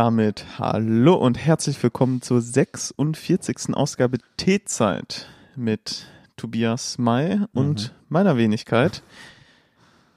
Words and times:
damit 0.00 0.46
hallo 0.58 1.12
und 1.12 1.36
herzlich 1.36 1.82
willkommen 1.82 2.22
zur 2.22 2.40
46. 2.40 3.74
Ausgabe 3.74 4.16
Teezeit 4.38 5.28
mit 5.56 6.06
Tobias 6.38 6.96
May 6.96 7.40
und 7.52 7.92
Mhm. 7.92 7.96
meiner 8.08 8.38
Wenigkeit. 8.38 9.02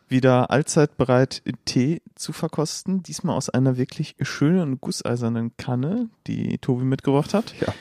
Wieder 0.07 0.51
allzeit 0.51 0.95
bereit, 0.95 1.43
Tee 1.65 2.01
zu 2.15 2.31
verkosten. 2.31 3.03
Diesmal 3.03 3.35
aus 3.35 3.49
einer 3.49 3.75
wirklich 3.75 4.15
schönen 4.21 4.79
gusseisernen 4.79 5.51
Kanne, 5.57 6.07
die 6.27 6.59
Tobi 6.59 6.85
mitgebracht 6.85 7.33
hat. 7.33 7.53
Ja. 7.59 7.73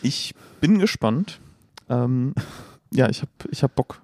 Ich 0.00 0.36
bin 0.60 0.78
gespannt. 0.78 1.40
Ähm, 1.88 2.34
ja, 2.92 3.08
ich 3.08 3.20
hab, 3.22 3.30
ich 3.50 3.64
hab 3.64 3.74
Bock. 3.74 4.00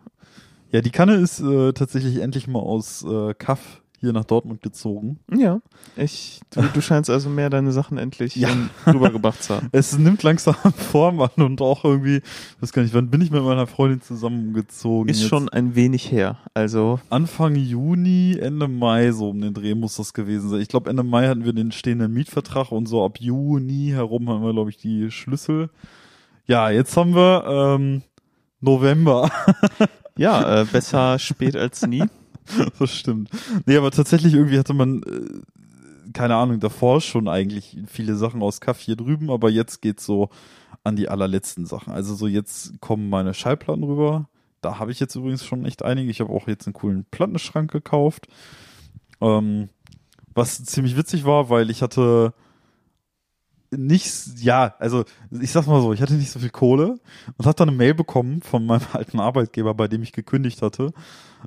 Ja, 0.73 0.80
die 0.80 0.90
Kanne 0.90 1.14
ist 1.14 1.38
äh, 1.38 1.73
tatsächlich 1.73 2.16
endlich 2.20 2.48
mal 2.48 2.59
aus 2.59 3.04
äh, 3.04 3.32
Kaff 3.34 3.80
hier 4.04 4.12
nach 4.12 4.24
Dortmund 4.24 4.62
gezogen. 4.62 5.18
Ja, 5.34 5.60
ich, 5.96 6.40
du, 6.50 6.62
du 6.62 6.80
scheinst 6.80 7.10
also 7.10 7.28
mehr 7.28 7.50
deine 7.50 7.72
Sachen 7.72 7.98
endlich 7.98 8.36
Ja. 8.36 8.48
rübergebracht 8.86 9.42
zu 9.42 9.56
haben. 9.56 9.68
Es 9.72 9.98
nimmt 9.98 10.22
langsam 10.22 10.54
Form 10.76 11.20
an 11.20 11.30
und 11.36 11.60
auch 11.60 11.84
irgendwie, 11.84 12.20
weiß 12.60 12.72
gar 12.72 12.82
nicht, 12.82 12.95
wann 12.95 13.10
bin 13.10 13.20
ich 13.20 13.30
mit 13.30 13.42
meiner 13.42 13.66
Freundin 13.66 14.00
zusammengezogen? 14.00 15.09
Ist 15.09 15.20
Jetzt 15.20 15.28
schon 15.28 15.48
ein 15.48 15.74
wenig 15.74 16.10
her. 16.12 16.38
Also, 16.54 17.00
Anfang 17.10 17.56
Juni, 17.56 18.38
Ende 18.40 18.68
Mai, 18.68 19.12
so 19.12 19.30
um 19.30 19.40
den 19.40 19.54
Dreh 19.54 19.74
muss 19.74 19.96
das 19.96 20.12
gewesen 20.14 20.48
sein. 20.51 20.60
Ich 20.60 20.68
glaube, 20.68 20.88
Ende 20.90 21.02
Mai 21.02 21.26
hatten 21.29 21.45
wir 21.45 21.52
den 21.52 21.73
stehenden 21.73 22.12
Mietvertrag 22.12 22.70
und 22.73 22.86
so 22.86 23.04
ab 23.04 23.18
Juni 23.20 23.90
herum 23.92 24.29
haben 24.29 24.42
wir, 24.45 24.52
glaube 24.52 24.70
ich, 24.70 24.76
die 24.76 25.10
Schlüssel. 25.10 25.70
Ja, 26.46 26.70
jetzt 26.70 26.96
haben 26.96 27.14
wir 27.14 27.45
ähm, 27.79 28.02
November. 28.60 29.30
ja, 30.16 30.60
äh, 30.60 30.64
besser 30.64 31.18
spät 31.18 31.57
als 31.57 31.86
nie. 31.86 32.04
das 32.78 32.95
stimmt. 32.95 33.30
Nee, 33.66 33.76
aber 33.76 33.90
tatsächlich 33.90 34.34
irgendwie 34.34 34.59
hatte 34.59 34.74
man, 34.74 35.02
äh, 35.02 36.10
keine 36.12 36.37
Ahnung, 36.37 36.60
davor 36.60 37.01
schon 37.01 37.28
eigentlich 37.28 37.76
viele 37.86 38.16
Sachen 38.16 38.42
aus 38.42 38.60
Kaff 38.60 38.80
hier 38.80 38.96
drüben, 38.96 39.30
aber 39.30 39.51
jetzt 39.51 39.82
geht's 39.82 40.04
so 40.04 40.30
an 40.82 40.96
die 40.96 41.09
allerletzten 41.09 41.66
Sachen. 41.66 41.92
Also 41.92 42.14
so 42.14 42.26
jetzt 42.26 42.80
kommen 42.80 43.09
meine 43.09 43.34
Schallplatten 43.34 43.84
rüber. 43.84 44.28
Da 44.60 44.78
habe 44.78 44.92
ich 44.92 45.01
jetzt 45.01 45.14
übrigens 45.14 45.45
schon 45.45 45.64
echt 45.64 45.82
einige. 45.82 46.10
Ich 46.10 46.20
habe 46.20 46.32
auch 46.32 46.46
jetzt 46.46 46.66
einen 46.66 46.74
coolen 46.74 47.06
Plattenschrank 47.10 47.70
gekauft. 47.70 48.28
Ähm, 49.20 49.68
was 50.34 50.64
ziemlich 50.64 50.96
witzig 50.96 51.24
war, 51.24 51.48
weil 51.48 51.70
ich 51.70 51.82
hatte 51.82 52.34
nichts, 53.76 54.34
ja, 54.42 54.74
also 54.78 55.04
ich 55.30 55.50
sag's 55.52 55.66
mal 55.66 55.80
so, 55.82 55.92
ich 55.92 56.00
hatte 56.02 56.14
nicht 56.14 56.30
so 56.30 56.38
viel 56.38 56.50
Kohle 56.50 56.96
und 57.36 57.46
habe 57.46 57.56
dann 57.56 57.68
eine 57.68 57.76
Mail 57.76 57.94
bekommen 57.94 58.42
von 58.42 58.64
meinem 58.66 58.82
alten 58.92 59.20
Arbeitgeber, 59.20 59.74
bei 59.74 59.88
dem 59.88 60.02
ich 60.02 60.12
gekündigt 60.12 60.62
hatte. 60.62 60.92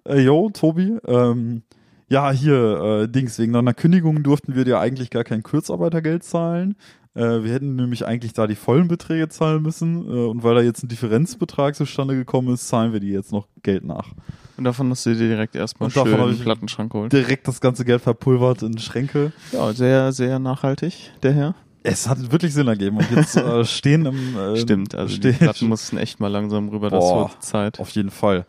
Äh, 0.06 0.22
yo, 0.22 0.50
Tobi, 0.52 0.98
ähm, 1.08 1.64
ja, 2.10 2.32
hier, 2.32 3.04
äh, 3.04 3.08
Dings, 3.10 3.38
wegen 3.40 3.54
deiner 3.54 3.74
Kündigung 3.74 4.24
durften 4.24 4.56
wir 4.56 4.64
dir 4.66 4.80
eigentlich 4.80 5.10
gar 5.10 5.24
kein 5.24 5.44
Kurzarbeitergeld 5.44 6.24
zahlen. 6.24 6.76
Äh, 7.16 7.44
wir 7.44 7.52
hätten 7.52 7.76
nämlich 7.76 8.06
eigentlich 8.06 8.32
da 8.34 8.48
die 8.48 8.56
vollen 8.56 8.88
Beträge 8.88 9.28
zahlen 9.28 9.62
müssen 9.64 10.06
äh, 10.08 10.28
und 10.28 10.44
weil 10.44 10.56
da 10.56 10.62
jetzt 10.62 10.84
ein 10.84 10.88
Differenzbetrag 10.88 11.76
zustande 11.76 12.16
gekommen 12.16 12.54
ist, 12.54 12.68
zahlen 12.68 12.94
wir 12.94 13.00
dir 13.00 13.12
jetzt 13.14 13.32
noch 13.32 13.48
Geld 13.64 13.84
nach. 13.84 14.14
Und 14.56 14.64
davon 14.64 14.90
hast 14.90 15.06
du 15.06 15.12
dir 15.16 15.28
direkt 15.28 15.56
erstmal 15.56 15.88
Und 15.88 15.96
davon 15.96 16.12
schön 16.12 16.20
hab 16.20 16.28
einen 16.28 16.36
ich- 16.38 16.42
Plattenschrank 16.44 16.92
geholt. 16.92 17.12
Direkt 17.14 17.48
das 17.48 17.60
ganze 17.62 17.84
Geld 17.86 18.02
verpulvert 18.02 18.62
in 18.64 18.78
Schränke. 18.78 19.32
Ja, 19.52 19.72
sehr, 19.74 20.12
sehr 20.14 20.40
nachhaltig, 20.40 21.12
der 21.24 21.34
Herr. 21.34 21.56
Es 21.84 22.08
hat 22.08 22.32
wirklich 22.32 22.54
Sinn 22.54 22.68
ergeben 22.68 22.98
und 22.98 23.10
jetzt 23.12 23.38
äh, 23.38 23.64
stehen 23.66 24.06
im 24.06 24.38
äh, 24.38 24.58
Stimmt, 24.58 24.96
also 24.96 25.16
die 25.16 25.34
stehen, 25.34 25.38
Platten 25.38 25.68
mussten 25.68 25.98
echt 25.98 26.20
mal 26.20 26.28
langsam 26.28 26.70
rüber, 26.70 26.90
das 26.90 27.00
Boah. 27.00 27.30
wurde 27.30 27.40
Zeit. 27.40 27.80
Auf 27.80 27.90
jeden 27.92 28.12
Fall. 28.12 28.46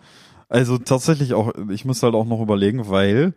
Also 0.49 0.79
tatsächlich 0.79 1.35
auch, 1.35 1.53
ich 1.71 1.85
muss 1.85 2.03
halt 2.03 2.15
auch 2.15 2.25
noch 2.25 2.41
überlegen, 2.41 2.89
weil 2.89 3.35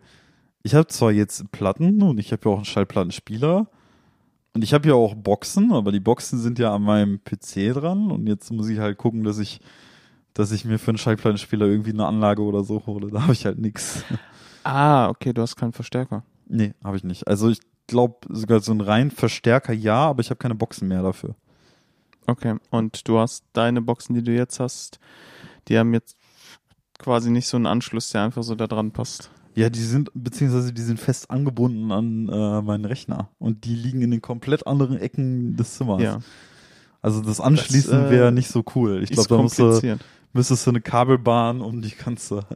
ich 0.62 0.74
habe 0.74 0.86
zwar 0.86 1.12
jetzt 1.12 1.50
Platten 1.52 2.02
und 2.02 2.18
ich 2.18 2.32
habe 2.32 2.42
ja 2.44 2.52
auch 2.52 2.56
einen 2.56 2.64
Schallplattenspieler 2.64 3.68
und 4.54 4.64
ich 4.64 4.74
habe 4.74 4.88
ja 4.88 4.94
auch 4.94 5.14
Boxen, 5.14 5.72
aber 5.72 5.92
die 5.92 6.00
Boxen 6.00 6.38
sind 6.38 6.58
ja 6.58 6.74
an 6.74 6.82
meinem 6.82 7.20
PC 7.22 7.74
dran 7.74 8.10
und 8.10 8.26
jetzt 8.26 8.50
muss 8.52 8.68
ich 8.68 8.78
halt 8.78 8.98
gucken, 8.98 9.24
dass 9.24 9.38
ich 9.38 9.60
dass 10.34 10.50
ich 10.52 10.64
mir 10.64 10.78
für 10.78 10.90
einen 10.90 10.98
Schallplattenspieler 10.98 11.66
irgendwie 11.66 11.90
eine 11.90 12.06
Anlage 12.06 12.42
oder 12.42 12.64
so 12.64 12.86
hole. 12.86 13.10
Da 13.10 13.22
habe 13.22 13.32
ich 13.32 13.44
halt 13.44 13.58
nix. 13.58 14.04
Ah, 14.64 15.08
okay, 15.08 15.32
du 15.32 15.42
hast 15.42 15.56
keinen 15.56 15.72
Verstärker. 15.72 16.22
Nee, 16.48 16.72
habe 16.82 16.96
ich 16.96 17.04
nicht. 17.04 17.26
Also 17.26 17.50
ich 17.50 17.60
glaube 17.92 18.16
sogar 18.30 18.60
so 18.60 18.72
ein 18.72 18.80
rein 18.80 19.10
Verstärker 19.10 19.72
ja, 19.72 20.06
aber 20.06 20.20
ich 20.20 20.30
habe 20.30 20.38
keine 20.38 20.54
Boxen 20.54 20.88
mehr 20.88 21.02
dafür. 21.02 21.36
Okay, 22.26 22.56
und 22.70 23.06
du 23.06 23.18
hast 23.18 23.44
deine 23.52 23.82
Boxen, 23.82 24.14
die 24.14 24.22
du 24.22 24.32
jetzt 24.32 24.58
hast, 24.58 24.98
die 25.68 25.78
haben 25.78 25.92
jetzt 25.92 26.16
quasi 26.98 27.30
nicht 27.30 27.46
so 27.46 27.56
einen 27.56 27.66
Anschluss, 27.66 28.10
der 28.10 28.22
einfach 28.22 28.42
so 28.42 28.54
da 28.54 28.66
dran 28.66 28.92
passt. 28.92 29.30
Ja, 29.54 29.68
die 29.68 29.82
sind, 29.82 30.10
beziehungsweise 30.14 30.72
die 30.72 30.80
sind 30.80 30.98
fest 30.98 31.30
angebunden 31.30 31.92
an 31.92 32.28
äh, 32.28 32.62
meinen 32.62 32.86
Rechner 32.86 33.28
und 33.38 33.64
die 33.64 33.74
liegen 33.74 34.00
in 34.00 34.10
den 34.10 34.22
komplett 34.22 34.66
anderen 34.66 34.98
Ecken 34.98 35.56
des 35.56 35.74
Zimmers. 35.74 36.02
Ja, 36.02 36.20
Also 37.02 37.20
das 37.20 37.40
Anschließen 37.40 38.06
äh, 38.06 38.10
wäre 38.10 38.32
nicht 38.32 38.48
so 38.48 38.64
cool. 38.74 39.02
Ich 39.02 39.10
glaube, 39.10 39.28
da 39.28 39.36
kompliziert. 39.36 40.00
müsstest 40.32 40.66
du 40.66 40.70
eine 40.70 40.80
Kabelbahn 40.80 41.60
um 41.60 41.82
die 41.82 41.94
ganze. 41.94 42.46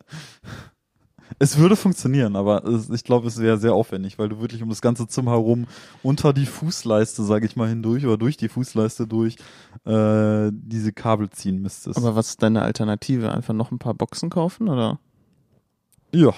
Es 1.38 1.58
würde 1.58 1.76
funktionieren, 1.76 2.36
aber 2.36 2.64
es, 2.64 2.88
ich 2.90 3.04
glaube, 3.04 3.28
es 3.28 3.38
wäre 3.38 3.58
sehr 3.58 3.74
aufwendig, 3.74 4.18
weil 4.18 4.28
du 4.28 4.40
wirklich 4.40 4.62
um 4.62 4.68
das 4.68 4.80
ganze 4.80 5.06
Zimmer 5.06 5.32
herum 5.32 5.66
unter 6.02 6.32
die 6.32 6.46
Fußleiste, 6.46 7.22
sage 7.24 7.46
ich 7.46 7.56
mal, 7.56 7.68
hindurch 7.68 8.06
oder 8.06 8.16
durch 8.16 8.36
die 8.36 8.48
Fußleiste 8.48 9.06
durch 9.06 9.36
äh, 9.84 10.50
diese 10.52 10.92
Kabel 10.92 11.30
ziehen 11.30 11.60
müsstest. 11.60 11.96
Aber 11.98 12.16
was 12.16 12.30
ist 12.30 12.42
deine 12.42 12.62
Alternative? 12.62 13.32
Einfach 13.32 13.54
noch 13.54 13.70
ein 13.70 13.78
paar 13.78 13.94
Boxen 13.94 14.30
kaufen 14.30 14.68
oder? 14.68 14.98
ja. 16.12 16.32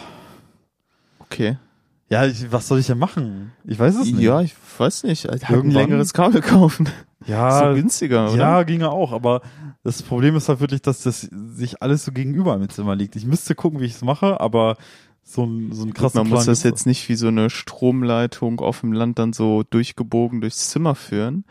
Okay. 1.21 1.59
Ja, 2.11 2.25
ich, 2.25 2.51
was 2.51 2.69
soll 2.69 2.79
ich 2.79 2.87
denn 2.87 2.99
machen? 2.99 3.53
Ich 3.65 3.79
weiß 3.79 3.97
es 3.97 4.07
nicht. 4.07 4.21
Ja, 4.21 4.41
ich 4.41 4.55
weiß 4.79 5.05
nicht. 5.05 5.27
Halt 5.27 5.45
ein 5.45 5.55
Irgendwann- 5.55 5.83
längeres 5.83 6.13
Kabel 6.15 6.41
kaufen. 6.41 6.89
ja 7.27 7.69
so 7.69 7.75
günstiger, 7.75 8.33
oder? 8.33 8.37
Ja, 8.39 8.63
ginge 8.63 8.91
auch, 8.91 9.13
aber 9.13 9.43
das 9.83 10.03
Problem 10.03 10.35
ist 10.37 10.49
halt 10.49 10.61
wirklich, 10.61 10.83
dass 10.83 11.03
das 11.03 11.21
sich 11.21 11.83
alles 11.83 12.05
so 12.05 12.13
gegenüber 12.13 12.55
im 12.55 12.69
Zimmer 12.69 12.97
liegt. 12.97 13.17
Ich 13.17 13.27
müsste 13.27 13.55
gucken, 13.55 13.81
wie 13.81 13.85
ich 13.85 13.95
es 13.95 14.03
mache, 14.03 14.41
aber 14.41 14.77
so 15.23 15.45
ein, 15.45 15.73
so 15.73 15.85
ein 15.85 15.93
krasser 15.93 16.21
man 16.25 16.31
muss 16.31 16.47
das 16.47 16.63
jetzt 16.63 16.87
nicht 16.87 17.07
wie 17.11 17.15
so 17.15 17.29
eine 17.29 17.51
Stromleitung 17.51 18.61
auf 18.61 18.81
dem 18.81 18.95
Land 18.95 19.19
dann 19.19 19.35
so 19.35 19.63
durchgebogen 19.69 20.41
durchs 20.41 20.71
Zimmer 20.71 20.95
führen. 20.95 21.45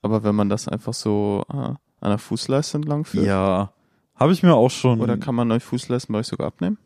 Aber 0.00 0.24
wenn 0.24 0.34
man 0.34 0.48
das 0.48 0.66
einfach 0.66 0.94
so 0.94 1.44
äh, 1.50 1.56
an 1.56 1.78
der 2.00 2.18
Fußleiste 2.18 2.78
entlang 2.78 3.04
führt. 3.04 3.26
Ja, 3.26 3.72
habe 4.14 4.32
ich 4.32 4.42
mir 4.42 4.54
auch 4.54 4.70
schon. 4.70 5.00
Oder 5.00 5.18
kann 5.18 5.34
man 5.34 5.52
euch 5.52 5.62
Fußleisten 5.62 6.12
bei 6.12 6.20
euch 6.20 6.26
sogar 6.26 6.46
abnehmen? 6.46 6.78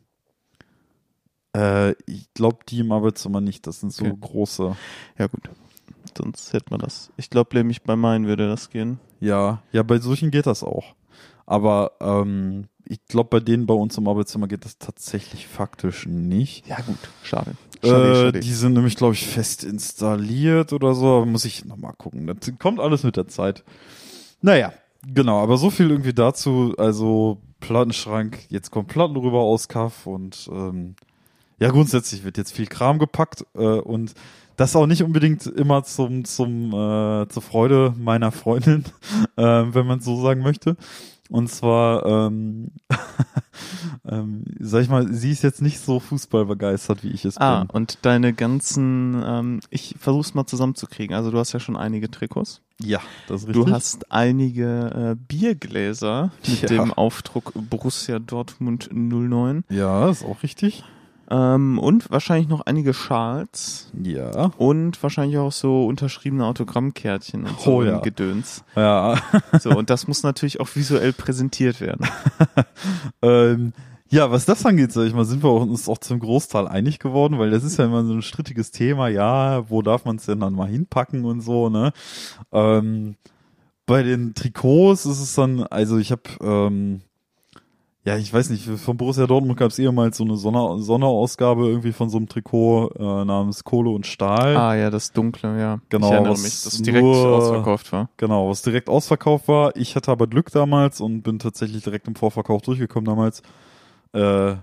Äh, 1.56 1.92
ich 2.06 2.32
glaube, 2.34 2.58
die 2.68 2.80
im 2.80 2.92
Arbeitszimmer 2.92 3.40
nicht. 3.40 3.66
Das 3.66 3.80
sind 3.80 3.92
so 3.92 4.04
Okay. 4.04 4.16
große. 4.20 4.76
Ja 5.18 5.26
gut. 5.26 5.48
Sonst 6.16 6.52
hätte 6.52 6.66
man 6.70 6.80
das. 6.80 7.10
Ich 7.16 7.30
glaube 7.30 7.56
nämlich 7.56 7.82
bei 7.82 7.96
meinen 7.96 8.26
würde 8.26 8.48
das 8.48 8.70
gehen. 8.70 8.98
Ja, 9.20 9.62
ja, 9.72 9.82
bei 9.82 9.98
solchen 9.98 10.30
geht 10.30 10.46
das 10.46 10.62
auch. 10.62 10.94
Aber 11.46 11.92
ähm, 12.00 12.68
ich 12.84 13.04
glaube, 13.06 13.28
bei 13.30 13.40
denen 13.40 13.66
bei 13.66 13.74
uns 13.74 13.96
im 13.98 14.08
Arbeitszimmer 14.08 14.48
geht 14.48 14.64
das 14.64 14.78
tatsächlich 14.78 15.46
faktisch 15.46 16.06
nicht. 16.06 16.66
Ja 16.66 16.76
gut. 16.80 16.98
Schade. 17.22 17.52
Äh, 17.82 18.32
die 18.32 18.52
sind 18.52 18.72
nämlich, 18.72 18.96
glaube 18.96 19.14
ich, 19.14 19.26
fest 19.26 19.62
installiert 19.62 20.72
oder 20.72 20.94
so. 20.94 21.06
Aber 21.18 21.26
muss 21.26 21.44
ich 21.44 21.64
nochmal 21.64 21.92
gucken. 21.96 22.26
Das 22.26 22.52
kommt 22.58 22.80
alles 22.80 23.02
mit 23.02 23.16
der 23.16 23.28
Zeit. 23.28 23.64
Naja, 24.40 24.72
genau. 25.06 25.42
Aber 25.42 25.56
so 25.58 25.70
viel 25.70 25.90
irgendwie 25.90 26.14
dazu. 26.14 26.74
Also 26.78 27.38
Plattenschrank, 27.60 28.38
jetzt 28.48 28.70
kommt 28.70 28.88
Platten 28.88 29.16
rüber 29.16 29.40
aus 29.40 29.68
Kaff 29.68 30.06
und 30.06 30.48
ähm, 30.52 30.96
ja, 31.58 31.70
grundsätzlich 31.70 32.24
wird 32.24 32.36
jetzt 32.38 32.52
viel 32.52 32.66
Kram 32.66 32.98
gepackt 32.98 33.44
äh, 33.54 33.58
und 33.60 34.14
das 34.56 34.74
auch 34.76 34.86
nicht 34.86 35.02
unbedingt 35.02 35.46
immer 35.46 35.84
zum 35.84 36.24
zum 36.24 36.68
äh, 36.72 37.28
zur 37.28 37.42
Freude 37.42 37.94
meiner 37.98 38.32
Freundin, 38.32 38.84
äh, 39.36 39.42
wenn 39.42 39.86
man 39.86 40.00
so 40.00 40.20
sagen 40.22 40.42
möchte. 40.42 40.76
Und 41.28 41.48
zwar, 41.50 42.06
ähm, 42.06 42.70
ähm, 44.08 44.44
sag 44.60 44.82
ich 44.82 44.88
mal, 44.88 45.12
sie 45.12 45.32
ist 45.32 45.42
jetzt 45.42 45.60
nicht 45.60 45.80
so 45.80 45.98
fußballbegeistert, 45.98 47.02
wie 47.02 47.08
ich 47.10 47.24
es 47.24 47.36
Ah, 47.38 47.60
bin. 47.64 47.70
und 47.70 47.98
deine 48.02 48.32
ganzen, 48.32 49.20
ähm, 49.26 49.60
ich 49.70 49.96
versuch's 49.98 50.34
mal 50.34 50.46
zusammenzukriegen. 50.46 51.16
Also 51.16 51.30
du 51.30 51.38
hast 51.38 51.52
ja 51.52 51.60
schon 51.60 51.76
einige 51.76 52.10
Trikots. 52.10 52.60
Ja, 52.80 53.00
das 53.26 53.42
ist 53.42 53.48
richtig. 53.48 53.64
Du 53.64 53.72
hast 53.72 54.12
einige 54.12 55.16
äh, 55.18 55.24
Biergläser 55.26 56.30
mit 56.46 56.60
Ja. 56.62 56.68
dem 56.68 56.92
Aufdruck 56.92 57.52
Borussia 57.54 58.18
Dortmund 58.18 58.90
09. 58.92 59.64
ja, 59.68 60.08
ist 60.08 60.24
auch 60.24 60.42
richtig. 60.42 60.84
Ähm, 61.30 61.78
und 61.78 62.10
wahrscheinlich 62.10 62.48
noch 62.48 62.60
einige 62.66 62.94
Schals 62.94 63.90
Ja. 64.00 64.52
und 64.58 65.02
wahrscheinlich 65.02 65.38
auch 65.38 65.52
so 65.52 65.86
unterschriebene 65.86 66.44
Autogrammkärtchen 66.44 67.44
und 67.44 67.60
so 67.60 67.76
Oh 67.76 67.82
ja. 67.82 67.98
Gedöns. 68.00 68.64
Ja. 68.76 69.16
So, 69.60 69.70
und 69.70 69.90
das 69.90 70.06
muss 70.06 70.22
natürlich 70.22 70.60
auch 70.60 70.68
visuell 70.74 71.12
präsentiert 71.12 71.80
werden. 71.80 72.06
ähm, 73.22 73.72
ja, 74.08 74.30
was 74.30 74.44
das 74.44 74.64
angeht, 74.64 74.92
sag 74.92 75.04
ich 75.06 75.14
mal, 75.14 75.24
sind 75.24 75.42
wir 75.42 75.50
uns 75.52 75.88
auch 75.88 75.98
zum 75.98 76.20
Großteil 76.20 76.68
einig 76.68 76.98
geworden, 77.00 77.38
weil 77.38 77.50
das 77.50 77.64
ist 77.64 77.76
ja 77.78 77.86
immer 77.86 78.04
so 78.04 78.12
ein 78.12 78.22
strittiges 78.22 78.70
Thema. 78.70 79.08
Ja, 79.08 79.68
wo 79.68 79.82
darf 79.82 80.04
man 80.04 80.16
es 80.16 80.26
denn 80.26 80.40
dann 80.40 80.52
mal 80.52 80.68
hinpacken 80.68 81.24
und 81.24 81.40
so, 81.40 81.68
ne? 81.70 81.92
Ähm, 82.52 83.16
bei 83.84 84.02
den 84.04 84.34
Trikots 84.34 85.06
ist 85.06 85.20
es 85.20 85.34
dann, 85.34 85.62
also 85.64 85.98
ich 85.98 86.12
habe, 86.12 86.22
ähm, 86.40 87.00
ja, 88.06 88.16
ich 88.16 88.32
weiß 88.32 88.50
nicht, 88.50 88.64
von 88.64 88.96
Borussia 88.96 89.26
Dortmund 89.26 89.58
gab 89.58 89.72
es 89.72 89.78
ehemals 89.80 90.16
so 90.16 90.24
eine 90.24 90.36
Sonner 90.36 90.78
Sonderausgabe 90.78 91.66
irgendwie 91.66 91.90
von 91.92 92.08
so 92.08 92.18
einem 92.18 92.28
Trikot 92.28 92.92
äh, 92.98 93.24
namens 93.24 93.64
Kohle 93.64 93.90
und 93.90 94.06
Stahl. 94.06 94.56
Ah 94.56 94.76
ja, 94.76 94.90
das 94.90 95.12
Dunkle, 95.12 95.58
ja. 95.60 95.80
Genau, 95.88 96.06
Ich 96.06 96.12
erinnere 96.12 96.32
was 96.34 96.42
mich, 96.44 96.62
das 96.62 96.80
direkt 96.82 97.04
nur- 97.04 97.34
ausverkauft 97.34 97.92
war. 97.92 98.08
Genau, 98.16 98.48
was 98.48 98.62
direkt 98.62 98.88
ausverkauft 98.88 99.48
war. 99.48 99.74
Ich 99.76 99.96
hatte 99.96 100.12
aber 100.12 100.28
Glück 100.28 100.52
damals 100.52 101.00
und 101.00 101.22
bin 101.22 101.40
tatsächlich 101.40 101.82
direkt 101.82 102.06
im 102.06 102.14
Vorverkauf 102.14 102.62
durchgekommen 102.62 103.06
damals. 103.06 103.42
Äh, 104.12 104.54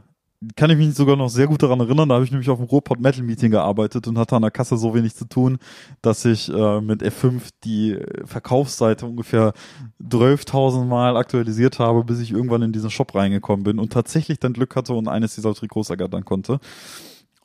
kann 0.56 0.70
ich 0.70 0.78
mich 0.78 0.94
sogar 0.96 1.16
noch 1.16 1.30
sehr 1.30 1.48
gut 1.48 1.64
daran 1.64 1.80
erinnern. 1.80 2.10
Da 2.10 2.16
habe 2.16 2.26
ich 2.26 2.32
nämlich 2.32 2.50
auf 2.50 2.58
dem 2.58 2.68
Ruhrpott 2.68 3.00
Metal 3.00 3.24
Meeting 3.24 3.52
gearbeitet 3.52 4.08
und 4.08 4.18
hatte 4.18 4.36
an 4.36 4.42
der 4.42 4.52
Kasse 4.52 4.78
so 4.78 4.94
wenig 4.94 5.16
zu 5.16 5.26
tun, 5.26 5.58
dass 6.02 6.26
ich 6.26 6.50
äh, 6.50 6.82
mit 6.82 7.02
F5 7.02 7.42
die 7.64 7.98
Verkaufsseite 8.26 9.06
ungefähr 9.06 9.54
12.000 10.02 10.86
Mal 10.86 11.18
aktualisiert 11.18 11.80
habe, 11.80 12.04
bis 12.04 12.20
ich 12.20 12.32
irgendwann 12.32 12.62
in 12.62 12.72
diesen 12.72 12.90
Shop 12.90 13.14
reingekommen 13.16 13.64
bin 13.64 13.80
und 13.80 13.94
tatsächlich 13.94 14.40
dann 14.40 14.54
Glück 14.54 14.76
hatte 14.76 14.94
und 14.94 15.08
eines 15.08 15.36
dieser 15.36 15.54
Trikots 15.54 15.90
ergattern 15.90 16.26
konnte. 16.26 16.60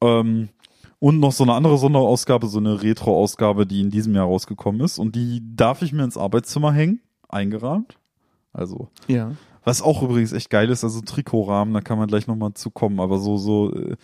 Ähm, 0.00 0.48
und 1.00 1.20
noch 1.20 1.32
so 1.32 1.44
eine 1.44 1.54
andere 1.54 1.78
Sonderausgabe, 1.78 2.48
so 2.48 2.58
eine 2.58 2.82
Retro-Ausgabe, 2.82 3.66
die 3.66 3.80
in 3.80 3.90
diesem 3.90 4.14
Jahr 4.14 4.26
rausgekommen 4.26 4.80
ist. 4.80 4.98
Und 4.98 5.14
die 5.14 5.42
darf 5.54 5.82
ich 5.82 5.92
mir 5.92 6.04
ins 6.04 6.16
Arbeitszimmer 6.16 6.72
hängen, 6.72 7.00
eingerahmt. 7.28 7.98
Also, 8.52 8.88
Ja. 9.06 9.32
Was 9.68 9.82
auch 9.82 10.02
übrigens 10.02 10.32
echt 10.32 10.48
geil 10.50 10.70
ist, 10.70 10.82
also 10.82 11.00
Trikotrahmen, 11.02 11.74
da 11.74 11.80
kann 11.82 11.98
man 11.98 12.08
gleich 12.08 12.26
nochmal 12.26 12.54
zukommen, 12.54 12.98
aber 13.00 13.18
so, 13.18 13.36
so, 13.36 13.72
äh, 13.74 13.96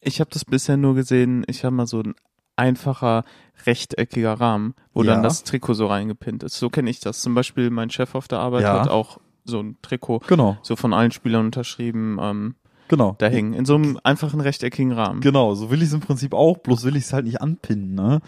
Ich 0.00 0.18
habe 0.20 0.30
das 0.32 0.44
bisher 0.44 0.76
nur 0.76 0.96
gesehen, 0.96 1.44
ich 1.46 1.64
habe 1.64 1.76
mal 1.76 1.86
so 1.86 2.00
ein 2.00 2.14
einfacher 2.56 3.24
rechteckiger 3.66 4.34
Rahmen, 4.34 4.74
wo 4.92 5.02
Ja. 5.04 5.14
dann 5.14 5.22
das 5.22 5.44
Trikot 5.44 5.74
so 5.74 5.86
reingepinnt 5.86 6.42
ist. 6.42 6.58
So 6.58 6.68
kenne 6.70 6.90
ich 6.90 6.98
das. 7.00 7.22
Zum 7.22 7.34
Beispiel 7.34 7.70
mein 7.70 7.88
Chef 7.90 8.14
auf 8.16 8.26
der 8.28 8.40
Arbeit 8.40 8.62
Ja. 8.64 8.80
hat 8.80 8.88
auch 8.88 9.20
so 9.44 9.60
ein 9.60 9.76
Trikot 9.80 10.20
genau, 10.26 10.56
so 10.62 10.74
von 10.76 10.92
allen 10.92 11.12
Spielern 11.12 11.46
unterschrieben, 11.46 12.18
ähm, 12.20 12.54
genau. 12.88 13.14
da 13.18 13.26
hängen. 13.28 13.54
In 13.54 13.64
so 13.64 13.76
einem 13.76 13.98
einfachen 14.04 14.40
rechteckigen 14.40 14.90
Rahmen. 14.92 15.20
Genau, 15.20 15.54
so 15.54 15.70
will 15.70 15.78
ich 15.82 15.88
es 15.88 15.94
im 15.94 16.00
Prinzip 16.00 16.34
auch, 16.34 16.58
bloß 16.58 16.82
will 16.84 16.96
ich 16.96 17.04
es 17.04 17.12
halt 17.12 17.24
nicht 17.26 17.40
anpinnen, 17.40 17.94
ne? 17.94 18.20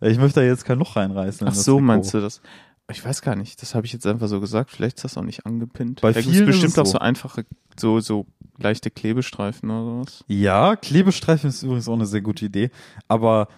Ich 0.00 0.18
möchte 0.18 0.40
da 0.40 0.46
jetzt 0.46 0.64
kein 0.64 0.80
Loch 0.80 0.96
reinreißen. 0.96 1.46
in 1.46 1.52
Ach 1.52 1.54
so, 1.56 1.74
Trikot. 1.74 1.80
meinst 1.86 2.12
du 2.14 2.20
das? 2.20 2.40
Ich 2.92 3.04
weiß 3.04 3.22
gar 3.22 3.36
nicht, 3.36 3.60
das 3.62 3.74
habe 3.74 3.86
ich 3.86 3.92
jetzt 3.92 4.06
einfach 4.06 4.28
so 4.28 4.40
gesagt. 4.40 4.70
Vielleicht 4.70 4.96
ist 4.98 5.04
das 5.04 5.18
auch 5.18 5.22
nicht 5.22 5.46
angepinnt. 5.46 6.00
Bei 6.00 6.12
da 6.12 6.20
gibt's 6.20 6.36
vielen 6.36 6.48
ist 6.48 6.54
bestimmt 6.54 6.72
es 6.72 6.78
auch 6.78 6.86
so. 6.86 6.92
so 6.92 6.98
einfache, 6.98 7.44
so, 7.76 8.00
so 8.00 8.26
leichte 8.58 8.90
Klebestreifen 8.90 9.70
oder 9.70 9.84
sowas. 9.84 10.24
Ja, 10.28 10.76
Klebestreifen 10.76 11.50
ist 11.50 11.62
übrigens 11.62 11.88
auch 11.88 11.94
eine 11.94 12.06
sehr 12.06 12.20
gute 12.20 12.44
Idee. 12.44 12.70
Aber 13.08 13.48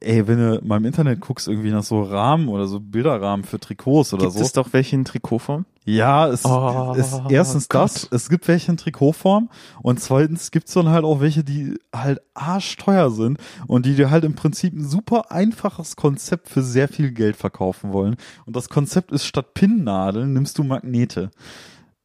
ey, 0.00 0.26
wenn 0.26 0.38
du 0.38 0.60
mal 0.64 0.78
im 0.78 0.84
Internet 0.84 1.20
guckst, 1.20 1.48
irgendwie 1.48 1.70
nach 1.70 1.82
so 1.82 2.02
Rahmen 2.02 2.48
oder 2.48 2.66
so 2.66 2.80
Bilderrahmen 2.80 3.44
für 3.44 3.60
Trikots 3.60 4.12
oder 4.14 4.24
Gibt 4.24 4.38
so. 4.38 4.42
es 4.42 4.52
doch 4.52 4.72
welche 4.72 4.96
in 4.96 5.04
Trikotform? 5.04 5.66
Ja, 5.84 6.28
es 6.28 6.44
Oh, 6.44 6.94
ist 6.96 7.20
erstens 7.28 7.68
Gott. 7.68 7.82
das, 7.82 8.08
es 8.10 8.28
gibt 8.30 8.48
welche 8.48 8.70
in 8.72 8.78
Trikotform 8.78 9.50
und 9.82 10.00
zweitens 10.00 10.50
gibt's 10.50 10.72
dann 10.72 10.88
halt 10.88 11.04
auch 11.04 11.20
welche, 11.20 11.44
die 11.44 11.74
halt 11.94 12.20
arschteuer 12.34 13.10
sind 13.10 13.38
und 13.66 13.84
die 13.84 13.94
dir 13.94 14.10
halt 14.10 14.24
im 14.24 14.34
Prinzip 14.34 14.72
ein 14.74 14.84
super 14.88 15.30
einfaches 15.30 15.96
Konzept 15.96 16.48
für 16.48 16.62
sehr 16.62 16.88
viel 16.88 17.10
Geld 17.12 17.36
verkaufen 17.36 17.92
wollen. 17.92 18.16
Und 18.46 18.56
das 18.56 18.68
Konzept 18.68 19.12
ist 19.12 19.26
statt 19.26 19.54
Pinnnadeln 19.54 20.32
nimmst 20.32 20.56
du 20.58 20.64
Magnete. 20.64 21.30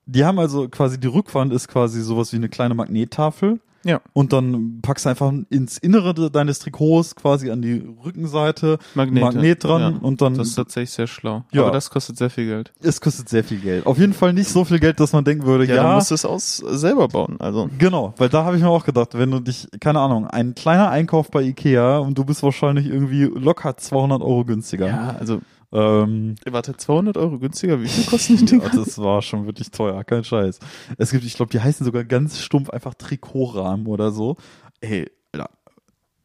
Die 0.05 0.25
haben 0.25 0.39
also 0.39 0.67
quasi, 0.67 0.99
die 0.99 1.07
Rückwand 1.07 1.53
ist 1.53 1.67
quasi 1.67 2.01
sowas 2.01 2.33
wie 2.33 2.37
eine 2.37 2.49
kleine 2.49 2.73
Magnettafel. 2.73 3.59
Ja. 3.83 4.01
Und 4.13 4.33
dann 4.33 4.79
packst 4.81 5.05
du 5.05 5.09
einfach 5.09 5.31
ins 5.49 5.77
Innere 5.77 6.13
de- 6.13 6.29
deines 6.29 6.59
Trikots 6.59 7.15
quasi 7.15 7.49
an 7.49 7.61
die 7.61 7.81
Rückenseite 8.05 8.77
Magnete. 8.95 9.25
Magnet 9.25 9.63
dran 9.63 9.81
Ja. 9.81 9.99
und 10.01 10.21
dann 10.21 10.35
Das 10.35 10.49
ist 10.49 10.55
tatsächlich 10.55 10.91
sehr 10.91 11.07
schlau. 11.07 11.43
Ja. 11.51 11.61
Aber 11.63 11.71
das 11.71 11.89
kostet 11.89 12.17
sehr 12.17 12.29
viel 12.29 12.45
Geld. 12.47 12.73
es 12.81 12.99
kostet 12.99 13.29
sehr 13.29 13.43
viel 13.43 13.59
Geld. 13.59 13.85
Auf 13.85 13.97
jeden 13.97 14.13
Fall 14.13 14.33
nicht 14.33 14.49
so 14.49 14.65
viel 14.65 14.79
Geld, 14.79 14.99
dass 14.99 15.13
man 15.13 15.23
denken 15.23 15.45
würde, 15.45 15.65
Ja, 15.65 15.75
ja, 15.75 15.83
dann 15.83 15.95
musst 15.95 16.11
du 16.11 16.15
es 16.15 16.25
aus 16.25 16.57
selber 16.57 17.07
bauen. 17.07 17.37
Also 17.39 17.69
genau, 17.77 18.13
weil 18.17 18.29
da 18.29 18.43
habe 18.43 18.57
ich 18.57 18.61
mir 18.63 18.69
auch 18.69 18.85
gedacht, 18.85 19.17
wenn 19.17 19.31
du 19.31 19.39
dich, 19.39 19.67
keine 19.79 19.99
Ahnung, 19.99 20.27
ein 20.27 20.55
kleiner 20.55 20.89
Einkauf 20.89 21.31
bei 21.31 21.41
Ikea 21.43 21.99
und 21.99 22.17
du 22.17 22.25
bist 22.25 22.43
wahrscheinlich 22.43 22.87
irgendwie 22.87 23.23
locker 23.23 23.77
200 23.77 24.21
Euro 24.21 24.43
günstiger. 24.45 24.87
ja, 24.87 25.15
also 25.19 25.39
Ähm, 25.71 26.36
warte 26.50 26.75
200 26.75 27.16
Euro 27.18 27.38
günstiger. 27.39 27.81
Wie 27.81 27.88
viel 27.88 28.04
kosten 28.06 28.38
die 28.38 28.45
Dinger? 28.45 28.63
ja, 28.63 28.69
das 28.69 28.98
war 28.98 29.21
schon 29.21 29.45
wirklich 29.45 29.69
teuer, 29.71 30.04
kein 30.04 30.24
Scheiß. 30.24 30.60
Es 30.98 31.12
gibt, 31.12 31.24
ich 31.24 31.36
glaube, 31.36 31.51
die 31.51 31.60
heißen 31.60 31.86
sogar 31.86 32.04
ganz 32.06 32.39
stumpf 32.39 32.69
einfach 32.71 32.95
Trikotrahmen 32.95 33.86
oder 33.88 34.12
so. 34.12 34.36
Ey, 34.81 35.10
Alter. 35.31 35.50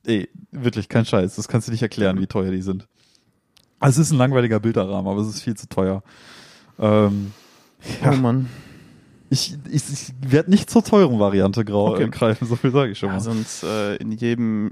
Ey, 0.06 0.28
wirklich 0.50 0.88
kein 0.88 1.04
Scheiß. 1.04 1.36
Das 1.36 1.48
kannst 1.48 1.68
du 1.68 1.72
nicht 1.72 1.82
erklären, 1.82 2.20
wie 2.20 2.26
teuer 2.26 2.50
die 2.50 2.62
sind. 2.62 2.86
Also 3.80 4.00
es 4.00 4.06
ist 4.08 4.12
ein 4.12 4.18
langweiliger 4.18 4.60
Bilderrahmen, 4.60 5.10
aber 5.10 5.20
es 5.20 5.28
ist 5.28 5.42
viel 5.42 5.56
zu 5.56 5.68
teuer. 5.68 6.02
Ähm, 6.78 7.32
Oh 8.06 8.12
Mann. 8.16 8.48
ich 9.28 9.58
ich, 9.70 9.82
ich 9.92 10.12
werde 10.26 10.50
nicht 10.50 10.70
zur 10.70 10.82
teuren 10.82 11.18
Variante 11.18 11.66
grau 11.66 11.90
Okay. 11.92 12.08
greifen, 12.10 12.46
so 12.48 12.56
viel 12.56 12.70
sage 12.70 12.92
ich 12.92 12.98
schon 12.98 13.10
mal. 13.10 13.16
Ja, 13.16 13.20
sonst 13.20 13.62
äh, 13.62 13.96
in 13.96 14.10
jedem 14.12 14.70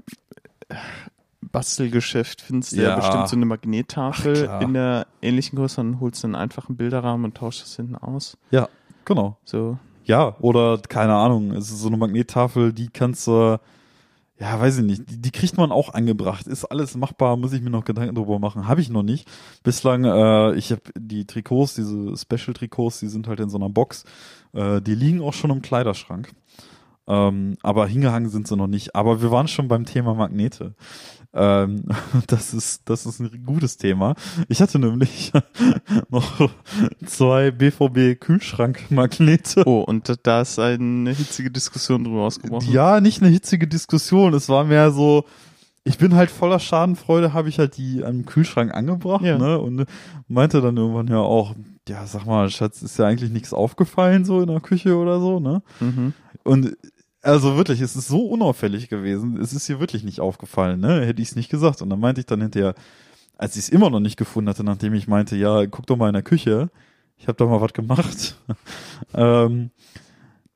Bastelgeschäft 1.53 2.41
findest 2.41 2.73
du 2.73 2.77
ja, 2.77 2.89
Ja. 2.91 2.97
bestimmt 2.97 3.29
so 3.29 3.37
eine 3.37 3.47
Magnettafel 3.47 4.49
Ach, 4.51 4.61
in 4.63 4.75
der 4.75 5.07
ähnlichen 5.21 5.57
Größe 5.57 5.81
und 5.81 6.01
holst 6.01 6.25
einen 6.25 6.35
einfachen 6.35 6.77
Bilderrahmen 6.77 7.25
und 7.27 7.37
tauschst 7.37 7.63
das 7.63 7.77
hinten 7.77 7.95
aus. 7.97 8.37
ja, 8.51 8.69
genau. 9.05 9.37
So. 9.45 9.79
Ja, 10.05 10.35
oder 10.41 10.79
keine 10.89 11.15
Ahnung, 11.15 11.53
es 11.53 11.71
ist 11.71 11.81
so 11.81 11.87
eine 11.89 11.97
Magnettafel, 11.97 12.73
die 12.73 12.89
kannst 12.89 13.27
du, 13.29 13.61
ja, 14.41 14.59
weiß 14.61 14.79
ich 14.79 14.85
nicht, 14.85 15.09
die, 15.09 15.23
die 15.23 15.31
kriegt 15.31 15.57
man 15.57 15.71
auch 15.71 15.95
angebracht. 15.95 16.49
Ist 16.49 16.65
alles 16.65 16.97
machbar, 16.97 17.37
muss 17.37 17.53
ich 17.53 17.63
mir 17.63 17.71
noch 17.71 17.85
Gedanken 17.85 18.17
drüber 18.17 18.41
machen. 18.41 18.67
Habe 18.67 18.81
ich 18.81 18.91
noch 18.91 19.05
nicht. 19.05 19.29
Bislang, 19.63 20.05
äh, 20.05 20.55
ich 20.55 20.73
habe 20.73 20.83
die 20.99 21.25
Trikots, 21.27 21.75
diese 21.75 22.17
Special-Trikots, 22.17 22.99
die 22.99 23.07
sind 23.09 23.29
halt 23.29 23.39
in 23.39 23.49
so 23.49 23.59
einer 23.59 23.69
Box. 23.69 24.05
Äh, 24.53 24.81
die 24.81 24.97
liegen 24.97 25.21
auch 25.21 25.35
schon 25.35 25.51
im 25.51 25.63
Kleiderschrank. 25.63 26.33
Ähm, 27.13 27.57
aber 27.63 27.87
hingehangen 27.87 28.31
sind 28.31 28.49
sie 28.49 28.57
noch 28.57 28.69
nicht. 28.69 28.95
Aber 28.95 29.21
wir 29.21 29.31
waren 29.31 29.49
schon 29.49 29.69
beim 29.69 29.85
Thema 29.85 30.15
Magnete. 30.15 30.75
Ähm, 31.35 31.85
das 32.27 32.55
ist, 32.55 32.89
das 32.89 33.05
ist 33.07 33.21
ein 33.21 33.43
gutes 33.45 33.77
Thema. 33.77 34.15
Ich 34.49 34.63
hatte 34.63 34.79
nämlich 34.79 35.33
noch 36.11 36.51
zwei 37.05 37.51
BVB-Kühlschrankmagnete. 37.51 39.65
Oh, 39.67 39.81
und 39.81 40.09
da- 40.09 40.15
da 40.23 40.41
ist 40.43 40.59
eine 40.59 41.11
hitzige 41.11 41.51
Diskussion 41.51 42.05
drüber 42.05 42.23
ausgebrochen. 42.23 42.71
Ja, 42.73 43.01
nicht 43.01 43.23
eine 43.23 43.31
hitzige 43.31 43.67
Diskussion. 43.69 44.35
Es 44.35 44.49
war 44.49 44.65
mehr 44.65 44.91
so, 44.91 45.25
ich 45.85 45.99
bin 45.99 46.15
halt 46.15 46.31
voller 46.31 46.61
Schadenfreude, 46.61 47.33
habe 47.33 47.49
ich 47.49 47.59
halt 47.59 47.77
die 47.77 48.05
am 48.05 48.25
Kühlschrank 48.25 48.73
angebracht, 48.73 49.25
Ja. 49.25 49.39
ne? 49.39 49.59
Und 49.59 49.85
meinte 50.29 50.61
dann 50.61 50.77
irgendwann 50.77 51.09
ja 51.09 51.19
auch, 51.19 51.55
ja, 51.89 52.07
sag 52.07 52.27
mal, 52.27 52.49
Schatz, 52.51 52.83
ist 52.83 52.99
ja 52.99 53.07
eigentlich 53.07 53.31
nichts 53.33 53.53
aufgefallen 53.53 54.25
so 54.25 54.41
in 54.41 54.47
der 54.49 54.61
Küche 54.61 54.97
oder 54.97 55.19
so, 55.21 55.41
ne? 55.41 55.63
Mhm. 55.81 56.13
Und 56.45 56.77
also 57.23 57.57
wirklich, 57.57 57.81
es 57.81 57.97
ist 57.97 58.09
so 58.09 58.27
unauffällig 58.27 58.89
gewesen. 58.89 59.39
Es 59.41 59.53
ist 59.53 59.69
ihr 59.69 59.81
wirklich 59.81 60.05
nicht 60.05 60.21
aufgefallen, 60.21 60.81
ne? 60.81 61.05
Hätte 61.07 61.23
ich 61.23 61.29
es 61.29 61.37
nicht 61.37 61.51
gesagt. 61.51 61.81
Und 61.83 61.91
dann 61.91 62.01
meinte 62.01 62.21
ich 62.21 62.27
dann 62.27 62.41
hinterher, 62.41 62.75
als 63.39 63.57
ich 63.57 63.63
es 63.65 63.69
immer 63.69 63.91
noch 63.91 64.01
nicht 64.01 64.17
gefunden 64.17 64.49
hatte, 64.51 64.65
nachdem 64.65 64.95
ich 64.95 65.09
meinte, 65.09 65.37
ja, 65.37 65.67
guck 65.67 65.87
doch 65.87 65.97
mal 65.97 66.09
in 66.09 66.15
der 66.15 66.23
Küche, 66.23 66.71
ich 67.17 67.29
habe 67.29 67.37
da 67.39 67.47
mal 67.47 67.61
was 67.61 67.73
gemacht, 67.73 68.37
ähm, 69.15 69.71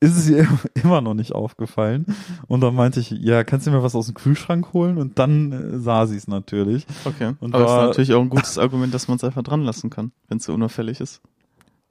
ist 0.00 0.16
es 0.16 0.28
ihr 0.28 0.46
immer 0.74 1.00
noch 1.00 1.14
nicht 1.14 1.32
aufgefallen. 1.32 2.04
Und 2.48 2.60
dann 2.60 2.74
meinte 2.74 3.00
ich, 3.00 3.10
ja, 3.10 3.44
kannst 3.44 3.66
du 3.66 3.70
mir 3.70 3.82
was 3.82 3.94
aus 3.94 4.06
dem 4.06 4.14
Kühlschrank 4.14 4.72
holen? 4.72 4.98
Und 4.98 5.18
dann 5.18 5.52
äh, 5.52 5.78
sah 5.78 6.06
sie 6.06 6.16
es 6.16 6.28
natürlich. 6.28 6.86
Okay. 7.04 7.32
Und 7.40 7.54
Aber 7.54 7.64
es 7.64 7.70
ist 7.70 7.76
war- 7.76 7.86
natürlich 7.86 8.12
auch 8.14 8.20
ein 8.22 8.28
gutes 8.28 8.58
Argument, 8.58 8.92
dass 8.92 9.08
man 9.08 9.16
es 9.16 9.24
einfach 9.24 9.42
dran 9.42 9.62
lassen 9.62 9.88
kann, 9.90 10.12
wenn 10.28 10.38
es 10.38 10.44
so 10.44 10.52
unauffällig 10.54 11.00
ist. 11.00 11.22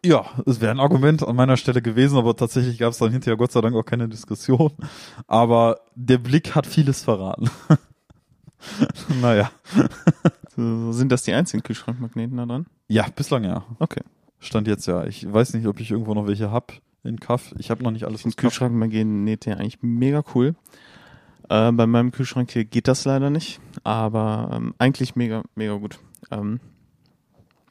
Ja, 0.06 0.26
es 0.46 0.62
wäre 0.62 0.72
ein 0.72 0.80
Argument 0.80 1.28
an 1.28 1.36
meiner 1.36 1.58
Stelle 1.58 1.82
gewesen, 1.82 2.18
aber 2.18 2.36
tatsächlich 2.36 2.78
gab 2.78 2.92
es 2.92 3.00
dann 3.00 3.12
hinterher 3.12 3.38
Gott 3.38 3.52
sei 3.52 3.62
Dank 3.62 3.76
auch 3.76 3.86
keine 3.86 4.08
Diskussion. 4.08 4.72
Aber 5.28 5.80
der 5.96 6.20
Blick 6.20 6.54
hat 6.54 6.68
vieles 6.68 7.04
verraten. 7.04 7.50
naja. 9.22 9.50
Sind 10.56 11.12
das 11.12 11.24
die 11.24 11.34
einzigen 11.34 11.64
Kühlschrankmagneten 11.64 12.38
da 12.38 12.46
dran? 12.46 12.66
Ja, 12.88 13.08
bislang 13.16 13.44
ja. 13.44 13.66
Okay. 13.80 14.02
Stand 14.40 14.68
jetzt 14.68 14.86
ja. 14.86 15.06
Ich 15.06 15.32
weiß 15.32 15.56
nicht, 15.56 15.66
ob 15.66 15.80
ich 15.80 15.90
irgendwo 15.90 16.14
noch 16.14 16.28
welche 16.28 16.52
hab 16.52 16.74
in 17.04 17.20
Kaff. 17.20 17.56
Ich 17.58 17.72
habe 17.72 17.84
noch 17.84 17.92
nicht 17.92 18.04
Ich 18.04 18.08
alles 18.08 18.22
finde 18.22 18.34
aus 18.34 18.38
Kaff. 18.38 18.52
Kühlschrankmagnete 18.52 19.50
ja 19.50 19.56
eigentlich 19.58 19.80
mega 19.82 20.24
cool. 20.36 20.56
Äh, 21.50 21.72
bei 21.72 21.88
meinem 21.88 22.12
Kühlschrank 22.12 22.52
hier 22.52 22.66
geht 22.66 22.88
das 22.88 23.06
leider 23.06 23.32
nicht, 23.32 23.60
aber 23.84 24.52
ähm, 24.54 24.76
eigentlich 24.78 25.16
mega, 25.16 25.44
mega 25.56 25.74
gut. 25.76 26.00
Ähm, 26.32 26.60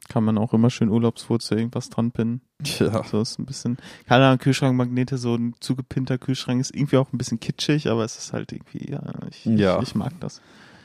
kann 0.09 0.25
man 0.25 0.39
auch 0.39 0.53
immer 0.53 0.71
schön 0.71 0.89
Urlaubswurzel 0.89 1.59
irgendwas 1.59 1.91
dran 1.91 2.13
pinnen. 2.13 2.41
Tja. 2.63 3.03
So 3.05 3.21
ist 3.21 3.39
ein 3.39 3.47
bisschen, 3.47 3.77
keine 4.07 4.27
Ahnung, 4.27 4.39
Kühlschrankmagnete, 4.39 5.19
so 5.19 5.35
ein 5.35 5.55
zugepinnter 5.61 6.19
Kühlschrank 6.19 6.61
ist 6.61 6.75
irgendwie 6.75 6.97
auch 6.97 7.13
ein 7.13 7.19
bisschen 7.19 7.41
kitschig, 7.41 7.89
aber 7.89 8.05
es 8.05 8.17
ist 8.17 8.33
halt 8.33 8.53
irgendwie, 8.53 8.91
ja, 8.91 9.03
ich, 9.31 9.45
Ja. 9.45 9.79
ich, 9.79 9.89
ich 9.89 9.95
mag 9.95 10.13
das. 10.21 10.41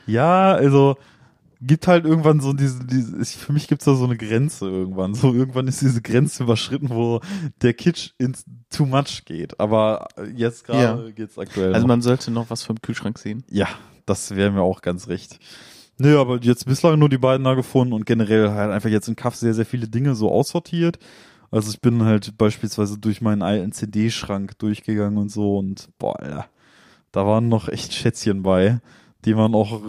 Ja, 0.06 0.52
also 0.52 0.96
gibt 1.62 1.86
halt 1.86 2.06
irgendwann 2.06 2.40
so 2.40 2.52
diese, 2.52 2.84
diese 2.86 3.22
für 3.24 3.52
mich 3.52 3.68
gibt's 3.68 3.84
da 3.84 3.94
so 3.94 4.04
eine 4.04 4.16
Grenze 4.16 4.66
irgendwann. 4.66 5.14
So 5.14 5.34
irgendwann 5.34 5.68
ist 5.68 5.82
diese 5.82 6.00
Grenze 6.00 6.44
überschritten, 6.44 6.88
wo 6.90 7.20
der 7.60 7.74
Kitsch 7.74 8.12
ins 8.18 8.44
too 8.70 8.86
much 8.86 9.24
geht. 9.26 9.60
Aber 9.60 10.08
jetzt 10.34 10.64
gerade 10.64 11.12
geht's 11.12 11.38
aktuell. 11.38 11.74
Also 11.74 11.86
noch. 11.86 11.88
man 11.88 12.02
sollte 12.02 12.30
noch 12.30 12.48
was 12.50 12.62
vom 12.62 12.80
Kühlschrank 12.80 13.18
sehen. 13.18 13.44
Ja, 13.50 13.68
das 14.06 14.34
wäre 14.34 14.50
mir 14.50 14.62
auch 14.62 14.80
ganz 14.80 15.08
recht. 15.08 15.38
Nö, 16.00 16.18
aber 16.18 16.38
jetzt 16.40 16.64
bislang 16.66 16.98
nur 16.98 17.08
die 17.08 17.18
beiden 17.18 17.44
da 17.44 17.54
gefunden 17.54 17.92
und 17.92 18.06
generell 18.06 18.50
halt 18.50 18.70
einfach 18.70 18.88
jetzt 18.88 19.08
in 19.08 19.16
Kaff 19.16 19.36
sehr, 19.36 19.54
sehr 19.54 19.66
viele 19.66 19.86
Dinge 19.86 20.14
so 20.14 20.30
aussortiert. 20.30 20.98
Also 21.50 21.70
ich 21.70 21.80
bin 21.80 22.04
halt 22.04 22.38
beispielsweise 22.38 22.98
durch 22.98 23.20
meinen 23.20 23.42
alten 23.42 23.72
CD-Schrank 23.72 24.58
durchgegangen 24.58 25.18
und 25.18 25.30
so 25.30 25.58
und 25.58 25.88
boah, 25.98 26.18
Alter, 26.20 26.46
da 27.12 27.26
waren 27.26 27.48
noch 27.48 27.68
echt 27.68 27.92
Schätzchen 27.92 28.42
bei, 28.42 28.80
die 29.24 29.34
man 29.34 29.54
auch 29.54 29.80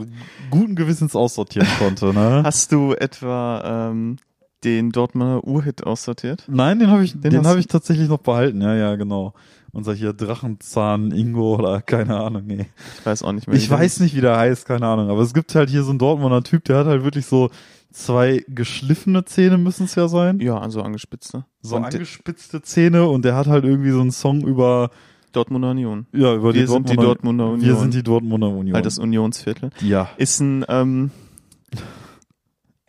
guten 0.49 0.75
Gewissens 0.75 1.15
aussortieren 1.15 1.67
konnte, 1.79 2.13
ne? 2.13 2.41
Hast 2.43 2.71
du 2.71 2.93
etwa 2.93 3.91
ähm, 3.91 4.17
den 4.63 4.91
Dortmunder 4.91 5.43
Urhit 5.43 5.85
aussortiert? 5.85 6.43
Nein, 6.47 6.79
den 6.79 6.89
habe 6.89 7.03
ich, 7.03 7.19
den, 7.19 7.37
hast 7.37 7.45
habe 7.45 7.59
ich 7.59 7.67
tatsächlich 7.67 8.09
noch 8.09 8.19
behalten, 8.19 8.61
ja, 8.61 8.75
ja, 8.75 8.95
genau. 8.95 9.33
Unser 9.73 9.93
hier 9.93 10.13
Drachenzahn 10.13 11.11
Ingo 11.11 11.55
oder 11.55 11.81
keine 11.81 12.19
Ahnung, 12.19 12.43
nee. 12.45 12.65
Ich 12.99 13.05
weiß 13.05 13.23
auch 13.23 13.31
nicht 13.31 13.47
mehr. 13.47 13.55
Ich 13.55 13.69
weiß 13.69 14.01
nicht, 14.01 14.15
wie 14.15 14.21
der 14.21 14.37
heißt, 14.37 14.65
keine 14.65 14.85
Ahnung. 14.87 15.09
Aber 15.09 15.21
es 15.21 15.33
gibt 15.33 15.55
halt 15.55 15.69
hier 15.69 15.83
so 15.83 15.91
einen 15.91 15.99
Dortmunder 15.99 16.43
Typ, 16.43 16.65
der 16.65 16.77
hat 16.79 16.87
halt 16.87 17.03
wirklich 17.03 17.25
so 17.25 17.49
zwei 17.91 18.43
geschliffene 18.47 19.25
Zähne 19.25 19.57
müssen 19.57 19.85
es 19.85 19.95
ja 19.95 20.07
sein. 20.07 20.39
Ja, 20.39 20.57
also 20.57 20.81
angespitzte. 20.81 21.45
So 21.61 21.77
Und 21.77 21.85
angespitzte 21.85 22.61
Zähne 22.61 23.07
und 23.07 23.23
der 23.23 23.35
hat 23.35 23.47
halt 23.47 23.63
irgendwie 23.63 23.91
so 23.91 24.01
einen 24.01 24.11
Song 24.11 24.41
über, 24.41 24.91
Dortmunder 25.31 25.71
Union. 25.71 26.07
ja, 26.13 26.33
über 26.35 26.53
Wir 26.53 26.61
die 26.61 26.67
sind 26.67 26.89
die 26.89 26.95
Dortmunder, 26.95 27.03
Dortmunder 27.03 27.45
Union. 27.51 27.67
Wir 27.67 27.75
sind 27.77 27.93
die 27.93 28.03
Dortmunder 28.03 28.49
Union. 28.49 28.75
Halt 28.75 28.85
das 28.85 28.99
Unionsviertel. 28.99 29.69
ja. 29.81 30.09
Ist 30.17 30.39
ein, 30.41 30.65
ähm, 30.67 31.11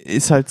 ist 0.05 0.31
halt, 0.31 0.49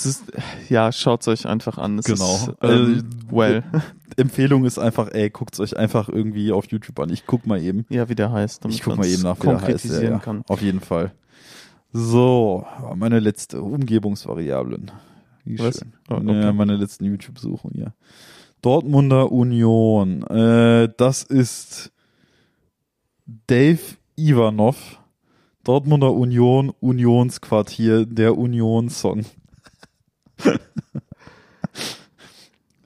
ja, 0.68 0.92
schaut's 0.92 1.28
euch 1.28 1.46
einfach 1.46 1.78
an. 1.78 1.98
Es 1.98 2.06
Genau. 2.06 2.34
Ist, 2.34 2.48
ähm, 2.48 2.54
Also, 2.62 3.02
well. 3.30 3.62
Empfehlung 4.16 4.64
ist 4.64 4.78
einfach, 4.78 5.08
ey, 5.12 5.30
guckt's 5.30 5.58
euch 5.60 5.76
einfach 5.76 6.08
irgendwie 6.08 6.52
auf 6.52 6.66
YouTube 6.70 6.98
an. 7.00 7.10
Ich 7.10 7.26
guck 7.26 7.46
mal 7.46 7.62
eben. 7.62 7.86
Ja, 7.88 8.08
wie 8.08 8.14
der 8.14 8.30
heißt. 8.30 8.64
damit 8.64 8.76
Ich 8.76 8.82
guck 8.82 8.96
mal 8.96 9.06
eben 9.06 9.22
nach, 9.22 9.40
wie 9.40 9.46
der 9.46 9.60
heißt. 9.60 9.84
Ja, 9.86 10.02
ja. 10.02 10.18
kann. 10.18 10.42
Auf 10.48 10.60
jeden 10.60 10.80
Fall. 10.80 11.12
So, 11.92 12.66
meine 12.94 13.20
letzte 13.20 13.62
Umgebungsvariablen. 13.62 14.90
Wie 15.44 15.58
Was? 15.58 15.78
schön. 15.78 15.92
Oh, 16.10 16.14
okay. 16.14 16.40
Ja, 16.40 16.52
meine 16.52 16.76
letzten 16.76 17.04
YouTube-Suchen, 17.04 17.72
ja. 17.74 17.94
Dortmunder 18.62 19.32
Union. 19.32 20.22
Äh, 20.24 20.88
das 20.96 21.22
ist 21.22 21.92
Dave 23.46 23.80
Ivanov. 24.16 24.98
Dortmunder 25.64 26.12
Union, 26.12 26.72
Unionsquartier, 26.80 28.06
der 28.06 28.36
Union-Song. 28.36 29.24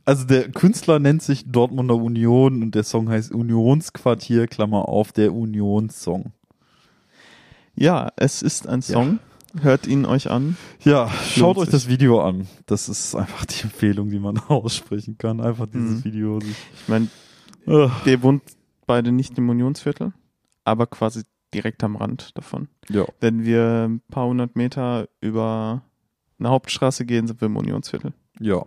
Also 0.05 0.25
der 0.25 0.49
Künstler 0.53 1.01
nennt 1.01 1.21
sich 1.21 1.51
Dortmunder 1.51 1.97
Union 1.97 2.63
und 2.63 2.77
der 2.77 2.85
Song 2.85 3.09
heißt 3.09 3.33
Unionsquartier, 3.33 4.47
Klammer 4.47 4.89
auf, 4.89 5.11
der 5.11 5.35
Union-Song. 5.35 6.33
Ja, 7.75 8.13
es 8.15 8.41
ist 8.41 8.69
ein 8.69 8.83
Song. 8.83 9.19
Hört 9.61 9.89
ihn 9.89 10.05
euch 10.07 10.31
an. 10.31 10.57
Ja, 10.85 11.09
schaut 11.09 11.57
euch 11.59 11.71
das 11.71 11.89
Video 11.89 12.23
an. 12.23 12.47
Das 12.67 12.89
ist 12.89 13.17
einfach 13.17 13.47
die 13.47 13.63
Empfehlung, 13.65 14.11
die 14.11 14.21
man 14.21 14.39
aussprechen 14.49 15.19
kann. 15.19 15.41
Einfach 15.41 15.67
dieses 15.67 16.01
Mhm. 16.01 16.05
Video. 16.05 16.39
Ich 16.39 16.89
meine, 16.89 17.09
wir 17.65 18.23
wohnt 18.23 18.43
beide 18.87 19.11
nicht 19.11 19.37
im 19.39 19.49
Unionsviertel, 19.49 20.13
aber 20.63 20.87
quasi 20.87 21.23
direkt 21.53 21.83
am 21.83 21.97
Rand 21.97 22.31
davon. 22.39 22.69
Ja. 22.91 23.07
Wenn 23.19 23.45
wir 23.45 23.87
ein 23.89 24.03
paar 24.09 24.29
hundert 24.29 24.55
Meter 24.55 25.09
über 25.21 25.83
eine 26.39 26.51
Hauptstraße 26.51 27.05
gehen, 27.05 27.27
sind 27.27 27.41
wir 27.41 27.47
im 27.47 27.57
Unionsviertel. 27.57 28.13
Ja. 28.41 28.65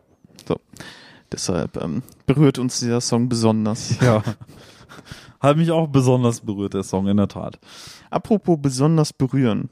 Deshalb 1.31 1.81
ähm, 1.81 2.01
berührt 2.25 2.57
uns 2.57 2.79
dieser 2.79 3.01
Song 3.01 3.29
besonders. 3.29 3.97
Ja. 4.01 4.23
Hat 5.39 5.55
mich 5.55 5.71
auch 5.71 5.87
besonders 5.87 6.41
berührt, 6.41 6.73
der 6.73 6.83
Song, 6.83 7.07
in 7.07 7.15
der 7.15 7.29
Tat. 7.29 7.59
Apropos 8.09 8.57
besonders 8.61 9.13
berühren. 9.13 9.69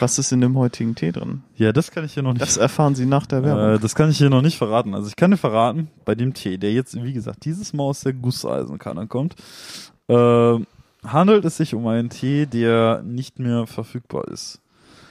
Was 0.00 0.18
ist 0.18 0.32
in 0.32 0.40
dem 0.40 0.58
heutigen 0.58 0.96
Tee 0.96 1.12
drin? 1.12 1.44
Ja, 1.54 1.72
das 1.72 1.92
kann 1.92 2.04
ich 2.04 2.14
hier 2.14 2.24
noch 2.24 2.32
nicht. 2.32 2.42
Das 2.42 2.56
erfahren 2.56 2.96
Sie 2.96 3.06
nach 3.06 3.26
der 3.26 3.38
äh, 3.38 3.44
Werbung. 3.44 3.80
das 3.80 3.94
kann 3.94 4.10
ich 4.10 4.18
hier 4.18 4.28
noch 4.30 4.42
nicht 4.42 4.58
verraten. 4.58 4.92
Also 4.92 5.06
ich 5.06 5.14
kann 5.14 5.30
dir 5.30 5.36
verraten, 5.36 5.88
bei 6.04 6.16
dem 6.16 6.34
Tee, 6.34 6.58
der 6.58 6.72
jetzt, 6.72 7.00
wie 7.00 7.12
gesagt, 7.12 7.44
dieses 7.44 7.72
Mal 7.72 7.84
aus 7.84 8.00
der 8.00 8.12
Gusseisenkanne 8.12 9.06
kommt, 9.06 9.36
äh, 10.08 10.58
handelt 11.04 11.44
es 11.44 11.58
sich 11.58 11.74
um 11.74 11.86
einen 11.86 12.10
Tee, 12.10 12.46
der 12.46 13.02
nicht 13.04 13.38
mehr 13.38 13.68
verfügbar 13.68 14.26
ist. 14.28 14.60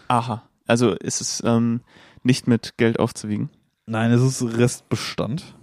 Aha. 0.10 0.44
Also 0.68 0.92
ist 0.92 1.22
es 1.22 1.42
ähm, 1.46 1.80
nicht 2.24 2.48
mit 2.48 2.78
Geld 2.78 3.00
aufzuwiegen. 3.00 3.50
Nein, 3.86 4.12
es 4.12 4.22
ist 4.22 4.42
Restbestand. 4.58 5.56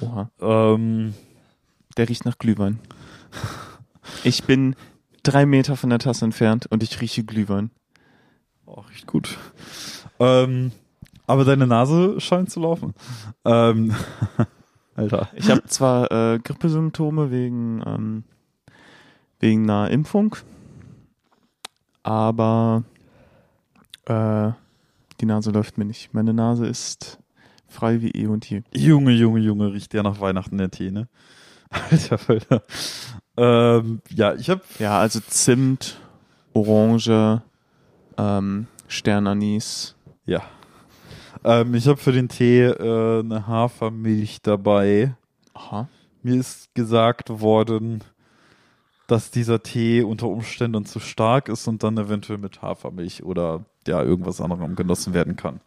Oha. 0.00 0.30
Ähm, 0.40 1.14
Der 1.96 2.08
riecht 2.08 2.24
nach 2.24 2.38
Glühwein. 2.38 2.80
Ich 4.24 4.44
bin 4.44 4.74
drei 5.22 5.46
Meter 5.46 5.76
von 5.76 5.90
der 5.90 5.98
Tasse 5.98 6.24
entfernt 6.24 6.66
und 6.70 6.82
ich 6.82 7.00
rieche 7.00 7.24
Glühwein. 7.24 7.70
Oh, 8.66 8.80
riecht 8.90 9.06
gut. 9.06 9.36
Ähm, 10.18 10.72
aber 11.26 11.44
deine 11.44 11.66
Nase 11.66 12.20
scheint 12.20 12.50
zu 12.50 12.60
laufen. 12.60 12.94
Ähm, 13.44 13.94
Alter. 14.96 15.28
Ich 15.34 15.48
habe 15.50 15.64
zwar 15.64 16.10
äh, 16.10 16.38
Grippesymptome 16.40 17.30
wegen, 17.30 17.82
ähm, 17.86 18.24
wegen 19.38 19.68
einer 19.70 19.90
Impfung, 19.90 20.36
aber 22.02 22.84
äh, 24.06 24.50
die 25.20 25.26
Nase 25.26 25.50
läuft 25.50 25.78
mir 25.78 25.84
nicht. 25.84 26.12
Meine 26.14 26.32
Nase 26.32 26.66
ist 26.66 27.18
frei 27.68 28.00
wie 28.00 28.10
eh 28.10 28.26
und 28.26 28.48
je. 28.48 28.62
Junge, 28.74 29.12
Junge, 29.12 29.40
Junge, 29.40 29.72
riecht 29.72 29.92
der 29.92 30.02
nach 30.02 30.20
Weihnachten 30.20 30.58
der 30.58 30.70
Tee, 30.70 30.90
ne? 30.90 31.08
Alter 31.90 32.18
Falter. 32.18 32.62
Ähm, 33.36 34.00
ja, 34.08 34.34
ich 34.34 34.50
hab, 34.50 34.62
Ja, 34.80 34.98
also 34.98 35.20
Zimt, 35.20 36.00
Orange, 36.52 37.42
ähm, 38.18 38.66
Sternanis. 38.88 39.94
ja. 40.26 40.42
Ähm, 41.42 41.74
ich 41.74 41.88
hab 41.88 41.98
für 41.98 42.12
den 42.12 42.28
Tee 42.28 42.64
äh, 42.64 43.20
eine 43.20 43.46
Hafermilch 43.46 44.42
dabei. 44.42 45.14
Aha. 45.54 45.88
Mir 46.22 46.34
ist 46.34 46.74
gesagt 46.74 47.30
worden, 47.40 48.04
dass 49.06 49.30
dieser 49.30 49.62
Tee 49.62 50.02
unter 50.02 50.26
Umständen 50.28 50.84
zu 50.84 51.00
stark 51.00 51.48
ist 51.48 51.66
und 51.66 51.82
dann 51.82 51.96
eventuell 51.96 52.38
mit 52.38 52.60
Hafermilch 52.60 53.22
oder 53.22 53.64
ja, 53.86 54.02
irgendwas 54.02 54.40
anderem 54.40 54.76
genossen 54.76 55.14
werden 55.14 55.36
kann. 55.36 55.60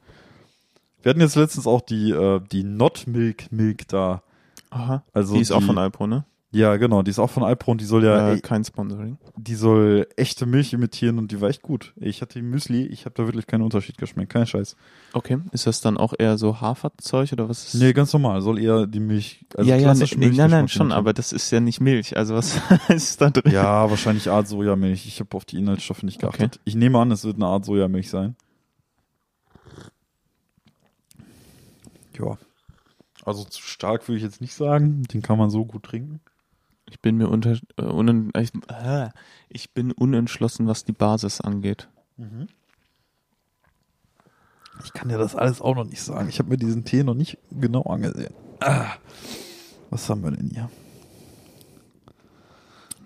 Wir 1.02 1.10
hatten 1.10 1.22
jetzt 1.22 1.36
letztens 1.36 1.68
auch 1.68 1.82
die, 1.82 2.12
äh, 2.12 2.40
die 2.52 2.64
Not 2.64 3.08
Milk 3.08 3.52
Milk 3.52 3.88
da. 3.88 4.24
Aha. 4.70 5.04
Also 5.14 5.36
die 5.36 5.42
ist 5.42 5.52
auch 5.52 5.62
von 5.62 5.78
Alpro, 5.78 6.08
ne? 6.08 6.26
Ja, 6.54 6.78
genau, 6.78 7.02
die 7.02 7.10
ist 7.10 7.18
auch 7.18 7.32
von 7.32 7.44
Alpro 7.44 7.72
und 7.72 7.82
die 7.82 7.86
soll 7.86 8.04
ja, 8.04 8.34
äh, 8.34 8.40
kein 8.40 8.64
Sponsoring. 8.64 9.18
die 9.38 9.56
soll 9.56 10.08
echte 10.18 10.46
Milch 10.46 10.72
imitieren 10.72 11.18
und 11.18 11.32
die 11.32 11.42
war 11.42 11.50
echt 11.50 11.64
gut. 11.64 11.94
Ich 11.96 12.22
hatte 12.22 12.36
die 12.40 12.44
Müsli, 12.44 12.86
ich 12.86 13.06
habe 13.06 13.16
da 13.16 13.26
wirklich 13.26 13.48
keinen 13.48 13.64
Unterschied 13.64 13.98
geschmeckt, 13.98 14.32
kein 14.32 14.46
Scheiß. 14.46 14.76
Okay. 15.14 15.40
Ist 15.52 15.66
das 15.66 15.82
dann 15.82 15.98
auch 15.98 16.14
eher 16.18 16.38
so 16.38 16.62
Haferzeug 16.62 17.32
oder 17.34 17.50
was 17.50 17.74
ist 17.74 17.82
Nee, 17.82 17.92
ganz 17.94 18.14
normal, 18.14 18.42
soll 18.42 18.60
eher 18.60 18.86
die 18.86 19.00
Milch, 19.00 19.46
also 19.58 19.68
ja, 19.68 19.76
ja, 19.76 19.80
nee, 19.80 19.84
klassische 19.86 20.20
nee, 20.20 20.30
nein, 20.30 20.52
nein, 20.52 20.68
schon, 20.68 20.92
aber 20.92 21.14
das 21.14 21.34
ist 21.34 21.50
ja 21.50 21.60
nicht 21.60 21.82
Milch. 21.82 22.16
Also 22.16 22.36
was 22.36 22.62
ist 22.90 23.20
da 23.20 23.32
drin? 23.32 23.52
Ja, 23.52 23.90
wahrscheinlich 23.90 24.30
Art 24.30 24.48
Sojamilch. 24.48 25.08
Ich 25.08 25.20
habe 25.20 25.36
auf 25.36 25.46
die 25.46 25.58
Inhaltsstoffe 25.58 26.04
nicht 26.04 26.24
Okay. 26.24 26.38
geachtet. 26.38 26.60
Ich 26.66 26.76
nehme 26.76 27.00
an, 27.00 27.10
es 27.12 27.26
wird 27.26 27.38
eine 27.38 27.48
Art 27.48 27.66
Sojamilch 27.66 28.12
sein. 28.12 28.36
Ja. 32.20 32.38
Also 33.26 33.44
zu 33.46 33.62
stark 33.62 34.08
würde 34.08 34.18
ich 34.18 34.24
jetzt 34.24 34.42
nicht 34.42 34.54
sagen. 34.54 35.04
Den 35.12 35.22
kann 35.22 35.38
man 35.38 35.50
so 35.50 35.66
gut 35.66 35.84
trinken. 35.84 36.20
Ich 36.94 37.00
bin 37.00 37.18
mir 37.18 37.28
unter, 37.28 37.58
äh, 37.78 37.82
unen, 37.82 38.32
ich, 38.38 38.52
äh, 38.68 39.10
ich 39.50 39.72
bin 39.72 39.92
unentschlossen, 39.92 40.68
was 40.68 40.86
die 40.86 40.92
Basis 40.92 41.42
angeht. 41.42 41.90
Ich 44.84 44.94
kann 44.94 45.10
dir 45.10 45.18
das 45.18 45.36
alles 45.36 45.60
auch 45.60 45.74
noch 45.74 45.86
nicht 45.86 46.04
sagen. 46.04 46.30
Ich 46.30 46.38
habe 46.38 46.50
mir 46.50 46.58
diesen 46.58 46.86
Tee 46.86 47.04
noch 47.04 47.16
nicht 47.16 47.40
genau 47.50 47.82
angesehen. 47.82 48.36
Ah. 48.60 48.92
Was 49.90 50.08
haben 50.08 50.24
wir 50.24 50.30
denn 50.30 50.52
hier? 50.52 50.70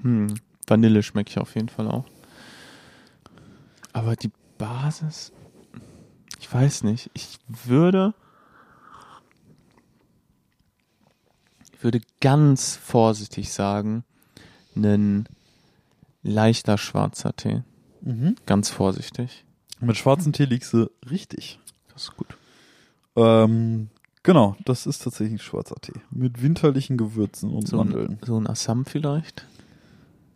Hm, 0.01 0.35
Vanille 0.67 1.01
schmecke 1.01 1.29
ich 1.29 1.37
auf 1.37 1.55
jeden 1.55 1.69
Fall 1.69 1.87
auch. 1.87 2.05
Aber 3.93 4.17
die 4.17 4.31
Basis, 4.57 5.31
ich 6.41 6.53
weiß 6.53 6.83
nicht. 6.83 7.09
Ich 7.13 7.39
würde, 7.47 8.13
ich 11.77 11.83
würde 11.83 12.01
ganz 12.21 12.75
vorsichtig 12.75 13.53
sagen, 13.53 14.03
einen 14.75 15.27
leichter 16.23 16.77
schwarzer 16.77 17.35
Tee. 17.35 17.63
Ganz 18.45 18.69
vorsichtig. 18.69 19.45
Mit 19.79 19.97
schwarzem 19.97 20.33
Tee 20.33 20.45
liegst 20.45 20.73
du 20.73 20.89
richtig. 21.09 21.59
Das 21.93 22.03
ist 22.03 22.17
gut. 22.17 22.37
Ähm, 23.15 23.89
genau, 24.23 24.55
das 24.65 24.85
ist 24.87 25.03
tatsächlich 25.03 25.41
schwarzer 25.43 25.75
Tee. 25.81 25.93
Mit 26.09 26.41
winterlichen 26.41 26.97
Gewürzen 26.97 27.51
und 27.51 27.67
So 27.67 27.77
Mandeln. 27.77 28.13
ein, 28.13 28.19
so 28.25 28.39
ein 28.39 28.47
Assam 28.47 28.85
vielleicht? 28.85 29.45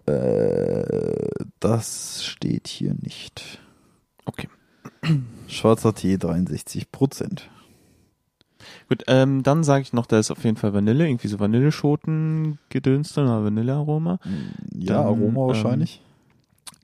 Äh, 0.06 1.28
das 1.60 2.24
steht 2.26 2.68
hier 2.68 2.94
nicht. 3.00 3.60
Okay. 4.26 4.50
Schwarzer 5.48 5.94
Tee 5.96 6.18
63 6.18 6.92
Prozent. 6.92 7.50
Gut, 8.89 9.03
ähm, 9.08 9.44
dann 9.44 9.63
sage 9.63 9.82
ich 9.84 9.94
noch, 9.94 10.06
da 10.06 10.20
ist 10.20 10.32
auf 10.32 10.44
jeden 10.44 10.58
Fall 10.58 10.74
Vanille, 10.74 11.08
irgendwie 11.08 11.27
so 11.27 11.39
Vanilleschoten 11.39 12.60
gedönst 12.70 13.18
oder 13.18 13.44
Vanillearoma. 13.44 14.20
Ja, 14.74 14.96
Dann, 14.98 15.06
Aroma 15.06 15.48
wahrscheinlich. 15.48 16.01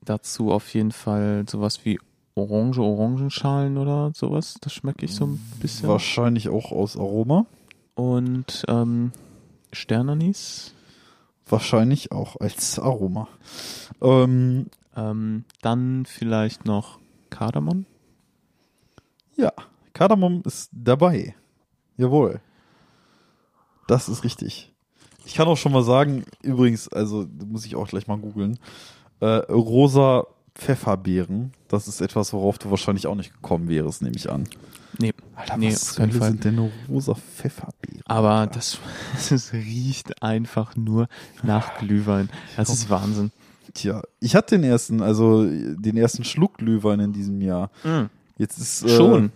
Dazu 0.04 0.52
auf 0.52 0.72
jeden 0.74 0.92
Fall 0.92 1.44
sowas 1.48 1.84
wie 1.84 1.98
Orange, 2.34 2.78
Orangenschalen 2.78 3.76
oder 3.78 4.12
sowas. 4.14 4.56
Das 4.60 4.72
schmecke 4.72 5.04
ich 5.04 5.14
so 5.14 5.26
ein 5.26 5.40
bisschen. 5.60 5.88
Wahrscheinlich 5.88 6.48
auch 6.48 6.72
aus 6.72 6.96
Aroma. 6.96 7.46
und 7.94 8.64
ähm, 8.68 9.12
Sternanis. 9.72 10.72
Wahrscheinlich 11.46 12.12
auch 12.12 12.36
als 12.40 12.78
Aroma. 12.78 13.28
Ähm, 14.02 14.66
Ähm, 14.96 15.44
dann 15.62 16.06
vielleicht 16.06 16.64
noch 16.64 16.98
Kardamom. 17.30 17.86
ja, 19.36 19.52
Kardamom 19.92 20.42
ist 20.44 20.70
dabei. 20.72 21.34
Jawohl. 21.98 22.40
Das 23.86 24.08
ist 24.08 24.24
richtig. 24.24 24.72
Ich 25.26 25.34
kann 25.34 25.46
auch 25.48 25.56
schon 25.56 25.72
mal 25.72 25.82
sagen, 25.82 26.24
übrigens, 26.42 26.88
also 26.88 27.26
muss 27.46 27.66
ich 27.66 27.76
auch 27.76 27.88
gleich 27.88 28.06
mal 28.06 28.16
googeln, 28.16 28.58
äh, 29.20 29.26
rosa 29.26 30.26
Pfefferbeeren, 30.54 31.52
das 31.68 31.86
ist 31.86 32.00
etwas, 32.00 32.32
worauf 32.32 32.58
du 32.58 32.70
wahrscheinlich 32.70 33.06
auch 33.06 33.14
nicht 33.14 33.32
gekommen 33.32 33.68
wärst, 33.68 34.02
nehme 34.02 34.16
ich 34.16 34.30
an. 34.30 34.44
Nee, 34.98 35.12
Alter, 35.36 35.56
nee, 35.56 35.70
was 35.70 35.90
auf 35.90 35.96
keinen 35.96 36.12
Fall. 36.12 36.30
sind 36.30 36.44
denn 36.44 36.70
rosa 36.88 37.14
Pfefferbeeren? 37.14 38.02
Aber 38.06 38.46
das, 38.46 38.78
das 39.30 39.52
riecht 39.52 40.22
einfach 40.22 40.76
nur 40.76 41.08
nach 41.42 41.78
Glühwein. 41.78 42.30
Das 42.56 42.70
ist 42.70 42.90
Wahnsinn. 42.90 43.30
Tja, 43.74 44.02
ich 44.18 44.34
hatte 44.34 44.56
den 44.56 44.64
ersten, 44.64 45.02
also 45.02 45.44
den 45.44 45.96
ersten 45.96 46.24
Schluck 46.24 46.58
Glühwein 46.58 47.00
in 47.00 47.12
diesem 47.12 47.40
Jahr. 47.40 47.70
Jetzt 48.38 48.58
ist 48.58 48.84
äh, 48.84 48.88
Schon. 48.88 49.30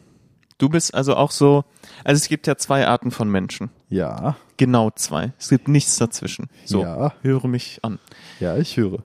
Du 0.58 0.68
bist 0.68 0.94
also 0.94 1.16
auch 1.16 1.30
so, 1.30 1.64
also 2.04 2.18
es 2.18 2.28
gibt 2.28 2.46
ja 2.46 2.56
zwei 2.56 2.86
Arten 2.86 3.10
von 3.10 3.28
Menschen. 3.28 3.70
Ja, 3.88 4.36
Genau 4.58 4.90
zwei. 4.94 5.32
Es 5.38 5.48
gibt 5.48 5.66
nichts 5.66 5.96
dazwischen. 5.96 6.48
So, 6.64 6.82
Ja. 6.82 7.14
höre 7.22 7.48
mich 7.48 7.80
an. 7.82 7.98
ja, 8.38 8.56
ich 8.56 8.76
höre. 8.76 9.02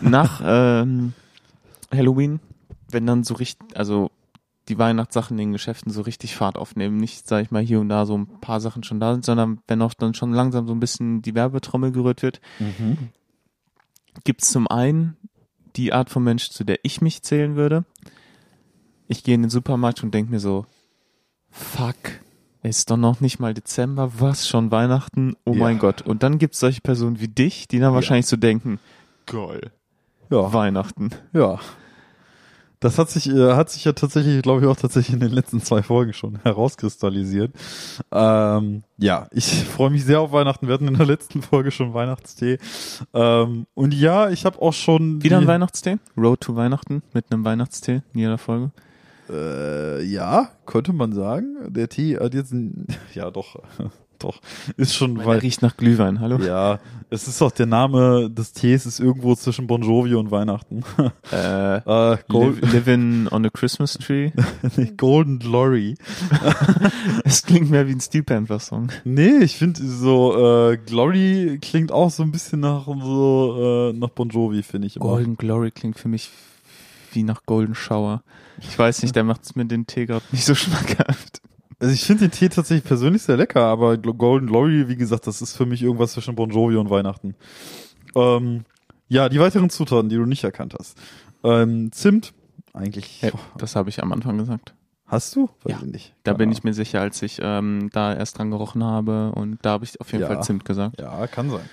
Nach 0.00 0.40
ähm, 0.44 1.12
Halloween, 1.94 2.40
wenn 2.90 3.06
dann 3.06 3.22
so 3.24 3.34
richtig, 3.34 3.76
also 3.76 4.10
die 4.68 4.78
Weihnachtssachen 4.78 5.34
in 5.38 5.48
den 5.48 5.52
Geschäften 5.52 5.90
so 5.92 6.02
richtig 6.02 6.36
Fahrt 6.36 6.56
aufnehmen, 6.56 6.96
nicht, 6.96 7.26
sag 7.28 7.42
ich 7.42 7.50
mal, 7.50 7.62
hier 7.62 7.80
und 7.80 7.88
da 7.90 8.06
so 8.06 8.16
ein 8.16 8.40
paar 8.40 8.60
Sachen 8.60 8.82
schon 8.84 9.00
da 9.00 9.12
sind, 9.12 9.24
sondern 9.26 9.60
wenn 9.66 9.82
auch 9.82 9.92
dann 9.92 10.14
schon 10.14 10.32
langsam 10.32 10.66
so 10.66 10.72
ein 10.72 10.80
bisschen 10.80 11.20
die 11.20 11.34
Werbetrommel 11.34 11.90
gerührt 11.92 12.22
wird, 12.22 12.40
gibt's 14.24 14.50
zum 14.52 14.68
einen 14.68 15.16
die 15.76 15.92
Art 15.92 16.10
von 16.10 16.22
Mensch, 16.22 16.50
zu 16.50 16.64
der 16.64 16.78
ich 16.82 17.00
mich 17.00 17.22
zählen 17.22 17.56
würde. 17.56 17.84
Ich 19.12 19.24
gehe 19.24 19.34
in 19.34 19.42
den 19.42 19.50
Supermarkt 19.50 20.02
und 20.02 20.12
denke 20.14 20.30
mir 20.32 20.40
so, 20.40 20.66
fuck, 21.50 21.96
es 22.62 22.78
ist 22.78 22.90
doch 22.90 22.96
noch 22.96 23.20
nicht 23.20 23.38
mal 23.40 23.52
Dezember, 23.54 24.10
was, 24.18 24.48
schon 24.48 24.70
Weihnachten? 24.70 25.34
Oh 25.44 25.52
Ja. 25.52 25.60
mein 25.60 25.78
Gott. 25.78 26.02
Und 26.02 26.22
dann 26.22 26.38
gibt's 26.38 26.60
solche 26.60 26.80
Personen 26.80 27.20
wie 27.20 27.28
dich, 27.28 27.68
die 27.68 27.78
dann 27.78 27.92
wahrscheinlich 27.94 28.26
so 28.26 28.36
denken, 28.36 28.78
geil, 29.26 29.70
Ja, 30.30 30.52
Weihnachten. 30.52 31.10
ja. 31.32 31.58
Das 32.80 32.98
hat 32.98 33.10
sich, 33.10 33.28
äh, 33.28 33.52
hat 33.54 33.70
sich 33.70 33.84
ja 33.84 33.92
tatsächlich, 33.92 34.42
glaube 34.42 34.62
ich, 34.62 34.66
auch 34.66 34.74
tatsächlich 34.74 35.14
in 35.14 35.20
den 35.20 35.30
letzten 35.30 35.60
zwei 35.62 35.84
Folgen 35.84 36.12
schon 36.12 36.40
herauskristallisiert. 36.42 37.52
Ähm, 38.10 38.82
ja, 38.98 39.28
ich 39.30 39.44
freue 39.76 39.90
mich 39.90 40.04
sehr 40.04 40.20
auf 40.20 40.32
Weihnachten. 40.32 40.66
Wir 40.66 40.74
hatten 40.74 40.88
in 40.88 40.96
der 40.96 41.06
letzten 41.06 41.42
Folge 41.42 41.70
schon 41.70 41.94
Weihnachtstee. 41.94 42.58
Ähm, 43.14 43.66
und 43.74 43.94
ja, 43.94 44.30
ich 44.30 44.44
habe 44.44 44.60
auch 44.60 44.72
schon 44.72 45.22
Wieder 45.22 45.38
ein 45.38 45.46
Weihnachtstee? 45.46 45.98
Road 46.16 46.40
to 46.40 46.56
Weihnachten 46.56 47.02
mit 47.12 47.26
einem 47.30 47.44
Weihnachtstee 47.44 48.02
in 48.14 48.18
jeder 48.18 48.38
Folge. 48.38 48.72
Äh, 49.30 50.02
ja, 50.04 50.50
könnte 50.66 50.92
man 50.92 51.12
sagen. 51.12 51.56
Der 51.68 51.88
Tee 51.88 52.16
hat 52.18 52.34
jetzt 52.34 52.52
ein, 52.52 52.86
ja 53.14 53.30
doch, 53.30 53.56
doch, 54.18 54.40
ist 54.76 54.94
schon 54.94 55.18
Weil 55.18 55.26
weit. 55.26 55.42
riecht 55.42 55.62
nach 55.62 55.76
Glühwein, 55.76 56.20
hallo? 56.20 56.38
Ja, 56.38 56.80
es 57.10 57.28
ist 57.28 57.40
auch 57.42 57.50
der 57.50 57.66
Name 57.66 58.30
des 58.30 58.52
Tees 58.52 58.86
ist 58.86 59.00
irgendwo 59.00 59.34
zwischen 59.34 59.66
Bon 59.66 59.82
Jovi 59.82 60.14
und 60.14 60.30
Weihnachten. 60.30 60.82
Äh, 61.32 61.76
äh, 61.76 62.18
Gold, 62.28 62.60
living 62.72 63.28
on 63.30 63.44
a 63.44 63.50
Christmas 63.50 63.94
tree. 63.94 64.30
Golden 64.96 65.38
Glory. 65.38 65.94
Es 67.24 67.42
klingt 67.44 67.70
mehr 67.70 67.86
wie 67.86 67.92
ein 67.92 68.00
Steel 68.00 68.22
Panther 68.22 68.58
Song. 68.60 68.88
Nee, 69.04 69.38
ich 69.42 69.56
finde 69.56 69.82
so 69.84 70.70
äh, 70.70 70.76
Glory 70.78 71.58
klingt 71.60 71.92
auch 71.92 72.10
so 72.10 72.22
ein 72.22 72.32
bisschen 72.32 72.60
nach 72.60 72.86
so 72.86 73.90
äh, 73.92 73.92
nach 73.98 74.10
Bon 74.10 74.28
Jovi, 74.28 74.62
finde 74.62 74.86
ich. 74.86 74.96
immer. 74.96 75.04
Golden 75.06 75.36
Glory 75.36 75.70
klingt 75.70 75.98
für 75.98 76.08
mich 76.08 76.30
wie 77.12 77.22
nach 77.24 77.44
Golden 77.44 77.74
Shower. 77.74 78.22
Ich 78.62 78.78
weiß 78.78 79.02
nicht, 79.02 79.14
der 79.16 79.24
macht 79.24 79.42
es 79.44 79.54
mir 79.56 79.64
den 79.66 79.86
Tee 79.86 80.06
gerade 80.06 80.24
nicht 80.32 80.44
so 80.44 80.54
schmackhaft. 80.56 81.40
Also 81.78 81.92
ich 81.94 82.04
finde 82.04 82.28
den 82.28 82.30
Tee 82.30 82.48
tatsächlich 82.48 82.84
persönlich 82.84 83.22
sehr 83.22 83.36
lecker, 83.36 83.62
aber 83.64 83.96
Golden 83.98 84.46
Glory, 84.46 84.88
wie 84.88 84.96
gesagt, 84.96 85.26
das 85.26 85.42
ist 85.42 85.56
für 85.56 85.66
mich 85.66 85.82
irgendwas 85.82 86.12
zwischen 86.12 86.34
Bon 86.36 86.48
Jovi 86.50 86.76
und 86.76 86.90
Weihnachten. 86.90 87.34
Ähm, 88.14 88.64
ja, 89.08 89.28
die 89.28 89.40
weiteren 89.40 89.68
Zutaten, 89.68 90.08
die 90.08 90.16
du 90.16 90.24
nicht 90.26 90.44
erkannt 90.44 90.74
hast. 90.78 90.96
Ähm, 91.44 91.90
Zimt, 91.92 92.32
eigentlich 92.72 93.20
Ja, 93.22 93.30
das 93.58 93.74
habe 93.74 93.90
ich 93.90 94.00
am 94.02 94.12
Anfang 94.12 94.38
gesagt. 94.38 94.74
hast 95.06 95.34
du? 95.34 95.48
Weiß 95.64 95.72
Ja, 95.72 95.78
ich 95.84 95.92
nicht. 95.92 96.14
Da 96.22 96.34
bin 96.34 96.52
ich 96.52 96.62
mir 96.62 96.72
sicher, 96.72 97.00
als 97.00 97.20
ich 97.20 97.40
ähm, 97.42 97.90
da 97.92 98.14
erst 98.14 98.38
dran 98.38 98.50
gerochen 98.50 98.84
habe 98.84 99.32
und 99.32 99.58
da 99.62 99.70
habe 99.70 99.84
ich 99.84 100.00
auf 100.00 100.12
jeden 100.12 100.22
Ja. 100.22 100.28
Fall 100.28 100.42
Zimt 100.44 100.64
gesagt. 100.64 101.00
Ja, 101.00 101.26
kann 101.26 101.50
sein. 101.50 101.68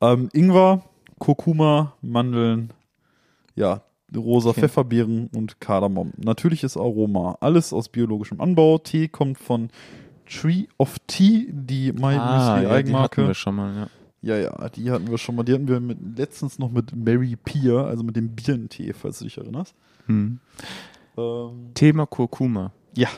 Ähm, 0.00 0.28
Ingwer, 0.32 0.82
Kurkuma, 1.18 1.92
Mandeln, 2.00 2.72
ja, 3.54 3.82
rosa 4.16 4.50
Okay. 4.50 4.60
Pfefferbeeren 4.60 5.28
und 5.34 5.60
Kardamom. 5.60 6.12
Natürliches 6.16 6.76
Aroma. 6.76 7.36
Alles 7.40 7.72
aus 7.72 7.88
biologischem 7.88 8.40
Anbau. 8.40 8.78
Tee 8.78 9.08
kommt 9.08 9.38
von 9.38 9.70
Tree 10.26 10.66
of 10.78 10.98
Tea, 11.06 11.48
die 11.50 11.92
My 11.92 12.14
ah, 12.16 12.16
Müsli 12.16 12.18
ja, 12.18 12.60
die 12.60 12.66
hatten 12.66 12.72
Eigenmarke. 12.74 13.26
wir 13.26 13.34
schon 13.34 13.56
mal, 13.56 13.74
ja. 13.74 13.88
Ja, 14.24 14.36
ja, 14.36 14.68
die 14.68 14.90
hatten 14.90 15.10
wir 15.10 15.18
schon 15.18 15.34
mal. 15.34 15.42
Die 15.42 15.52
hatten 15.52 15.66
wir 15.66 15.80
mit, 15.80 15.98
letztens 16.16 16.58
noch 16.58 16.70
mit 16.70 16.94
Mary 16.94 17.36
Pier, 17.36 17.78
also 17.78 18.04
mit 18.04 18.14
dem 18.14 18.34
Birnentee, 18.36 18.92
falls 18.92 19.18
du 19.18 19.24
dich 19.24 19.36
erinnerst. 19.36 19.74
Hm. 20.06 20.38
Ähm, 21.16 21.70
Thema 21.74 22.06
Kurkuma. 22.06 22.72
ja, 22.96 23.08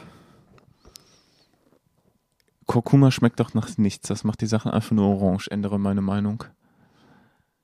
Kurkuma 2.67 3.11
schmeckt 3.11 3.41
doch 3.41 3.55
nach 3.55 3.77
nichts. 3.79 4.09
Das 4.09 4.25
macht 4.25 4.41
die 4.41 4.47
Sachen 4.47 4.71
einfach 4.71 4.93
nur 4.93 5.07
orange. 5.07 5.49
Ändere 5.51 5.79
meine 5.79 6.01
Meinung. 6.01 6.45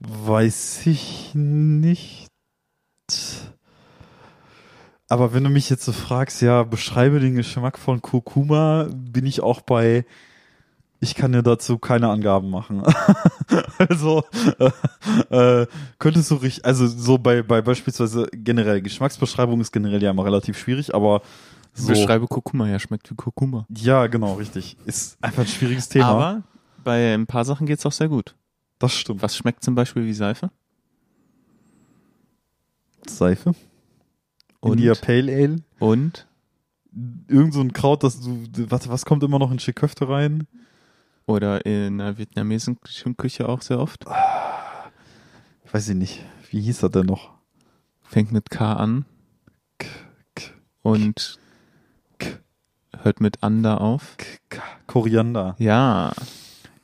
weiß 0.01 0.87
ich 0.87 1.33
nicht. 1.35 2.30
Aber 5.11 5.35
wenn 5.35 5.43
du 5.43 5.51
mich 5.51 5.69
jetzt 5.69 5.85
so 5.85 5.91
fragst, 5.91 6.41
ja, 6.41 6.63
beschreibe 6.63 7.19
den 7.19 7.35
Geschmack 7.35 7.79
von 7.79 8.01
Kurkuma, 8.01 8.87
bin 8.95 9.27
ich 9.27 9.41
auch 9.41 9.61
bei, 9.61 10.07
ich 11.01 11.17
kann 11.17 11.33
dir 11.33 11.43
dazu 11.43 11.79
keine 11.79 12.09
Angaben 12.09 12.49
machen. 12.49 12.85
also, 13.79 14.23
äh, 14.61 15.63
äh, 15.63 15.67
könntest 15.99 16.31
du 16.31 16.37
richtig, 16.37 16.65
also 16.65 16.87
so 16.87 17.19
bei, 17.19 17.43
bei 17.43 17.61
beispielsweise 17.61 18.29
generell 18.33 18.81
Geschmacksbeschreibung 18.83 19.61
ist 19.61 19.73
generell 19.73 20.01
ja 20.01 20.13
immer 20.13 20.25
relativ 20.25 20.57
schwierig, 20.57 20.95
aber 20.95 21.23
so. 21.73 21.89
Beschreibe 21.89 22.29
Kurkuma, 22.29 22.69
ja, 22.69 22.79
schmeckt 22.79 23.11
wie 23.11 23.17
Kurkuma. 23.17 23.67
Ja, 23.77 24.07
genau, 24.07 24.35
richtig. 24.35 24.77
Ist 24.87 25.19
einfach 25.21 25.43
ein 25.43 25.49
schwieriges 25.49 25.89
Thema. 25.89 26.07
Aber 26.07 26.43
bei 26.85 27.15
ein 27.15 27.27
paar 27.27 27.45
Sachen 27.45 27.67
geht's 27.67 27.85
auch 27.85 27.93
sehr 27.93 28.09
gut. 28.09 28.37
das 28.79 28.93
stimmt. 28.93 29.23
Was 29.23 29.37
schmeckt 29.37 29.65
zum 29.65 29.75
Beispiel 29.75 30.05
wie 30.05 30.15
Seife? 30.15 30.53
Seife? 33.09 33.55
Und, 34.61 34.73
India 34.79 34.95
Pale 34.95 35.33
Ale? 35.33 35.57
und 35.79 36.27
Irgend 37.29 37.55
so 37.55 37.61
ein 37.61 37.73
Kraut, 37.73 38.03
das 38.03 38.21
du, 38.21 38.47
warte, 38.71 38.89
was 38.89 39.05
kommt 39.05 39.23
immer 39.23 39.39
noch 39.39 39.53
in 39.53 39.59
Chiköfte 39.59 40.09
rein? 40.09 40.49
oder 41.31 41.65
in 41.65 41.99
der 41.99 42.19
vietnamesischen 42.19 43.17
Küche 43.17 43.49
auch 43.49 43.63
sehr 43.63 43.79
oft. 43.79 44.05
Weiß 45.71 45.89
ich 45.89 45.95
nicht. 45.95 46.25
Wie 46.51 46.61
hieß 46.61 46.83
er 46.83 46.91
denn 46.91 47.07
noch? 47.07 47.31
Fängt 48.03 48.33
mit 48.33 48.51
K 48.51 48.73
an 48.73 49.05
K, 49.79 49.87
K, 50.35 50.51
und 50.83 51.39
K, 52.19 52.31
hört 52.99 53.21
mit 53.21 53.43
Anda 53.43 53.77
auf. 53.77 54.17
K, 54.17 54.27
K, 54.49 54.63
Koriander. 54.89 55.55
Ja, 55.59 56.13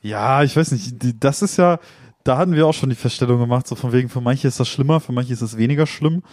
Ja, 0.01 0.43
ich 0.43 0.55
weiß 0.55 0.71
nicht. 0.71 0.95
Das 1.21 1.41
ist 1.41 1.57
ja, 1.57 1.79
da 2.23 2.37
hatten 2.37 2.53
wir 2.53 2.65
auch 2.65 2.73
schon 2.73 2.89
die 2.89 2.95
Feststellung 2.95 3.39
gemacht, 3.39 3.67
so 3.67 3.75
von 3.75 3.91
wegen, 3.91 4.07
für 4.07 4.21
manche 4.21 4.47
ist 4.47 4.59
das 4.59 4.69
schlimmer, 4.69 5.01
für 5.01 5.11
manche 5.11 5.33
ist 5.33 5.41
das 5.41 5.57
weniger 5.57 5.85
schlimm. 5.85 6.23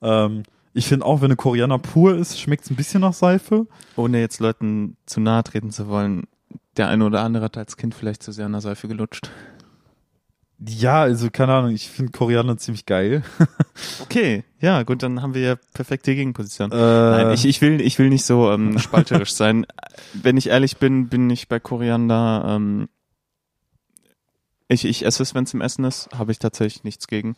Ähm, 0.00 0.44
ich 0.78 0.86
finde 0.86 1.04
auch, 1.06 1.20
wenn 1.20 1.26
eine 1.26 1.36
Koriander 1.36 1.78
pur 1.78 2.16
ist, 2.16 2.40
schmeckt 2.40 2.64
es 2.64 2.70
ein 2.70 2.76
bisschen 2.76 3.00
nach 3.00 3.12
Seife. 3.12 3.66
ohne 3.96 4.20
jetzt 4.20 4.38
Leuten 4.38 4.96
zu 5.06 5.20
nahe 5.20 5.42
treten 5.42 5.72
zu 5.72 5.88
wollen, 5.88 6.28
der 6.76 6.88
eine 6.88 7.04
oder 7.04 7.22
andere 7.22 7.44
hat 7.46 7.58
als 7.58 7.76
Kind 7.76 7.96
vielleicht 7.96 8.22
zu 8.22 8.30
sehr 8.30 8.46
an 8.46 8.52
der 8.52 8.60
Seife 8.60 8.86
gelutscht. 8.86 9.28
Ja, 10.64 11.02
also 11.02 11.30
keine 11.30 11.52
Ahnung, 11.52 11.72
ich 11.72 11.88
finde 11.88 12.12
Koriander 12.12 12.56
ziemlich 12.56 12.86
geil. 12.86 13.22
Okay, 14.00 14.42
ja, 14.60 14.82
gut, 14.82 15.04
dann 15.04 15.22
haben 15.22 15.34
wir 15.34 15.42
ja 15.42 15.56
perfekte 15.72 16.12
Gegenposition. 16.14 16.72
Äh, 16.72 16.74
Nein, 16.74 17.30
ich, 17.32 17.44
ich 17.44 17.60
will, 17.60 17.80
ich 17.80 17.96
will 18.00 18.08
nicht 18.08 18.24
so 18.24 18.50
ähm, 18.50 18.76
spalterisch 18.78 19.32
sein. 19.34 19.66
Wenn 20.14 20.36
ich 20.36 20.48
ehrlich 20.48 20.78
bin, 20.78 21.08
bin 21.08 21.30
ich 21.30 21.46
bei 21.46 21.60
Koriander. 21.60 22.44
Ähm, 22.48 22.88
ich, 24.68 24.84
ich 24.84 25.04
esse 25.04 25.22
es, 25.22 25.34
wenn 25.34 25.44
es 25.44 25.54
im 25.54 25.60
Essen 25.62 25.84
ist, 25.84 26.08
habe 26.16 26.30
ich 26.32 26.38
tatsächlich 26.38 26.84
nichts 26.84 27.06
gegen. 27.06 27.36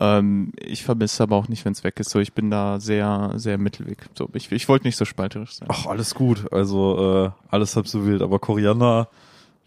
Ähm, 0.00 0.52
ich 0.58 0.82
vermisse 0.84 1.14
es 1.14 1.20
aber 1.20 1.36
auch 1.36 1.48
nicht, 1.48 1.64
wenn 1.64 1.72
es 1.72 1.84
weg 1.84 2.00
ist. 2.00 2.10
So, 2.10 2.18
ich 2.18 2.32
bin 2.32 2.50
da 2.50 2.80
sehr, 2.80 3.32
sehr 3.36 3.56
Mittelweg. 3.58 4.08
So, 4.18 4.28
ich, 4.32 4.50
ich 4.50 4.68
wollte 4.68 4.86
nicht 4.86 4.96
so 4.96 5.04
spalterisch 5.04 5.54
sein. 5.54 5.68
Ach, 5.70 5.86
alles 5.86 6.14
gut. 6.14 6.52
Also 6.52 7.26
äh, 7.26 7.30
alles 7.50 7.76
halb 7.76 7.86
so 7.86 8.04
wild. 8.04 8.20
Aber 8.22 8.38
Koriander, 8.40 9.08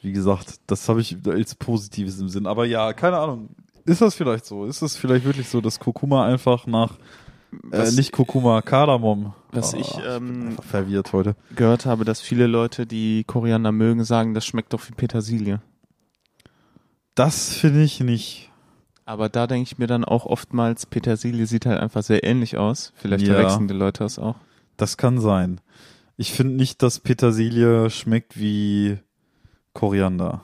wie 0.01 0.11
gesagt, 0.11 0.55
das 0.67 0.89
habe 0.89 0.99
ich 1.01 1.17
als 1.25 1.55
Positives 1.55 2.19
im 2.19 2.27
Sinn. 2.29 2.47
Aber 2.47 2.65
ja, 2.65 2.91
keine 2.93 3.17
Ahnung. 3.17 3.49
Ist 3.85 4.01
das 4.01 4.15
vielleicht 4.15 4.45
so? 4.45 4.65
Ist 4.65 4.81
das 4.81 4.97
vielleicht 4.97 5.25
wirklich 5.25 5.47
so, 5.47 5.61
dass 5.61 5.79
Kurkuma 5.79 6.25
einfach 6.25 6.65
nach 6.67 6.93
äh, 7.71 7.79
Was- 7.79 7.95
nicht 7.95 8.11
Kurkuma, 8.11 8.61
Kardamom? 8.61 9.33
Was 9.51 9.73
Oh, 9.73 9.77
ich 9.77 9.93
ähm, 10.05 10.47
einfach 10.49 10.63
verwirrt 10.65 11.13
heute. 11.13 11.35
gehört 11.55 11.85
habe, 11.85 12.03
dass 12.03 12.19
viele 12.19 12.45
Leute, 12.47 12.85
die 12.85 13.23
Koriander 13.23 13.71
mögen, 13.71 14.03
sagen, 14.03 14.33
das 14.33 14.45
schmeckt 14.45 14.73
doch 14.73 14.81
wie 14.89 14.93
Petersilie. 14.93 15.61
Das 17.15 17.53
finde 17.53 17.83
ich 17.83 17.99
nicht. 18.01 18.51
Aber 19.05 19.29
da 19.29 19.47
denke 19.47 19.63
ich 19.71 19.77
mir 19.77 19.87
dann 19.87 20.03
auch 20.03 20.25
oftmals, 20.25 20.85
Petersilie 20.85 21.45
sieht 21.45 21.65
halt 21.65 21.79
einfach 21.79 22.03
sehr 22.03 22.23
ähnlich 22.23 22.57
aus. 22.57 22.91
Vielleicht 22.95 23.27
Ja. 23.27 23.35
verwechseln 23.35 23.67
die 23.67 23.73
Leute 23.73 24.03
das 24.03 24.19
auch. 24.19 24.35
Das 24.77 24.97
kann 24.97 25.19
sein. 25.19 25.61
Ich 26.17 26.31
finde 26.33 26.55
nicht, 26.55 26.81
dass 26.81 26.99
Petersilie 26.99 27.89
schmeckt 27.89 28.39
wie 28.39 28.97
Koriander. 29.73 30.41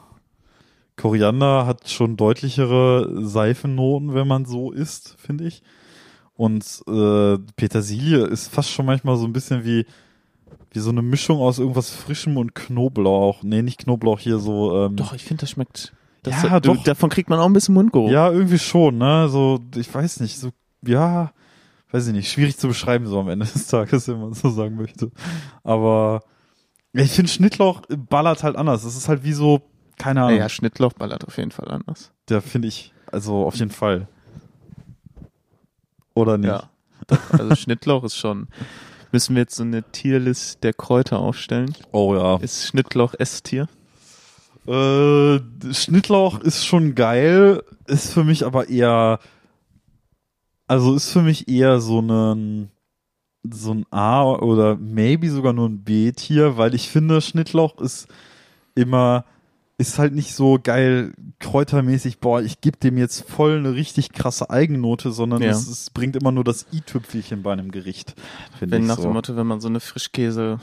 Koriander 0.95 1.65
hat 1.65 1.89
schon 1.89 2.17
deutlichere 2.17 3.25
Seifennoten, 3.25 4.13
wenn 4.13 4.27
man 4.27 4.45
so 4.45 4.71
isst, 4.71 5.15
finde 5.17 5.45
ich. 5.47 5.63
Und 6.35 6.63
äh, 6.87 7.37
Petersilie 7.55 8.25
ist 8.25 8.47
fast 8.47 8.69
schon 8.69 8.85
manchmal 8.85 9.17
so 9.17 9.25
ein 9.25 9.33
bisschen 9.33 9.65
wie, 9.65 9.85
wie 10.71 10.79
so 10.79 10.89
eine 10.91 11.01
Mischung 11.01 11.39
aus 11.39 11.59
irgendwas 11.59 11.89
Frischem 11.89 12.37
und 12.37 12.53
Knoblauch. 12.53 13.41
Nee, 13.43 13.61
nicht 13.61 13.79
Knoblauch 13.83 14.19
hier 14.19 14.37
so. 14.39 14.85
Ähm, 14.85 14.95
Doch, 14.95 15.13
ich 15.13 15.23
finde, 15.23 15.41
das 15.41 15.51
schmeckt. 15.51 15.93
Das, 16.23 16.43
Ja, 16.43 16.59
du, 16.59 16.73
doch. 16.73 16.83
Davon 16.83 17.09
kriegt 17.09 17.29
man 17.29 17.39
auch 17.39 17.45
ein 17.45 17.53
bisschen 17.53 17.73
Mundgeruch. 17.73 18.11
Ja, 18.11 18.31
irgendwie 18.31 18.59
schon, 18.59 18.97
ne? 18.97 19.27
So, 19.29 19.59
ich 19.75 19.93
weiß 19.93 20.19
nicht, 20.19 20.37
so, 20.37 20.51
ja, 20.85 21.31
weiß 21.91 22.07
ich 22.07 22.13
nicht, 22.13 22.31
schwierig 22.31 22.57
zu 22.57 22.67
beschreiben 22.67 23.07
so 23.07 23.19
am 23.19 23.29
Ende 23.29 23.45
des 23.45 23.67
Tages, 23.67 24.07
wenn 24.07 24.21
man 24.21 24.33
so 24.33 24.49
sagen 24.49 24.75
möchte. 24.75 25.11
Aber 25.63 26.21
ja, 26.93 27.03
ich 27.03 27.11
finde 27.11 27.31
Schnittlauch 27.31 27.81
ballert 28.09 28.43
halt 28.43 28.55
anders. 28.55 28.83
Das 28.83 28.95
ist 28.95 29.07
halt 29.07 29.23
wie 29.23 29.33
so, 29.33 29.61
keine 29.97 30.23
Ahnung, 30.23 30.37
ja, 30.39 30.49
Schnittlauch 30.49 30.93
ballert 30.93 31.25
auf 31.25 31.37
jeden 31.37 31.51
Fall 31.51 31.69
anders. 31.69 32.11
der 32.29 32.41
finde 32.41 32.67
ich, 32.67 32.93
also 33.11 33.45
auf 33.45 33.55
jeden 33.55 33.71
Fall. 33.71 34.07
Oder 36.13 36.37
nicht? 36.37 36.49
Ja. 36.49 36.69
Also 37.31 37.55
Schnittlauch 37.55 38.03
ist 38.03 38.15
schon. 38.15 38.47
Müssen 39.11 39.35
wir 39.35 39.41
jetzt 39.41 39.55
so 39.55 39.63
eine 39.63 39.83
Tierlist 39.91 40.63
der 40.63 40.73
Kräuter 40.73 41.19
aufstellen? 41.19 41.73
Oh 41.91 42.15
ja. 42.15 42.37
Ist 42.37 42.67
Schnittlauch 42.67 43.13
S-Tier? 43.17 43.67
Äh, 44.67 45.39
Schnittlauch 45.73 46.39
ist 46.39 46.65
schon 46.65 46.93
geil, 46.95 47.63
ist 47.87 48.13
für 48.13 48.23
mich 48.23 48.45
aber 48.45 48.69
eher, 48.69 49.19
also 50.67 50.95
ist 50.95 51.09
für 51.09 51.21
mich 51.23 51.47
eher 51.47 51.79
so 51.81 51.99
ein, 51.99 52.69
so 53.49 53.73
ein 53.73 53.85
A 53.91 54.23
oder 54.23 54.75
maybe 54.77 55.29
sogar 55.31 55.53
nur 55.53 55.67
ein 55.67 55.83
B-Tier, 55.83 56.57
weil 56.57 56.75
ich 56.75 56.89
finde, 56.89 57.21
Schnittlauch 57.21 57.79
ist 57.79 58.07
immer, 58.75 59.25
ist 59.79 59.97
halt 59.97 60.13
nicht 60.13 60.35
so 60.35 60.59
geil 60.61 61.13
kräutermäßig, 61.39 62.19
boah, 62.19 62.39
ich 62.39 62.61
gebe 62.61 62.77
dem 62.77 62.99
jetzt 62.99 63.27
voll 63.27 63.57
eine 63.57 63.73
richtig 63.73 64.11
krasse 64.13 64.51
Eigennote, 64.51 65.11
sondern 65.11 65.41
Ja. 65.41 65.49
es, 65.49 65.67
es 65.67 65.89
bringt 65.89 66.15
immer 66.15 66.31
nur 66.31 66.43
das 66.43 66.67
i-Tüpfelchen 66.71 67.41
bei 67.41 67.51
einem 67.53 67.71
Gericht, 67.71 68.13
Wenn 68.59 68.85
nach 68.85 68.97
so. 68.97 69.03
dem 69.03 69.13
Motto, 69.13 69.35
wenn 69.35 69.47
man 69.47 69.59
so 69.59 69.69
eine 69.69 69.79
Frischkäse, 69.79 70.59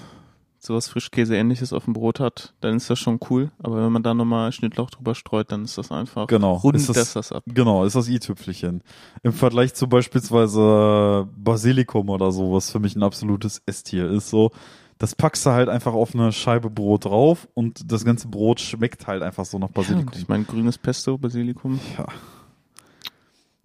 sowas 0.60 0.88
Frischkäse-ähnliches 0.88 1.72
auf 1.72 1.84
dem 1.84 1.92
Brot 1.92 2.18
hat, 2.20 2.54
dann 2.60 2.76
ist 2.76 2.90
das 2.90 2.98
schon 2.98 3.20
cool. 3.30 3.50
Aber 3.62 3.82
wenn 3.84 3.92
man 3.92 4.02
da 4.02 4.12
nochmal 4.14 4.50
Schnittlauch 4.52 4.90
drüber 4.90 5.14
streut, 5.14 5.52
dann 5.52 5.64
ist 5.64 5.78
das 5.78 5.92
einfach 5.92 6.26
Genau. 6.26 6.54
rundet 6.54 6.80
Ist 6.82 6.88
das- 6.88 6.96
das, 6.96 7.12
das 7.12 7.32
ab. 7.32 7.44
Genau, 7.46 7.84
ist 7.84 7.94
das 7.96 8.08
i-Tüpfelchen. 8.08 8.82
Im 9.22 9.32
Vergleich 9.32 9.74
zu 9.74 9.86
beispielsweise 9.88 11.28
Basilikum 11.36 12.08
oder 12.10 12.32
so, 12.32 12.52
was 12.52 12.70
für 12.70 12.80
mich 12.80 12.96
ein 12.96 13.02
absolutes 13.04 13.62
S-Tier 13.66 14.10
ist, 14.10 14.30
so, 14.30 14.50
das 14.98 15.14
packst 15.14 15.46
du 15.46 15.50
halt 15.50 15.68
einfach 15.68 15.92
auf 15.94 16.12
eine 16.12 16.32
Scheibe 16.32 16.70
Brot 16.70 17.04
drauf 17.04 17.46
und 17.54 17.92
das 17.92 18.04
ganze 18.04 18.26
Brot 18.26 18.58
schmeckt 18.60 19.06
halt 19.06 19.22
einfach 19.22 19.44
so 19.44 19.58
nach 19.60 19.68
Ja, 19.68 19.74
Basilikum. 19.74 20.08
und 20.08 20.16
ich 20.16 20.26
meine, 20.28 20.42
grünes 20.44 20.76
Pesto, 20.76 21.16
Basilikum. 21.18 21.78
Ja. 21.96 22.06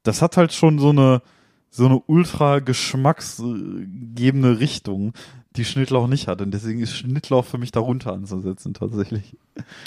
Das 0.03 0.21
hat 0.21 0.37
halt 0.37 0.53
schon 0.53 0.77
so 0.77 0.89
eine, 0.89 1.23
so 1.71 1.85
eine 1.87 1.99
ultra 2.05 2.59
geschmacksgebende 2.59 4.59
Richtung, 4.59 5.13
die 5.55 5.65
Schnittlauch 5.65 6.07
nicht 6.07 6.27
hat. 6.27 6.41
Und 6.41 6.51
deswegen 6.51 6.79
ist 6.79 6.95
Schnittlauch 6.95 7.45
für 7.45 7.57
mich 7.57 7.71
darunter 7.71 8.13
anzusetzen, 8.13 8.73
tatsächlich. 8.73 9.35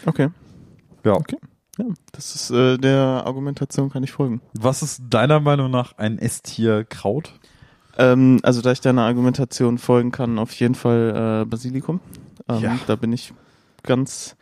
Okay. 0.04 0.28
Ja. 1.04 1.14
Okay. 1.14 1.36
Ja, 1.78 1.84
das 2.12 2.34
ist 2.34 2.50
äh, 2.50 2.78
der 2.78 2.96
Argumentation 3.26 3.90
kann 3.90 4.02
ich 4.02 4.12
folgen. 4.12 4.40
Was 4.54 4.82
ist 4.82 5.02
deiner 5.10 5.40
Meinung 5.40 5.70
nach 5.70 5.98
ein 5.98 6.18
S-Tier 6.18 6.84
Kraut? 6.84 7.32
Ähm, 7.98 8.40
also 8.42 8.62
da 8.62 8.72
ich 8.72 8.80
deiner 8.80 9.02
Argumentation 9.02 9.76
folgen 9.78 10.10
kann, 10.10 10.38
auf 10.38 10.52
jeden 10.54 10.74
Fall 10.74 11.42
äh, 11.42 11.44
Basilikum. 11.44 12.00
Ähm, 12.48 12.60
Ja. 12.60 12.78
Da 12.86 12.96
bin 12.96 13.12
ich 13.12 13.34
ganz 13.82 14.36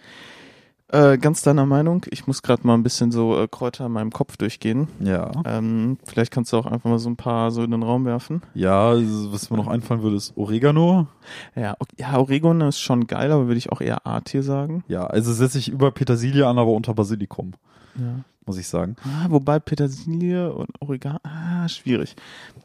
äh, 0.94 1.18
ganz 1.18 1.42
deiner 1.42 1.66
Meinung. 1.66 2.06
Ich 2.10 2.26
muss 2.26 2.42
gerade 2.42 2.66
mal 2.66 2.74
ein 2.74 2.82
bisschen 2.82 3.10
so 3.12 3.38
äh, 3.38 3.48
Kräuter 3.48 3.86
in 3.86 3.92
meinem 3.92 4.10
Kopf 4.10 4.36
durchgehen. 4.36 4.88
Ja. 5.00 5.30
Ähm, 5.44 5.98
vielleicht 6.04 6.30
kannst 6.32 6.52
du 6.52 6.56
auch 6.56 6.66
einfach 6.66 6.88
mal 6.88 6.98
so 6.98 7.10
ein 7.10 7.16
paar 7.16 7.50
so 7.50 7.62
in 7.62 7.70
den 7.70 7.82
Raum 7.82 8.04
werfen. 8.04 8.42
Ja, 8.54 8.88
also, 8.90 9.32
was 9.32 9.50
mir 9.50 9.56
noch 9.56 9.66
einfallen 9.66 10.02
würde, 10.02 10.16
ist 10.16 10.36
Oregano. 10.36 11.08
Ja, 11.56 11.76
ja 11.98 12.16
Oregano 12.16 12.68
ist 12.68 12.80
schon 12.80 13.06
geil, 13.06 13.32
aber 13.32 13.46
würde 13.46 13.58
ich 13.58 13.72
auch 13.72 13.80
eher 13.80 14.06
A-Tier 14.06 14.42
sagen. 14.42 14.84
Ja, 14.88 15.06
also 15.06 15.32
setze 15.32 15.58
ich 15.58 15.68
über 15.68 15.90
Petersilie 15.90 16.46
an, 16.46 16.58
aber 16.58 16.70
unter 16.72 16.94
Basilikum, 16.94 17.52
Ja. 17.96 18.20
muss 18.46 18.58
ich 18.58 18.68
sagen. 18.68 18.96
Ah, 19.04 19.26
wobei 19.28 19.58
Petersilie 19.58 20.52
und 20.52 20.70
Oregano, 20.80 21.18
ah, 21.24 21.68
schwierig. 21.68 22.16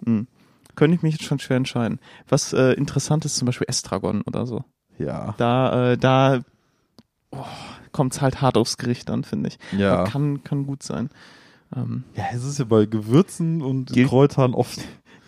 Hm. 0.05 0.27
Könnte 0.75 0.95
ich 0.95 1.01
mich 1.01 1.15
jetzt 1.15 1.25
schon 1.25 1.39
schwer 1.39 1.57
entscheiden. 1.57 1.99
Was 2.29 2.53
äh, 2.53 2.73
interessant 2.73 3.25
ist, 3.25 3.35
zum 3.35 3.47
Beispiel 3.47 3.67
Estragon 3.67 4.21
oder 4.21 4.45
so. 4.45 4.63
Ja. 4.97 5.33
Da, 5.37 5.91
äh, 5.91 5.97
da 5.97 6.41
oh, 7.31 7.37
kommt 7.91 8.13
es 8.13 8.21
halt 8.21 8.41
hart 8.41 8.57
aufs 8.57 8.77
Gericht 8.77 9.09
an, 9.09 9.23
finde 9.23 9.49
ich. 9.49 9.59
Ja. 9.77 9.93
Aber 9.99 10.03
Kann, 10.11 10.43
kann 10.43 10.65
gut 10.65 10.83
sein. 10.83 11.09
Ähm, 11.75 12.03
Ja, 12.15 12.25
es 12.33 12.43
ist 12.43 12.59
ja 12.59 12.65
bei 12.65 12.85
Gewürzen 12.85 13.61
und 13.61 13.91
Gilt- 13.93 14.09
Kräutern 14.09 14.53
oft. 14.53 14.79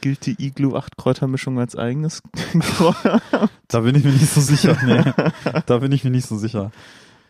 gilt 0.02 0.26
die 0.26 0.36
Iglu 0.44 0.76
8 0.76 0.98
Kräutermischung 0.98 1.60
als 1.60 1.76
eigenes 1.76 2.24
Kräuter? 2.60 3.22
Da 3.68 3.80
bin 3.82 3.96
ich 3.96 4.04
mir 4.04 4.12
nicht 4.12 4.28
so 4.30 4.42
sicher. 4.42 4.76
Nee. 4.86 5.04
da 5.66 5.78
bin 5.78 5.92
ich 5.92 6.04
mir 6.04 6.10
nicht 6.12 6.28
so 6.28 6.38
sicher. 6.38 6.72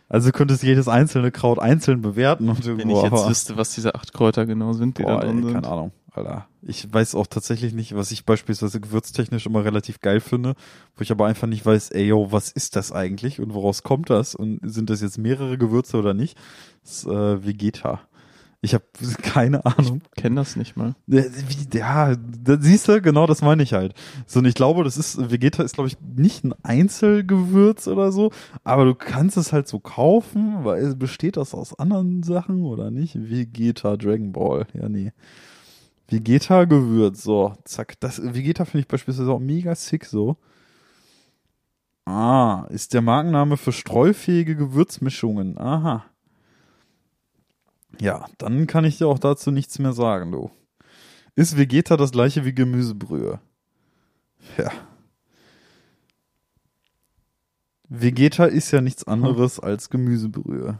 Also 0.09 0.31
könntest 0.31 0.63
jedes 0.63 0.87
einzelne 0.89 1.31
Kraut 1.31 1.59
einzeln 1.59 2.01
bewerten 2.01 2.49
und 2.49 2.65
irgendwo. 2.65 2.79
Wenn 2.83 2.89
ich 2.89 3.11
jetzt 3.11 3.29
wüsste, 3.29 3.57
was 3.57 3.73
diese 3.75 3.95
acht 3.95 4.11
Kräuter 4.13 4.45
genau 4.45 4.73
sind, 4.73 4.97
die 4.97 5.03
Boah, 5.03 5.19
da 5.21 5.25
drin 5.27 5.37
ey, 5.37 5.43
sind. 5.43 5.53
keine 5.53 5.67
Ahnung, 5.69 5.91
Alter. 6.13 6.47
Ich 6.61 6.91
weiß 6.91 7.15
auch 7.15 7.27
tatsächlich 7.27 7.73
nicht, 7.73 7.95
was 7.95 8.11
ich 8.11 8.25
beispielsweise 8.25 8.81
gewürztechnisch 8.81 9.45
immer 9.45 9.63
relativ 9.63 10.01
geil 10.01 10.19
finde, 10.19 10.55
wo 10.95 11.01
ich 11.01 11.11
aber 11.11 11.25
einfach 11.25 11.47
nicht 11.47 11.65
weiß, 11.65 11.91
ey, 11.91 12.07
yo, 12.07 12.31
was 12.31 12.51
ist 12.51 12.75
das 12.75 12.91
eigentlich 12.91 13.39
und 13.39 13.53
woraus 13.53 13.83
kommt 13.83 14.09
das 14.09 14.35
und 14.35 14.59
sind 14.63 14.89
das 14.89 15.01
jetzt 15.01 15.17
mehrere 15.17 15.57
Gewürze 15.57 15.97
oder 15.97 16.13
nicht? 16.13 16.37
Das 16.83 16.91
ist 16.91 17.05
äh, 17.07 17.45
Vegeta. 17.45 18.01
Ich 18.63 18.73
habe 18.75 18.83
keine 19.23 19.65
Ahnung. 19.65 20.01
Kenn 20.15 20.35
das 20.35 20.55
nicht 20.55 20.75
mal. 20.75 20.95
Ja, 21.07 21.23
wie, 21.23 21.77
ja, 21.77 22.15
da 22.15 22.57
siehst 22.59 22.87
du, 22.87 23.01
genau 23.01 23.25
das 23.25 23.41
meine 23.41 23.63
ich 23.63 23.73
halt. 23.73 23.95
So, 24.27 24.39
und 24.39 24.45
ich 24.45 24.53
glaube, 24.53 24.83
das 24.83 24.97
ist, 24.97 25.31
Vegeta 25.31 25.63
ist, 25.63 25.75
glaube 25.75 25.87
ich, 25.87 25.97
nicht 26.01 26.43
ein 26.43 26.53
Einzelgewürz 26.61 27.87
oder 27.87 28.11
so, 28.11 28.31
aber 28.63 28.85
du 28.85 28.95
kannst 28.95 29.37
es 29.37 29.51
halt 29.51 29.67
so 29.67 29.79
kaufen, 29.79 30.63
weil 30.63 30.95
besteht 30.95 31.37
das 31.37 31.55
aus 31.55 31.77
anderen 31.79 32.21
Sachen 32.21 32.63
oder 32.63 32.91
nicht? 32.91 33.15
Vegeta 33.29 33.97
Dragon 33.97 34.31
Ball, 34.31 34.67
ja, 34.73 34.89
nee. 34.89 35.11
Vegeta 36.11 36.65
Gewürz, 36.65 37.23
so, 37.23 37.55
zack. 37.63 37.97
Das, 38.01 38.21
Vegeta 38.21 38.65
finde 38.65 38.81
ich 38.81 38.87
beispielsweise 38.87 39.31
auch 39.31 39.39
mega 39.39 39.73
sick, 39.75 40.05
so. 40.05 40.35
Ah, 42.05 42.65
ist 42.69 42.93
der 42.93 43.01
Markenname 43.01 43.55
für 43.55 43.71
streufähige 43.71 44.57
Gewürzmischungen. 44.57 45.57
Aha. 45.57 46.05
Ja, 47.99 48.25
dann 48.37 48.67
kann 48.67 48.83
ich 48.83 48.97
dir 48.97 49.07
auch 49.07 49.19
dazu 49.19 49.51
nichts 49.51 49.79
mehr 49.79 49.93
sagen, 49.93 50.31
du. 50.33 50.51
Ist 51.35 51.57
Vegeta 51.57 51.95
das 51.95 52.11
gleiche 52.11 52.43
wie 52.43 52.53
Gemüsebrühe? 52.53 53.39
Ja. 54.57 54.71
Vegeta 57.87 58.45
ist 58.45 58.71
ja 58.71 58.81
nichts 58.81 59.05
anderes 59.05 59.59
als 59.59 59.89
Gemüsebrühe. 59.89 60.77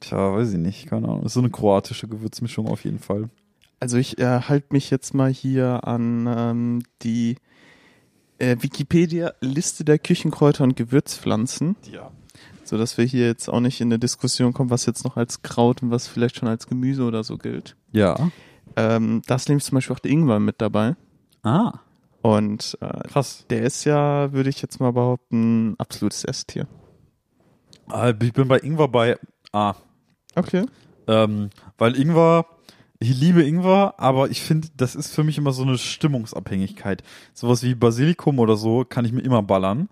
Tja, 0.00 0.34
weiß 0.34 0.52
ich 0.54 0.58
nicht, 0.58 0.86
keine 0.88 1.06
Ahnung. 1.06 1.24
Ist 1.24 1.34
so 1.34 1.40
eine 1.40 1.50
kroatische 1.50 2.08
Gewürzmischung 2.08 2.66
auf 2.66 2.84
jeden 2.84 2.98
Fall. 2.98 3.30
Also 3.80 3.96
ich 3.96 4.18
äh, 4.18 4.40
halte 4.42 4.68
mich 4.70 4.90
jetzt 4.90 5.14
mal 5.14 5.30
hier 5.30 5.86
an 5.86 6.26
ähm, 6.28 6.82
die 7.02 7.36
äh, 8.38 8.56
Wikipedia-Liste 8.60 9.84
der 9.84 9.98
Küchenkräuter 9.98 10.64
und 10.64 10.76
Gewürzpflanzen, 10.76 11.76
Ja. 11.90 12.10
so 12.64 12.76
dass 12.78 12.98
wir 12.98 13.04
hier 13.04 13.26
jetzt 13.26 13.48
auch 13.48 13.60
nicht 13.60 13.80
in 13.80 13.88
eine 13.88 13.98
Diskussion 13.98 14.52
kommen, 14.52 14.70
was 14.70 14.86
jetzt 14.86 15.04
noch 15.04 15.16
als 15.16 15.42
Kraut 15.42 15.82
und 15.82 15.90
was 15.90 16.08
vielleicht 16.08 16.36
schon 16.36 16.48
als 16.48 16.66
Gemüse 16.66 17.04
oder 17.04 17.22
so 17.24 17.36
gilt. 17.38 17.76
Ja. 17.92 18.30
Ähm, 18.76 19.22
da 19.26 19.36
ist 19.36 19.48
nämlich 19.48 19.64
zum 19.64 19.76
Beispiel 19.76 19.94
auch 19.96 20.00
der 20.00 20.10
Ingwer 20.10 20.40
mit 20.40 20.60
dabei. 20.60 20.94
Ah, 21.42 21.74
Und 22.20 22.76
äh, 22.80 23.08
krass. 23.08 23.44
der 23.50 23.62
ist 23.62 23.84
ja, 23.84 24.32
würde 24.32 24.50
ich 24.50 24.60
jetzt 24.60 24.80
mal 24.80 24.92
behaupten, 24.92 25.74
absolutes 25.78 26.24
Esstier. 26.24 26.66
Ah, 27.88 28.10
Ich 28.20 28.32
bin 28.32 28.48
bei 28.48 28.58
Ingwer 28.58 28.88
bei 28.88 29.16
A. 29.52 29.74
Okay. 30.34 30.66
Ähm, 31.06 31.50
weil 31.78 31.96
Ingwer, 31.98 32.44
ich 33.00 33.18
liebe 33.18 33.42
Ingwer, 33.42 33.94
aber 33.98 34.30
ich 34.30 34.42
finde, 34.42 34.68
das 34.76 34.96
ist 34.96 35.14
für 35.14 35.22
mich 35.22 35.38
immer 35.38 35.52
so 35.52 35.62
eine 35.62 35.78
Stimmungsabhängigkeit. 35.78 37.02
Sowas 37.32 37.62
wie 37.62 37.74
Basilikum 37.74 38.38
oder 38.38 38.56
so 38.56 38.84
kann 38.84 39.04
ich 39.04 39.12
mir 39.12 39.20
immer 39.20 39.42
ballern. 39.42 39.88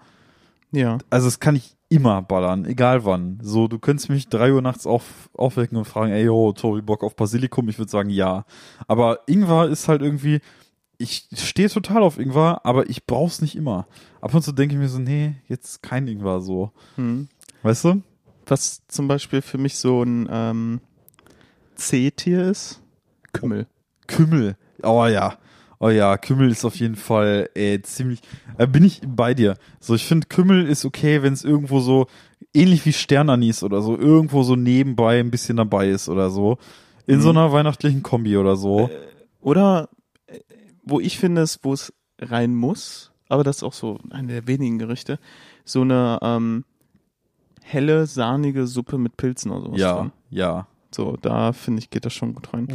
Ja. 0.72 0.98
Also 1.08 1.26
das 1.28 1.38
kann 1.38 1.54
ich 1.54 1.76
immer 1.88 2.20
ballern, 2.22 2.64
egal 2.64 3.04
wann. 3.04 3.38
So, 3.42 3.68
du 3.68 3.78
könntest 3.78 4.08
mich 4.08 4.28
drei 4.28 4.52
Uhr 4.52 4.60
nachts 4.60 4.86
auf, 4.86 5.30
aufwecken 5.34 5.78
und 5.78 5.84
fragen, 5.84 6.12
ey 6.12 6.24
yo, 6.24 6.52
Tobi, 6.52 6.82
Bock 6.82 7.04
auf 7.04 7.14
Basilikum? 7.14 7.68
Ich 7.68 7.78
würde 7.78 7.90
sagen, 7.90 8.10
ja. 8.10 8.44
Aber 8.88 9.20
Ingwer 9.26 9.68
ist 9.68 9.86
halt 9.86 10.02
irgendwie, 10.02 10.40
ich 10.98 11.28
stehe 11.32 11.68
total 11.68 12.02
auf 12.02 12.18
Ingwer, 12.18 12.64
aber 12.64 12.90
ich 12.90 13.06
brauch's 13.06 13.40
nicht 13.40 13.54
immer. 13.54 13.86
Ab 14.20 14.34
und 14.34 14.42
zu 14.42 14.50
denke 14.50 14.74
ich 14.74 14.80
mir 14.80 14.88
so, 14.88 14.98
nee, 14.98 15.36
jetzt 15.46 15.82
kein 15.82 16.08
Ingwer 16.08 16.40
so. 16.40 16.72
Hm. 16.96 17.28
Weißt 17.62 17.84
du? 17.84 18.02
Was 18.46 18.82
zum 18.88 19.08
Beispiel 19.08 19.42
für 19.42 19.58
mich 19.58 19.76
so 19.76 20.02
ein 20.02 20.28
ähm, 20.30 20.80
C-Tier 21.76 22.48
ist, 22.48 22.80
Kümmel. 23.40 23.66
Kümmel. 24.06 24.56
Oh 24.82 25.06
ja. 25.06 25.36
Oh 25.78 25.90
ja, 25.90 26.16
Kümmel 26.16 26.50
ist 26.50 26.64
auf 26.64 26.76
jeden 26.76 26.96
Fall 26.96 27.50
ey, 27.54 27.80
ziemlich. 27.82 28.20
Äh, 28.56 28.66
bin 28.66 28.82
ich 28.84 29.02
bei 29.06 29.34
dir. 29.34 29.56
So, 29.78 29.94
ich 29.94 30.06
finde 30.06 30.26
Kümmel 30.26 30.66
ist 30.66 30.84
okay, 30.86 31.22
wenn 31.22 31.34
es 31.34 31.44
irgendwo 31.44 31.80
so 31.80 32.06
ähnlich 32.54 32.86
wie 32.86 32.92
Sternanis 32.94 33.62
oder 33.62 33.82
so 33.82 33.96
irgendwo 33.98 34.42
so 34.42 34.56
nebenbei 34.56 35.20
ein 35.20 35.30
bisschen 35.30 35.58
dabei 35.58 35.90
ist 35.90 36.08
oder 36.08 36.30
so. 36.30 36.56
In 37.06 37.16
Mhm. 37.18 37.20
so 37.22 37.30
einer 37.30 37.52
weihnachtlichen 37.52 38.02
Kombi 38.02 38.36
oder 38.38 38.56
so. 38.56 38.88
Oder 39.40 39.90
äh, 40.28 40.40
wo 40.82 40.98
ich 40.98 41.18
finde, 41.18 41.42
es, 41.42 41.60
wo 41.62 41.72
es 41.74 41.92
rein 42.20 42.54
muss, 42.54 43.12
aber 43.28 43.44
das 43.44 43.56
ist 43.58 43.62
auch 43.62 43.74
so 43.74 43.98
eine 44.10 44.28
der 44.28 44.46
wenigen 44.46 44.78
Gerichte, 44.78 45.18
so 45.64 45.82
eine 45.82 46.18
ähm, 46.22 46.64
helle, 47.62 48.06
sahnige 48.06 48.66
Suppe 48.66 48.96
mit 48.96 49.16
Pilzen 49.18 49.50
oder 49.50 49.66
sowas 49.66 49.80
ja, 49.80 49.98
drin. 49.98 50.12
ja. 50.30 50.66
So, 50.94 51.16
da 51.20 51.52
finde 51.52 51.80
ich, 51.80 51.90
geht 51.90 52.04
das 52.04 52.14
schon 52.14 52.34
gut 52.34 52.52
rein. 52.54 52.68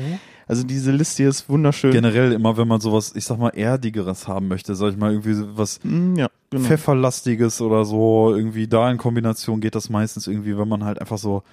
Also 0.47 0.63
diese 0.63 0.91
Liste 0.91 1.23
hier 1.23 1.29
ist 1.29 1.49
wunderschön. 1.49 1.91
Generell 1.91 2.33
immer, 2.33 2.57
wenn 2.57 2.67
man 2.67 2.81
sowas, 2.81 3.13
ich 3.15 3.25
sag 3.25 3.37
mal, 3.39 3.49
erdigeres 3.49 4.27
haben 4.27 4.47
möchte, 4.47 4.75
sag 4.75 4.91
ich 4.91 4.97
mal, 4.97 5.11
irgendwie 5.11 5.33
so 5.33 5.57
was 5.57 5.79
Mm, 5.83 6.15
ja, 6.15 6.29
genau. 6.49 6.63
Pfefferlastiges 6.65 7.61
oder 7.61 7.85
so, 7.85 8.35
irgendwie 8.35 8.67
da 8.67 8.91
in 8.91 8.97
Kombination 8.97 9.61
geht 9.61 9.75
das 9.75 9.89
meistens 9.89 10.27
irgendwie, 10.27 10.57
wenn 10.57 10.67
man 10.67 10.83
halt 10.83 10.99
einfach 10.99 11.17
so, 11.17 11.43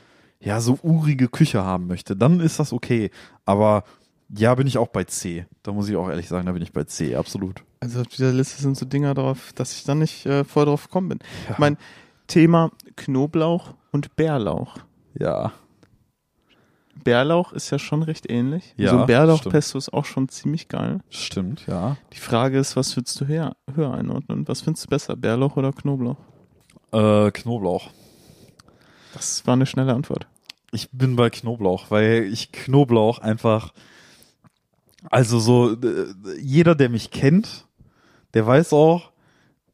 ja, 0.40 0.60
so 0.60 0.78
urige 0.82 1.28
Küche 1.28 1.62
haben 1.64 1.86
möchte, 1.86 2.16
dann 2.16 2.40
ist 2.40 2.58
das 2.58 2.72
okay. 2.72 3.10
Aber 3.44 3.84
ja, 4.36 4.54
bin 4.54 4.66
ich 4.66 4.76
auch 4.78 4.88
bei 4.88 5.04
C. 5.04 5.46
Da 5.62 5.72
muss 5.72 5.88
ich 5.88 5.96
auch 5.96 6.08
ehrlich 6.08 6.28
sagen, 6.28 6.46
da 6.46 6.52
bin 6.52 6.62
ich 6.62 6.72
bei 6.72 6.84
C, 6.84 7.16
absolut. 7.16 7.62
Also 7.80 8.00
auf 8.00 8.08
dieser 8.08 8.32
Liste 8.32 8.60
sind 8.60 8.76
so 8.76 8.84
Dinger 8.84 9.14
drauf, 9.14 9.52
dass 9.54 9.72
ich 9.72 9.84
dann 9.84 10.00
nicht 10.00 10.26
äh, 10.26 10.44
voll 10.44 10.66
drauf 10.66 10.84
gekommen 10.84 11.08
bin. 11.10 11.18
Ja. 11.46 11.52
Ich 11.52 11.58
mein 11.58 11.76
Thema 12.26 12.70
Knoblauch 12.96 13.74
und 13.90 14.16
Bärlauch. 14.16 14.76
Ja. 15.18 15.52
Bärlauch 16.98 17.52
ist 17.52 17.70
ja 17.70 17.78
schon 17.78 18.02
recht 18.02 18.30
ähnlich. 18.30 18.74
Ja, 18.76 18.90
so 18.90 18.98
ein 18.98 19.06
Bärlauchpesto 19.06 19.78
ist 19.78 19.92
auch 19.92 20.04
schon 20.04 20.28
ziemlich 20.28 20.68
geil. 20.68 21.00
Stimmt, 21.10 21.66
ja. 21.66 21.96
Die 22.12 22.18
Frage 22.18 22.58
ist, 22.58 22.76
was 22.76 22.96
würdest 22.96 23.20
du 23.20 23.26
höher, 23.26 23.56
höher 23.74 23.92
einordnen? 23.94 24.46
Was 24.48 24.60
findest 24.62 24.84
du 24.86 24.88
besser, 24.90 25.16
Bärlauch 25.16 25.56
oder 25.56 25.72
Knoblauch? 25.72 26.16
Äh, 26.92 27.30
Knoblauch. 27.30 27.90
Das 29.14 29.46
war 29.46 29.54
eine 29.54 29.66
schnelle 29.66 29.94
Antwort. 29.94 30.26
Ich 30.72 30.90
bin 30.90 31.16
bei 31.16 31.30
Knoblauch, 31.30 31.90
weil 31.90 32.24
ich 32.30 32.52
Knoblauch 32.52 33.18
einfach, 33.20 33.72
also 35.10 35.38
so, 35.38 35.72
äh, 35.72 36.06
jeder, 36.40 36.74
der 36.74 36.88
mich 36.88 37.10
kennt, 37.10 37.66
der 38.34 38.46
weiß 38.46 38.72
auch, 38.74 39.10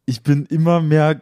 ich 0.07 0.23
bin 0.23 0.45
immer 0.47 0.81
mehr 0.81 1.21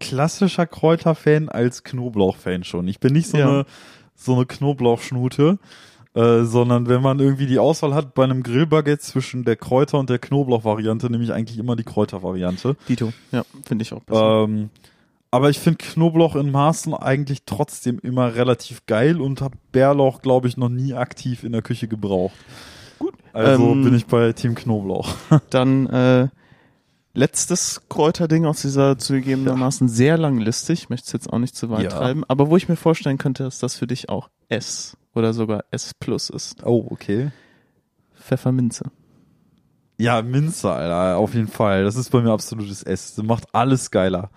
klassischer 0.00 0.66
Kräuterfan 0.66 1.48
als 1.50 1.84
Knoblauchfan 1.84 2.64
schon. 2.64 2.88
Ich 2.88 2.98
bin 2.98 3.12
nicht 3.12 3.28
so 3.28 3.36
Ja. 3.36 3.48
eine, 3.48 3.66
so 4.14 4.34
eine 4.34 4.46
Knoblauchschnute, 4.46 5.58
äh, 6.14 6.42
sondern 6.44 6.88
wenn 6.88 7.02
man 7.02 7.18
irgendwie 7.18 7.46
die 7.46 7.58
Auswahl 7.58 7.94
hat 7.94 8.14
bei 8.14 8.24
einem 8.24 8.42
Grillbaguette 8.42 9.02
zwischen 9.02 9.44
der 9.44 9.56
Kräuter- 9.56 9.98
und 9.98 10.10
der 10.10 10.18
Knoblauch-Variante, 10.18 11.10
nehme 11.10 11.24
ich 11.24 11.32
eigentlich 11.32 11.58
immer 11.58 11.76
die 11.76 11.84
Kräutervariante. 11.84 12.76
Dito. 12.88 13.12
Ja, 13.32 13.44
finde 13.66 13.82
ich 13.82 13.92
auch 13.92 14.02
besser. 14.02 14.44
Ähm, 14.44 14.70
aber 15.30 15.50
ich 15.50 15.58
finde 15.58 15.78
Knoblauch 15.78 16.36
in 16.36 16.52
Maßen 16.52 16.94
eigentlich 16.94 17.42
trotzdem 17.44 17.98
immer 17.98 18.36
relativ 18.36 18.86
geil 18.86 19.20
und 19.20 19.40
habe 19.40 19.58
Bärlauch, 19.72 20.22
glaube 20.22 20.46
ich, 20.46 20.56
noch 20.56 20.68
nie 20.68 20.94
aktiv 20.94 21.42
in 21.42 21.50
der 21.50 21.62
Küche 21.62 21.88
gebraucht. 21.88 22.36
Gut. 23.00 23.14
Also 23.32 23.72
Ähm, 23.72 23.82
bin 23.82 23.94
ich 23.94 24.06
bei 24.06 24.32
Team 24.32 24.54
Knoblauch. 24.54 25.12
Dann 25.50 25.86
äh, 25.86 26.28
letztes 27.14 27.82
Kräuterding 27.88 28.44
aus 28.44 28.62
dieser 28.62 28.98
zugegebenermaßen 28.98 29.88
sehr 29.88 30.18
langen 30.18 30.40
Liste. 30.40 30.72
Ich 30.72 30.90
möchte 30.90 31.06
es 31.06 31.12
jetzt 31.12 31.32
auch 31.32 31.38
nicht 31.38 31.56
zu 31.56 31.70
weit 31.70 31.84
Ja. 31.84 31.88
treiben, 31.90 32.24
aber 32.28 32.50
wo 32.50 32.56
ich 32.56 32.68
mir 32.68 32.76
vorstellen 32.76 33.18
könnte, 33.18 33.44
dass 33.44 33.58
das 33.60 33.74
für 33.76 33.86
dich 33.86 34.08
auch 34.08 34.28
S 34.48 34.96
oder 35.14 35.32
sogar 35.32 35.64
S 35.70 35.92
plus 35.94 36.28
ist. 36.28 36.64
Oh, 36.64 36.86
okay. 36.90 37.30
Pfefferminze. 38.20 38.84
Ja, 39.96 40.22
Minze, 40.22 40.72
Alter, 40.72 41.18
auf 41.18 41.34
jeden 41.34 41.46
Fall. 41.48 41.84
Das 41.84 41.94
ist 41.94 42.10
bei 42.10 42.20
mir 42.20 42.32
absolutes 42.32 42.82
S. 42.82 43.14
Das 43.14 43.24
macht 43.24 43.44
alles 43.54 43.90
geiler. 43.92 44.30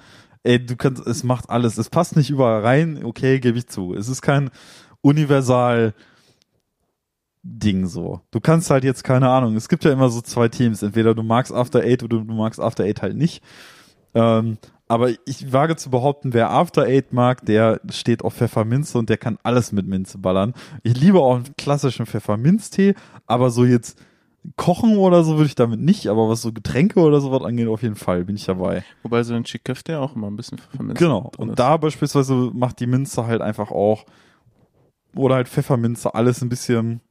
Ey, 0.44 0.64
du 0.64 0.76
kannst, 0.76 1.06
es 1.08 1.24
macht 1.24 1.50
alles. 1.50 1.78
Es 1.80 1.90
passt 1.90 2.16
nicht 2.16 2.30
überall 2.30 2.62
rein, 2.62 3.04
okay, 3.04 3.40
gebe 3.40 3.58
ich 3.58 3.68
zu. 3.68 3.96
Es 3.96 4.08
ist 4.08 4.22
kein 4.22 4.52
universal 5.02 5.94
Ding 7.50 7.88
so. 7.88 8.22
Du 8.32 8.40
kannst 8.40 8.70
halt 8.70 8.84
jetzt, 8.84 9.04
keine 9.04 9.30
Ahnung, 9.30 9.56
es 9.56 9.70
gibt 9.70 9.86
ja 9.86 9.92
immer 9.92 10.10
so 10.10 10.22
zwei 10.22 10.50
Teams. 10.50 10.84
Entweder 10.84 11.16
du 11.16 11.24
magst 11.24 11.54
After 11.54 11.80
Eight 11.80 12.04
oder 12.04 12.18
du 12.18 12.34
magst 12.34 12.60
After 12.60 12.84
Eight 12.84 13.02
halt 13.02 13.16
nicht. 13.16 13.42
Ähm, 14.14 14.58
aber 14.90 15.12
ich 15.26 15.52
wage 15.52 15.76
zu 15.76 15.90
behaupten, 15.90 16.34
wer 16.34 16.52
After 16.52 16.84
Eight 16.84 17.14
mag, 17.14 17.46
der 17.46 17.80
steht 17.90 18.24
auf 18.24 18.36
Pfefferminze 18.36 18.98
und 18.98 19.10
der 19.10 19.18
kann 19.18 19.38
alles 19.44 19.72
mit 19.72 19.88
Minze 19.88 20.18
ballern. 20.18 20.54
Ich 20.84 21.00
liebe 21.00 21.20
auch 21.20 21.36
einen 21.36 21.56
klassischen 21.58 22.06
Pfefferminztee, 22.06 22.96
aber 23.26 23.50
so 23.50 23.66
jetzt 23.66 23.98
kochen 24.56 24.98
oder 24.98 25.24
so 25.24 25.34
würde 25.36 25.48
ich 25.48 25.56
damit 25.56 25.82
nicht, 25.82 26.08
aber 26.08 26.30
was 26.30 26.42
so 26.42 26.54
Getränke 26.54 27.02
oder 27.02 27.20
sowas 27.20 27.44
angeht, 27.44 27.68
auf 27.68 27.82
jeden 27.82 27.96
Fall 27.96 28.24
bin 28.24 28.38
ich 28.38 28.46
dabei. 28.46 28.84
Wobei 29.04 29.24
so 29.24 29.34
ein 29.34 29.44
Chiköfte 29.44 29.94
ja 29.94 30.00
auch 30.00 30.16
immer 30.16 30.28
ein 30.28 30.38
bisschen 30.38 30.58
Pfefferminze 30.58 31.04
Genau. 31.04 31.32
Und 31.38 31.60
da 31.60 31.76
beispielsweise 31.78 32.34
macht 32.54 32.80
die 32.80 32.88
Minze 32.88 33.26
halt 33.28 33.42
einfach 33.42 33.72
auch 33.72 34.06
oder 35.16 35.36
halt 35.36 35.50
Pfefferminze 35.50 36.14
alles 36.14 36.42
ein 36.42 36.50
bisschen 36.50 37.02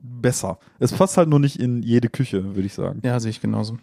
besser. 0.00 0.58
Es 0.78 0.92
passt 0.92 1.16
halt 1.16 1.28
nur 1.28 1.38
nicht 1.40 1.56
in 1.60 1.82
jede 1.82 2.08
Küche, 2.08 2.54
würde 2.54 2.66
ich 2.66 2.74
sagen. 2.74 3.00
Ja, 3.04 3.18
sehe 3.20 3.30
ich 3.30 3.40
genauso. 3.40 3.78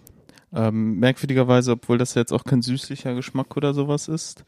Ähm, 0.53 0.99
merkwürdigerweise, 0.99 1.71
obwohl 1.71 1.97
das 1.97 2.13
jetzt 2.13 2.31
auch 2.31 2.43
kein 2.43 2.61
süßlicher 2.61 3.15
Geschmack 3.15 3.57
oder 3.57 3.73
sowas 3.73 4.07
ist, 4.07 4.45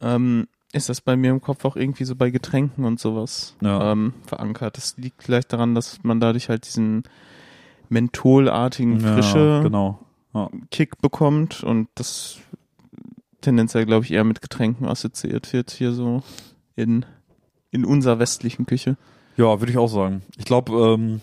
ähm, 0.00 0.46
ist 0.72 0.88
das 0.88 1.00
bei 1.00 1.16
mir 1.16 1.30
im 1.30 1.40
Kopf 1.40 1.64
auch 1.64 1.76
irgendwie 1.76 2.04
so 2.04 2.16
bei 2.16 2.30
Getränken 2.30 2.84
und 2.84 2.98
sowas 3.00 3.54
Ja. 3.60 3.92
ähm, 3.92 4.14
verankert. 4.26 4.76
Das 4.76 4.96
liegt 4.96 5.22
vielleicht 5.22 5.52
daran, 5.52 5.74
dass 5.74 6.02
man 6.02 6.20
dadurch 6.20 6.48
halt 6.48 6.66
diesen 6.66 7.04
mentholartigen 7.88 9.00
frische 9.00 9.38
Ja, 9.38 9.62
genau. 9.62 10.00
Ja. 10.34 10.50
Kick 10.70 10.98
bekommt 11.00 11.62
und 11.62 11.88
das 11.94 12.38
tendenziell, 13.40 13.86
glaube 13.86 14.04
ich, 14.04 14.10
eher 14.12 14.24
mit 14.24 14.42
Getränken 14.42 14.86
assoziiert 14.86 15.52
wird 15.52 15.70
hier 15.70 15.92
so 15.92 16.22
in, 16.74 17.06
in 17.70 17.84
unserer 17.84 18.18
westlichen 18.18 18.66
Küche. 18.66 18.96
Ja, 19.36 19.60
würde 19.60 19.70
ich 19.70 19.78
auch 19.78 19.88
sagen. 19.88 20.22
Ich 20.36 20.44
glaube, 20.44 20.72
ähm, 20.72 21.20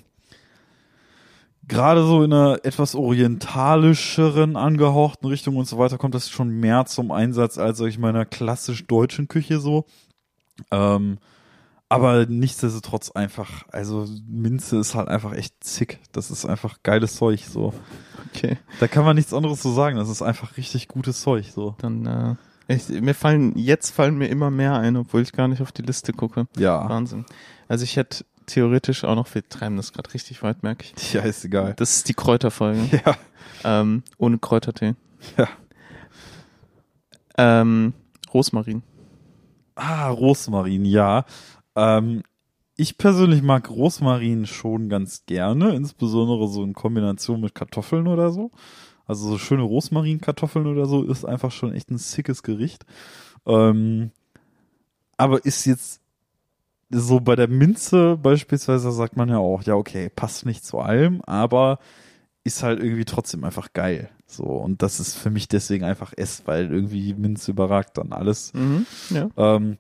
gerade 1.68 2.06
so 2.06 2.24
in 2.24 2.34
einer 2.34 2.60
etwas 2.64 2.96
orientalischeren 2.96 4.56
angehauchten 4.56 5.28
Richtung 5.28 5.58
und 5.58 5.68
so 5.68 5.78
weiter 5.78 5.98
kommt 5.98 6.16
das 6.16 6.30
schon 6.30 6.50
mehr 6.50 6.86
zum 6.86 7.12
Einsatz 7.12 7.58
als 7.58 7.80
ich 7.80 7.98
mal 7.98 8.10
in 8.10 8.16
einer 8.16 8.26
klassisch 8.26 8.86
deutschen 8.86 9.28
Küche 9.28 9.60
so. 9.60 9.86
Ähm, 10.72 11.18
aber 11.90 12.26
nichtsdestotrotz 12.26 13.12
einfach, 13.12 13.68
also 13.72 14.08
Minze 14.28 14.78
ist 14.78 14.96
halt 14.96 15.10
einfach 15.10 15.34
echt 15.34 15.64
zick. 15.64 16.00
Das 16.12 16.32
ist 16.32 16.44
einfach 16.44 16.82
geiles 16.82 17.16
Zeug 17.16 17.42
so. 17.48 17.72
Okay. 18.30 18.58
Da 18.80 18.88
kann 18.88 19.06
man 19.06 19.16
nichts 19.16 19.34
anderes 19.34 19.62
so 19.62 19.72
sagen. 19.72 19.98
Das 19.98 20.10
ist 20.10 20.24
einfach 20.24 20.58
richtig 20.58 20.88
gutes 20.88 21.22
Zeug 21.22 21.52
so. 21.54 21.76
Dann, 21.78 22.06
äh, 22.08 22.36
ich, 22.68 22.90
mir 22.90 23.14
fallen, 23.14 23.58
jetzt 23.58 23.92
fallen 23.92 24.18
mir 24.18 24.28
immer 24.28 24.50
mehr 24.50 24.76
ein, 24.78 24.96
obwohl 24.98 25.22
ich 25.22 25.32
gar 25.32 25.48
nicht 25.48 25.62
auf 25.62 25.72
die 25.72 25.82
Liste 25.82 26.14
gucke. 26.14 26.48
Ja. 26.58 26.88
Wahnsinn. 26.90 27.26
Also 27.68 27.84
ich 27.84 27.98
hätte 27.98 28.26
theoretisch 28.46 29.04
auch 29.04 29.16
noch, 29.16 29.34
wir 29.34 29.48
treiben 29.48 29.78
das 29.78 29.94
gerade 29.94 30.14
richtig 30.14 30.44
weit, 30.44 30.64
merke 30.64 30.86
ich. 30.96 31.14
Ja, 31.14 31.22
ist 31.22 31.46
egal. 31.46 31.74
Das 31.78 31.96
ist 31.98 32.10
die 32.10 32.14
Kräuterfolge. 32.14 33.02
Ja. 33.06 33.18
Ähm, 33.66 34.04
ohne 34.18 34.40
Kräutertee. 34.40 34.96
Ja. 35.38 35.48
Ähm, 37.38 37.94
Rosmarin. 38.34 38.84
Ah, 39.76 40.10
Rosmarin, 40.10 40.86
ja. 40.86 41.26
Ähm, 41.76 42.24
ich 42.76 42.98
persönlich 42.98 43.42
mag 43.42 43.70
Rosmarin 43.70 44.46
schon 44.46 44.90
ganz 44.90 45.26
gerne, 45.26 45.76
insbesondere 45.76 46.48
so 46.48 46.64
in 46.64 46.74
Kombination 46.74 47.42
mit 47.42 47.56
Kartoffeln 47.56 48.08
oder 48.08 48.32
so. 48.32 48.52
Also 49.06 49.30
so 49.30 49.38
schöne 49.38 49.64
Rosmarinkartoffeln 49.64 50.68
oder 50.68 50.86
so 50.86 51.04
ist 51.04 51.26
einfach 51.26 51.52
schon 51.52 51.74
echt 51.74 51.92
ein 51.92 51.98
sickes 51.98 52.44
Gericht. 52.44 52.86
Ähm, 53.46 54.12
aber 55.18 55.46
ist 55.46 55.66
jetzt 55.66 56.02
so 56.90 57.20
bei 57.20 57.36
der 57.36 57.48
Minze 57.48 58.18
beispielsweise 58.18 58.92
sagt 58.92 59.18
man 59.18 59.30
ja 59.30 59.38
auch, 59.38 59.64
ja 59.64 59.76
okay, 59.76 60.10
passt 60.10 60.46
nicht 60.46 60.66
zu 60.66 60.80
allem, 60.80 61.22
aber 61.24 61.80
ist 62.44 62.64
halt 62.64 62.80
irgendwie 62.82 63.06
trotzdem 63.06 63.44
einfach 63.44 63.74
geil. 63.74 64.10
So 64.28 64.44
und 64.44 64.82
das 64.82 65.00
ist 65.00 65.16
für 65.16 65.30
mich 65.30 65.48
deswegen 65.48 65.84
einfach 65.86 66.14
S, 66.16 66.44
weil 66.46 66.72
irgendwie 66.72 67.14
Minze 67.14 67.52
überragt 67.52 67.98
dann 67.98 68.14
alles. 68.14 68.54
Mhm. 68.54 68.86
Ja. 69.10 69.30
Ähm, 69.38 69.78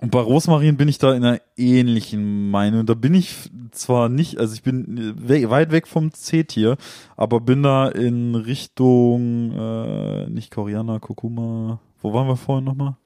und 0.00 0.10
bei 0.10 0.20
Rosmarin 0.20 0.76
bin 0.76 0.88
ich 0.88 0.98
da 0.98 1.14
in 1.14 1.24
einer 1.24 1.40
ähnlichen 1.56 2.50
Meinung. 2.50 2.86
Da 2.86 2.94
bin 2.94 3.14
ich 3.14 3.50
zwar 3.72 4.08
nicht, 4.08 4.38
also 4.38 4.54
ich 4.54 4.62
bin 4.62 5.14
we 5.16 5.50
weit 5.50 5.72
weg 5.72 5.86
vom 5.86 6.12
C-Tier, 6.12 6.76
aber 7.16 7.40
bin 7.40 7.62
da 7.62 7.88
in 7.88 8.34
Richtung, 8.34 9.52
äh, 9.52 10.26
nicht 10.30 10.50
Koriander, 10.52 11.00
Kurkuma. 11.00 11.80
Wo 12.00 12.12
waren 12.12 12.28
wir 12.28 12.36
vorhin 12.36 12.64
nochmal? 12.64 12.96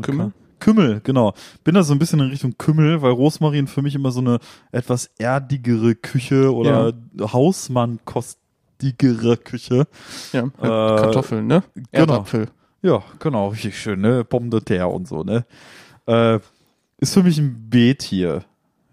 Kümmel? 0.00 0.26
K? 0.28 0.32
Kümmel, 0.60 1.00
genau. 1.02 1.34
Bin 1.64 1.74
da 1.74 1.82
so 1.82 1.92
ein 1.92 1.98
bisschen 1.98 2.20
in 2.20 2.28
Richtung 2.28 2.56
Kümmel, 2.56 3.02
weil 3.02 3.10
Rosmarin 3.10 3.66
für 3.66 3.82
mich 3.82 3.96
immer 3.96 4.12
so 4.12 4.20
eine 4.20 4.38
etwas 4.70 5.10
erdigere 5.18 5.96
Küche 5.96 6.54
oder 6.54 6.92
Hausmann-kostigere 7.20 9.38
Küche. 9.38 9.88
Ja, 10.32 10.44
Äh, 10.44 10.50
Kartoffeln, 10.60 11.48
ne? 11.48 11.64
genau. 11.74 11.88
Erdapfel. 11.90 12.46
Ja, 12.82 13.02
genau, 13.18 13.48
richtig 13.48 13.78
schön, 13.78 14.00
ne? 14.00 14.24
Pomme 14.24 14.50
de 14.50 14.60
terre 14.60 14.88
und 14.88 15.08
so, 15.08 15.22
ne? 15.22 15.44
Äh, 16.06 16.38
ist 16.98 17.14
für 17.14 17.22
mich 17.22 17.38
ein 17.38 17.68
B-Tier, 17.70 18.44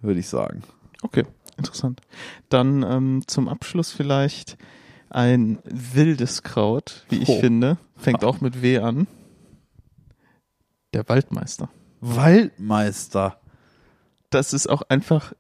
würde 0.02 0.20
ich 0.20 0.28
sagen. 0.28 0.64
Okay, 1.02 1.26
interessant. 1.58 2.02
Dann 2.50 2.84
ähm, 2.84 3.24
zum 3.28 3.48
Abschluss 3.48 3.92
vielleicht 3.92 4.58
ein 5.10 5.60
wildes 5.66 6.44
Kraut, 6.44 7.06
wie 7.10 7.18
ich 7.24 7.30
Oh. 7.30 7.40
finde. 7.40 7.78
Fängt 7.98 8.24
auch 8.24 8.42
mit 8.42 8.62
W 8.62 8.80
an. 8.80 9.08
Der 10.94 11.08
Waldmeister. 11.08 11.70
Waldmeister. 12.02 13.40
Das 14.30 14.54
ist 14.54 14.68
auch 14.68 14.84
einfach, 14.84 15.34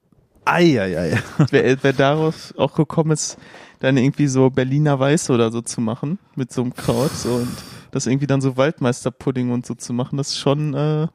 Eieiei. 0.45 1.21
wer, 1.51 1.83
wer 1.83 1.93
daraus 1.93 2.53
auch 2.57 2.73
gekommen 2.75 3.11
ist, 3.11 3.37
dann 3.79 3.97
irgendwie 3.97 4.27
so 4.27 4.49
Berliner 4.49 4.99
Weiß 4.99 5.29
oder 5.29 5.51
so 5.51 5.61
zu 5.61 5.81
machen 5.81 6.19
mit 6.35 6.51
so 6.51 6.61
einem 6.61 6.73
Kraut 6.73 7.11
so, 7.11 7.35
und 7.35 7.49
das 7.91 8.07
irgendwie 8.07 8.27
dann 8.27 8.41
so 8.41 8.57
Waldmeisterpudding 8.57 9.51
und 9.51 9.65
so 9.65 9.75
zu 9.75 9.93
machen, 9.93 10.17
das 10.17 10.29
ist 10.29 10.37
schon 10.39 10.73
äh, 10.73 11.07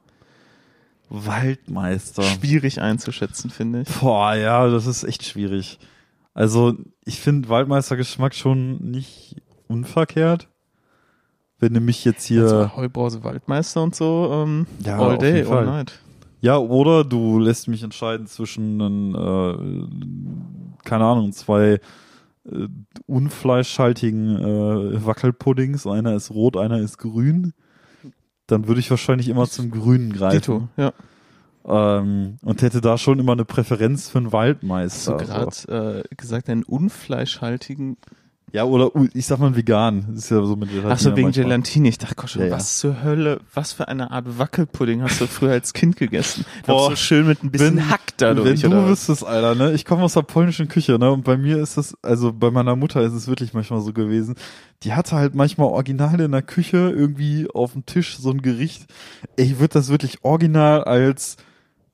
Waldmeister. 1.09 2.23
schwierig 2.23 2.81
einzuschätzen, 2.81 3.51
finde 3.51 3.83
ich. 3.83 3.89
Boah, 4.01 4.35
ja, 4.35 4.69
das 4.69 4.87
ist 4.87 5.05
echt 5.05 5.25
schwierig. 5.25 5.79
Also, 6.33 6.75
ich 7.05 7.21
finde 7.21 7.49
Waldmeistergeschmack 7.49 8.35
schon 8.35 8.91
nicht 8.91 9.37
unverkehrt. 9.69 10.49
Wenn 11.59 11.75
du 11.75 11.81
mich 11.81 12.05
jetzt 12.05 12.25
hier. 12.25 12.43
Also 12.43 12.77
Heubrause 12.77 13.23
Waldmeister 13.23 13.83
und 13.83 13.95
so, 13.95 14.31
ähm, 14.33 14.67
Ja, 14.85 14.99
all 14.99 15.17
day, 15.17 15.45
all 15.45 15.65
night. 15.65 16.01
Ja, 16.41 16.59
oder 16.59 17.05
du 17.05 17.39
lässt 17.39 17.69
mich 17.69 17.83
entscheiden 17.83 18.27
zwischen, 18.27 19.15
äh, 19.15 20.85
keine 20.85 21.05
Ahnung, 21.05 21.33
zwei 21.33 21.81
äh, 22.45 22.69
unfleischhaltigen 23.07 24.37
äh, 24.37 25.07
Wackelpuddings. 25.07 25.87
Einer 25.87 26.15
ist 26.15 26.31
rot, 26.31 26.59
einer 26.59 26.81
ist 26.81 26.99
grün. 26.99 27.55
Dann 28.47 28.69
würde 28.69 28.81
ich 28.81 28.91
wahrscheinlich 28.91 29.29
immer 29.29 29.49
zum 29.49 29.71
Grünen 29.71 30.13
greifen. 30.13 30.41
Dito, 30.41 30.69
ja. 30.77 30.93
Ähm, 31.67 32.37
und 32.43 32.61
hätte 32.61 32.83
da 32.83 32.99
schon 32.99 33.19
immer 33.19 33.33
eine 33.33 33.47
Präferenz 33.47 34.11
für 34.11 34.19
einen 34.19 34.27
Hast 34.27 34.33
Waldmeister. 34.35 35.17
du 35.17 35.25
gerade 35.25 36.05
äh, 36.11 36.15
gesagt, 36.15 36.51
einen 36.51 36.63
unfleischhaltigen 36.63 37.97
Ja, 38.55 38.63
oder 38.63 38.95
uh, 38.95 39.09
ich 39.15 39.27
sag 39.27 39.41
mal 39.41 39.57
vegan. 39.57 40.05
Das 40.11 40.27
ist 40.27 40.31
ja 40.31 40.41
so 40.45 40.55
mit 40.55 40.69
Gelatine 40.69 40.93
Ach 40.95 40.99
so, 41.01 41.11
wegen 41.17 41.23
manchmal. 41.27 41.45
Gelatine. 41.47 41.89
Ich 41.89 41.99
dachte, 41.99 42.15
Gott, 42.15 42.31
schon, 42.31 42.43
Ja, 42.43 42.49
ja. 42.49 42.55
was 42.55 42.79
zur 42.79 43.03
Hölle, 43.03 43.41
was 43.53 43.73
für 43.73 43.89
eine 43.89 44.13
Art 44.13 44.39
Wackelpudding 44.39 45.03
hast 45.03 45.21
du 45.21 45.27
früher 45.27 45.51
als 45.51 45.73
Kind 45.73 45.97
gegessen? 45.97 46.45
Boah, 46.65 46.91
so 46.91 46.97
schön 46.97 47.27
mit 47.27 47.43
ein 47.43 47.51
bisschen 47.51 47.79
wenn- 47.79 47.91
Hack 47.91 48.17
dadurch, 48.17 48.63
Wenn 48.63 48.71
du 48.71 48.77
oder 48.79 48.89
wüsstest, 48.89 49.27
Alter, 49.27 49.57
ne? 49.57 49.73
Ich 49.73 49.85
komme 49.85 50.05
aus 50.05 50.15
der 50.15 50.23
polnischen 50.23 50.69
Küche, 50.69 51.01
ne? 51.01 51.11
Und 51.11 51.25
bei 51.25 51.37
mir 51.37 51.59
ist 51.59 51.77
es, 51.77 51.97
also 52.01 52.33
bei 52.33 52.53
meiner 52.53 52.77
Mutter 52.77 53.03
ist 53.03 53.13
es 53.15 53.27
wirklich 53.27 53.55
manchmal 53.55 53.81
so 53.81 53.93
gewesen. 53.93 54.37
Die 54.85 54.93
hatte 54.93 55.17
halt 55.17 55.35
manchmal 55.35 55.67
original 55.67 56.21
in 56.21 56.31
der 56.31 56.43
Küche 56.43 56.77
irgendwie 56.77 57.49
auf 57.53 57.73
dem 57.73 57.85
Tisch 57.87 58.17
so 58.19 58.31
ein 58.31 58.41
Gericht. 58.41 58.87
Ich 59.35 59.59
würde 59.59 59.73
das 59.75 59.89
wirklich 59.89 60.19
original 60.23 60.85
als 60.85 61.39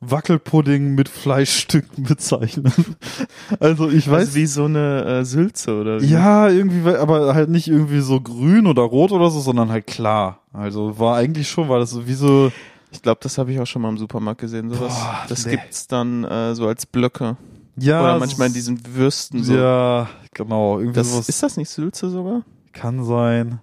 Wackelpudding 0.00 0.94
mit 0.94 1.08
Fleischstücken 1.08 2.04
bezeichnen. 2.08 2.72
Also 3.58 3.88
ich 3.90 4.08
weiß, 4.10 4.20
Also 4.28 4.34
wie 4.34 4.46
so 4.46 4.64
eine 4.64 5.04
äh, 5.04 5.24
Sülze, 5.24 5.78
oder 5.80 6.00
wie? 6.00 6.06
ja, 6.06 6.48
irgendwie, 6.48 6.88
aber 6.90 7.34
halt 7.34 7.50
nicht 7.50 7.68
irgendwie 7.68 8.00
so 8.00 8.20
grün 8.20 8.66
oder 8.66 8.82
rot 8.82 9.12
oder 9.12 9.30
so, 9.30 9.40
sondern 9.40 9.68
halt 9.70 9.86
klar. 9.86 10.40
Also 10.52 10.98
war 10.98 11.16
eigentlich 11.16 11.48
schon, 11.48 11.68
war 11.68 11.78
das 11.78 11.90
so 11.90 12.06
wie 12.06 12.14
so, 12.14 12.50
Ich 12.92 13.02
glaube, 13.02 13.20
das 13.22 13.36
habe 13.38 13.52
ich 13.52 13.60
auch 13.60 13.66
schon 13.66 13.82
mal 13.82 13.90
im 13.90 13.98
Supermarkt 13.98 14.40
gesehen, 14.40 14.70
sowas. 14.70 14.94
Boah, 14.98 15.24
das 15.28 15.44
nee. 15.44 15.52
gibt's 15.52 15.86
dann 15.86 16.24
äh, 16.24 16.54
so 16.54 16.66
als 16.66 16.86
Blöcke. 16.86 17.36
ja. 17.76 18.02
oder 18.02 18.18
manchmal 18.18 18.48
in 18.48 18.54
diesen 18.54 18.80
Würsten 18.94 19.44
so. 19.44 19.54
Ja, 19.54 20.08
genau. 20.32 20.78
Irgendwie 20.78 20.96
Das, 20.98 21.10
sowas. 21.12 21.28
ist 21.28 21.42
das 21.42 21.56
nicht 21.56 21.68
Sülze 21.68 22.08
sogar? 22.08 22.42
Kann 22.72 23.04
sein. 23.04 23.60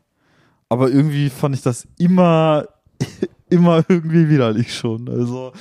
Aber 0.70 0.90
irgendwie 0.90 1.30
fand 1.30 1.56
ich 1.56 1.62
das 1.62 1.88
immer, 1.98 2.66
immer 3.50 3.84
irgendwie 3.90 4.30
widerlich 4.30 4.76
schon. 4.76 5.08
Also, 5.10 5.52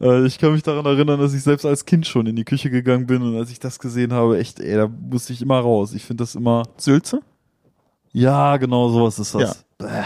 äh, 0.00 0.26
ich 0.26 0.38
kann 0.38 0.52
mich 0.52 0.62
daran 0.62 0.86
erinnern, 0.86 1.20
dass 1.20 1.34
ich 1.34 1.42
selbst 1.42 1.64
als 1.66 1.84
Kind 1.84 2.06
schon 2.06 2.26
in 2.26 2.36
die 2.36 2.44
Küche 2.44 2.70
gegangen 2.70 3.06
bin 3.06 3.22
und 3.22 3.36
als 3.36 3.50
ich 3.50 3.58
das 3.60 3.78
gesehen 3.78 4.12
habe, 4.12 4.38
echt, 4.38 4.60
ey, 4.60 4.76
da 4.76 4.88
musste 4.88 5.32
ich 5.32 5.42
immer 5.42 5.58
raus. 5.60 5.92
Ich 5.94 6.04
finde 6.04 6.22
das 6.22 6.34
immer, 6.34 6.64
Sülze? 6.76 7.20
ja, 8.12 8.56
genau 8.56 8.88
sowas 8.88 9.18
ist 9.18 9.34
das. 9.34 9.64
Bäh. 9.78 10.04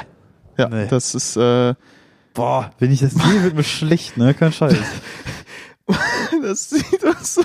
Ja, 0.59 0.68
Nee. 0.68 0.87
das 0.88 1.14
ist, 1.14 1.37
äh, 1.37 1.75
Boah, 2.35 2.71
wenn 2.79 2.90
ich 2.92 3.01
das 3.01 3.12
sehe, 3.12 3.42
wird 3.42 3.55
mir 3.55 3.62
schlecht, 3.64 4.16
ne? 4.16 4.35
Kein 4.35 4.53
Scheiß. 4.53 4.77
das 6.42 6.71
sieht 6.71 7.03
doch 7.03 7.18
so 7.21 7.42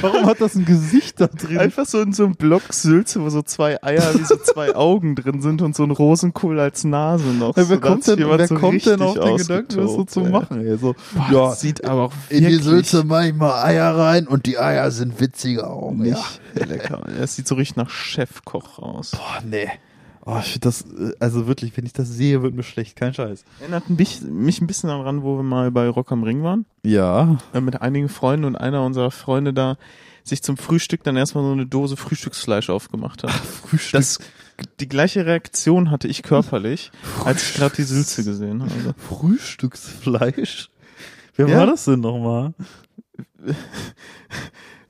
Warum 0.00 0.26
hat 0.26 0.40
das 0.40 0.54
ein 0.54 0.64
Gesicht 0.64 1.20
da 1.20 1.26
drin? 1.26 1.58
Einfach 1.58 1.86
so 1.86 2.00
in 2.00 2.12
so 2.12 2.24
einem 2.24 2.34
Block 2.36 2.72
Sülze, 2.72 3.20
wo 3.22 3.28
so 3.30 3.42
zwei 3.42 3.82
Eier 3.82 4.14
wie 4.14 4.24
so 4.24 4.36
zwei 4.36 4.74
Augen 4.76 5.14
drin 5.14 5.40
sind 5.42 5.62
und 5.62 5.74
so 5.76 5.82
ein 5.84 5.90
Rosenkohl 5.90 6.58
als 6.60 6.84
Nase 6.84 7.26
noch. 7.28 7.56
Ja, 7.56 7.64
so, 7.64 7.70
wer 7.70 7.76
da 7.78 7.88
kommt 7.88 8.06
denn, 8.06 8.18
wer 8.18 8.46
so 8.46 8.54
kommt 8.54 8.86
denn 8.86 9.02
auf 9.02 9.18
den 9.18 9.36
Gedanken, 9.36 9.76
das 9.76 9.90
so 9.92 10.04
zu 10.04 10.20
machen? 10.20 10.66
Ey? 10.66 10.76
So, 10.78 10.94
Boah, 11.14 11.26
ja, 11.32 11.48
das 11.50 11.60
sieht 11.60 11.84
aber 11.84 12.02
auch 12.04 12.12
In 12.28 12.46
die 12.46 12.54
Sülze 12.56 13.04
mache 13.04 13.28
ich 13.28 13.34
mal 13.34 13.62
Eier 13.64 13.96
rein 13.96 14.26
und 14.26 14.46
die 14.46 14.58
Eier 14.58 14.90
sind 14.90 15.20
witziger 15.20 15.70
auch. 15.70 15.92
nicht 15.92 16.16
Ja. 16.54 16.64
lecker. 16.64 17.02
Es 17.20 17.36
sieht 17.36 17.46
so 17.48 17.54
richtig 17.54 17.76
nach 17.76 17.90
Chefkoch 17.90 18.78
aus. 18.78 19.10
boah, 19.12 19.42
nee. 19.48 19.68
Oh, 20.24 20.40
das, 20.60 20.82
äh, 20.82 21.12
also 21.18 21.46
wirklich, 21.48 21.76
wenn 21.76 21.84
ich 21.84 21.92
das 21.92 22.08
sehe, 22.08 22.42
wird 22.42 22.54
mir 22.54 22.62
schlecht. 22.62 22.96
Kein 22.96 23.12
Scheiß. 23.12 23.44
Erinnert 23.60 23.90
mich, 23.90 24.20
mich 24.22 24.60
ein 24.60 24.66
bisschen 24.68 24.88
daran, 24.88 25.22
wo 25.22 25.36
wir 25.36 25.42
mal 25.42 25.70
bei 25.72 25.88
Rock 25.88 26.12
am 26.12 26.22
Ring 26.22 26.42
waren. 26.44 26.64
Ja. 26.84 27.38
Äh, 27.52 27.60
mit 27.60 27.82
einigen 27.82 28.08
Freunden 28.08 28.44
und 28.44 28.56
einer 28.56 28.84
unserer 28.84 29.10
Freunde 29.10 29.52
da 29.52 29.76
sich 30.24 30.42
zum 30.44 30.56
Frühstück 30.56 31.02
dann 31.02 31.16
erstmal 31.16 31.42
so 31.42 31.50
eine 31.50 31.66
Dose 31.66 31.96
Frühstücksfleisch 31.96 32.70
aufgemacht 32.70 33.24
hat. 33.24 33.30
Frühstück. 33.32 33.98
Das, 33.98 34.18
die 34.78 34.88
gleiche 34.88 35.26
Reaktion 35.26 35.90
hatte 35.90 36.06
ich 36.06 36.22
körperlich, 36.22 36.92
als 37.24 37.42
ich 37.50 37.54
gerade 37.56 37.74
die 37.74 37.82
Sülze 37.82 38.22
gesehen 38.22 38.62
habe. 38.62 38.94
Frühstücksfleisch? 38.98 40.70
Wer 41.34 41.48
Ja. 41.48 41.58
war 41.58 41.66
das 41.66 41.86
denn 41.86 41.98
nochmal? 42.00 42.54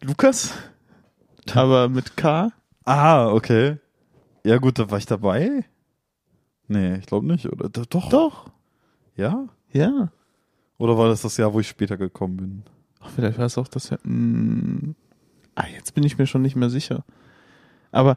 Lukas? 0.02 0.52
Aber 1.54 1.88
mit 1.88 2.16
K? 2.16 2.50
Ah, 2.84 3.28
okay. 3.28 3.78
Ja 4.44 4.58
gut, 4.58 4.78
da 4.78 4.90
war 4.90 4.98
ich 4.98 5.06
dabei. 5.06 5.64
Nee, 6.68 6.96
ich 6.96 7.06
glaube 7.06 7.26
nicht, 7.26 7.46
oder? 7.46 7.68
Do- 7.68 7.84
Doch. 7.88 8.08
Doch. 8.08 8.50
Ja? 9.16 9.46
Ja. 9.72 10.10
Oder 10.78 10.98
war 10.98 11.08
das 11.08 11.22
das 11.22 11.36
Jahr, 11.36 11.52
wo 11.52 11.60
ich 11.60 11.68
später 11.68 11.96
gekommen 11.96 12.36
bin? 12.36 12.62
Ach, 13.00 13.10
vielleicht 13.14 13.38
war 13.38 13.46
es 13.46 13.58
auch 13.58 13.68
das 13.68 13.90
ja. 13.90 13.98
Mh, 14.02 14.94
ah, 15.54 15.66
jetzt 15.74 15.94
bin 15.94 16.04
ich 16.04 16.18
mir 16.18 16.26
schon 16.26 16.42
nicht 16.42 16.56
mehr 16.56 16.70
sicher. 16.70 17.04
Aber 17.90 18.16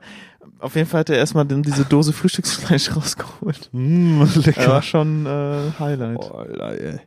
auf 0.59 0.75
jeden 0.75 0.87
Fall 0.87 1.01
hat 1.01 1.09
er 1.09 1.17
erstmal 1.17 1.45
dann 1.45 1.61
diese 1.63 1.83
Dose 1.85 2.13
Frühstücksfleisch 2.13 2.95
rausgeholt. 2.95 3.69
Mm, 3.73 4.21
Er 4.21 4.27
war 4.35 4.41
lecker. 4.43 4.81
schon 4.81 5.25
äh, 5.25 5.71
Highlight. 5.79 6.17
Oh, 6.31 6.41
ey. 6.41 6.99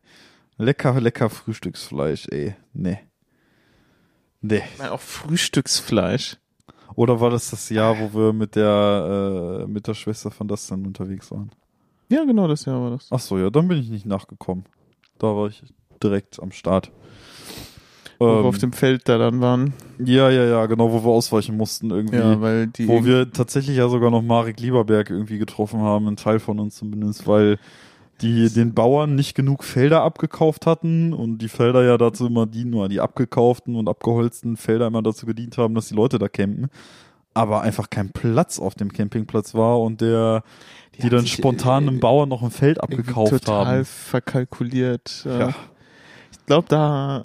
Lecker, 0.58 1.00
lecker 1.00 1.30
Frühstücksfleisch, 1.30 2.26
ey. 2.30 2.54
Nee. 2.74 2.98
Nee. 4.40 4.62
Nein, 4.78 4.90
auch 4.90 5.00
Frühstücksfleisch. 5.00 6.36
Oder 6.94 7.20
war 7.20 7.30
das 7.30 7.50
das 7.50 7.68
Jahr, 7.70 7.96
wo 7.98 8.12
wir 8.18 8.32
mit 8.32 8.56
der, 8.56 9.64
äh, 9.64 9.66
mit 9.70 9.86
der 9.86 9.94
Schwester 9.94 10.30
von 10.30 10.48
das 10.48 10.66
dann 10.66 10.84
unterwegs 10.86 11.30
waren? 11.30 11.50
Ja, 12.10 12.24
genau 12.24 12.48
das 12.48 12.64
Jahr 12.64 12.80
war 12.80 12.90
das. 12.90 13.08
Ach 13.10 13.20
so, 13.20 13.38
ja, 13.38 13.50
dann 13.50 13.68
bin 13.68 13.78
ich 13.78 13.90
nicht 13.90 14.06
nachgekommen. 14.06 14.64
Da 15.18 15.28
war 15.28 15.48
ich 15.48 15.62
direkt 16.02 16.40
am 16.42 16.52
Start. 16.52 16.90
Wo 18.18 18.26
wir 18.26 18.40
Ähm, 18.40 18.46
auf 18.46 18.58
dem 18.58 18.72
Feld 18.72 19.08
da 19.08 19.16
dann 19.18 19.40
waren. 19.40 19.74
ja, 20.04 20.28
ja, 20.30 20.44
ja, 20.44 20.66
genau, 20.66 20.90
wo 20.92 21.04
wir 21.04 21.10
ausweichen 21.12 21.56
mussten 21.56 21.90
irgendwie. 21.90 22.16
Ja, 22.16 22.40
weil 22.40 22.66
die. 22.66 22.88
wo 22.88 23.04
wir 23.04 23.30
tatsächlich 23.30 23.76
ja 23.76 23.88
sogar 23.88 24.10
noch 24.10 24.22
Marek 24.22 24.58
Lieberberg 24.60 25.10
irgendwie 25.10 25.38
getroffen 25.38 25.80
haben, 25.80 26.08
ein 26.08 26.16
Teil 26.16 26.40
von 26.40 26.58
uns 26.58 26.76
zumindest, 26.76 27.26
weil 27.28 27.58
die 28.20 28.50
den 28.50 28.74
Bauern 28.74 29.14
nicht 29.14 29.34
genug 29.34 29.64
Felder 29.64 30.02
abgekauft 30.02 30.66
hatten 30.66 31.12
und 31.12 31.38
die 31.38 31.48
Felder 31.48 31.84
ja 31.84 31.96
dazu 31.96 32.26
immer 32.26 32.46
dienen, 32.46 32.70
nur 32.70 32.88
die 32.88 33.00
abgekauften 33.00 33.76
und 33.76 33.88
abgeholzten 33.88 34.56
Felder 34.56 34.88
immer 34.88 35.02
dazu 35.02 35.26
gedient 35.26 35.56
haben, 35.58 35.74
dass 35.74 35.88
die 35.88 35.94
Leute 35.94 36.18
da 36.18 36.28
campen. 36.28 36.68
Aber 37.34 37.62
einfach 37.62 37.90
kein 37.90 38.10
Platz 38.10 38.58
auf 38.58 38.74
dem 38.74 38.92
Campingplatz 38.92 39.54
war 39.54 39.80
und 39.80 40.00
der, 40.00 40.42
die, 40.96 41.02
haben 41.02 41.10
dann 41.10 41.20
sich, 41.20 41.32
spontan 41.32 41.84
äh, 41.84 41.88
einem 41.88 42.00
Bauern 42.00 42.28
noch 42.28 42.42
ein 42.42 42.50
Feld 42.50 42.80
abgekauft 42.80 43.30
total 43.30 43.66
haben. 43.66 43.84
verkalkuliert. 43.84 45.24
Äh, 45.24 45.38
Ja. 45.38 45.54
Ich 46.32 46.46
glaube, 46.46 46.66
da, 46.68 47.24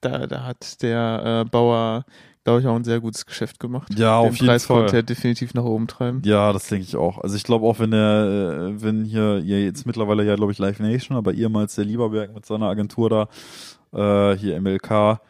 da, 0.00 0.26
da 0.26 0.44
hat 0.44 0.82
der 0.82 1.44
äh, 1.46 1.48
Bauer, 1.48 2.04
glaube 2.44 2.60
ich, 2.60 2.66
auch 2.66 2.76
ein 2.76 2.84
sehr 2.84 3.00
gutes 3.00 3.26
Geschäft 3.26 3.60
gemacht. 3.60 3.88
Ja, 3.98 4.20
Den 4.22 4.28
auf 4.30 4.36
jeden 4.36 4.46
Preis 4.46 4.66
Fall. 4.66 4.78
konnte 4.80 4.96
er 4.96 5.02
definitiv 5.02 5.54
nach 5.54 5.64
oben 5.64 5.86
treiben. 5.86 6.22
Ja, 6.24 6.52
das 6.52 6.68
denke 6.68 6.84
ich 6.84 6.96
auch. 6.96 7.18
Also 7.18 7.36
ich 7.36 7.44
glaube 7.44 7.66
auch, 7.66 7.78
wenn 7.78 7.90
der, 7.90 8.70
äh, 8.74 8.82
wenn 8.82 9.04
hier, 9.04 9.38
ja 9.40 9.56
jetzt 9.58 9.86
mittlerweile 9.86 10.24
ja, 10.24 10.34
glaube 10.36 10.52
ich, 10.52 10.58
Live 10.58 10.80
Nation, 10.80 11.16
aber 11.16 11.34
ehemals 11.34 11.74
der 11.74 11.84
Lieberberg 11.84 12.34
mit 12.34 12.46
seiner 12.46 12.66
Agentur 12.66 13.10
da, 13.10 14.32
äh, 14.32 14.36
hier 14.38 14.60
MLK, 14.60 15.20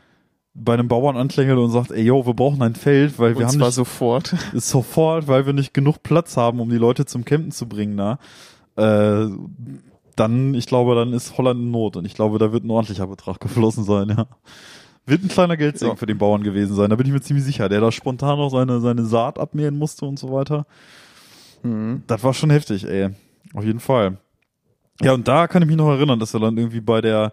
bei 0.55 0.75
einem 0.75 0.89
Bauern 0.89 1.17
anklingelt 1.17 1.59
und 1.59 1.71
sagt, 1.71 1.93
ey 1.93 2.03
yo, 2.03 2.27
wir 2.27 2.35
brauchen 2.35 2.61
ein 2.63 2.75
Feld, 2.75 3.19
weil 3.19 3.31
wir 3.35 3.39
Und 3.39 3.45
haben 3.53 3.59
zwar 3.59 3.69
nicht, 3.69 3.75
sofort. 3.77 4.35
sofort, 4.55 5.29
weil 5.29 5.47
wir 5.47 5.53
nicht 5.53 5.73
genug 5.73 6.03
Platz 6.03 6.37
haben, 6.37 6.59
um 6.61 6.69
die 6.69 6.79
Leute 6.79 7.05
zum 7.05 7.25
Campen 7.25 7.53
zu 7.53 7.69
bringen, 7.69 7.97
da. 7.97 8.19
äh, 8.77 9.29
dann, 10.17 10.55
ich 10.55 10.67
glaube, 10.67 10.97
dann 10.97 11.13
ist 11.13 11.39
Holland 11.39 11.61
in 11.61 11.71
Not 11.71 11.97
und 11.97 12.05
ich 12.05 12.15
glaube, 12.15 12.39
da 12.41 12.51
wird 12.53 12.65
ein 12.65 12.71
ordentlicher 12.71 13.07
Betrag 13.07 13.39
geflossen 13.39 13.85
sein, 13.85 14.09
ja. 14.09 14.27
Wird 15.09 15.23
ein 15.25 15.29
kleiner 15.29 15.57
Geldsegen 15.57 15.93
Ja. 15.93 15.97
für 15.97 16.07
den 16.07 16.19
Bauern 16.19 16.43
gewesen 16.43 16.75
sein, 16.75 16.91
da 16.91 16.97
bin 16.97 17.07
ich 17.07 17.13
mir 17.13 17.21
ziemlich 17.21 17.45
sicher, 17.45 17.69
der 17.69 17.81
da 17.81 17.91
spontan 17.91 18.39
noch 18.39 18.51
seine, 18.51 18.81
seine 18.81 19.05
Saat 19.05 19.39
abmähen 19.39 19.77
musste 19.79 20.05
und 20.07 20.19
so 20.19 20.33
weiter. 20.33 20.67
Mhm. 21.63 22.03
Das 22.07 22.23
war 22.23 22.35
schon 22.35 22.51
heftig, 22.51 22.85
ey. 22.87 23.11
Auf 23.55 23.65
jeden 23.65 23.81
Fall. 23.81 24.19
Ja, 25.01 25.13
und 25.13 25.27
da 25.29 25.47
kann 25.47 25.63
ich 25.63 25.69
mich 25.69 25.77
noch 25.77 25.89
erinnern, 25.91 26.19
dass 26.19 26.33
wir 26.35 26.41
dann 26.41 26.57
irgendwie 26.59 26.81
bei 26.81 27.01
der, 27.01 27.33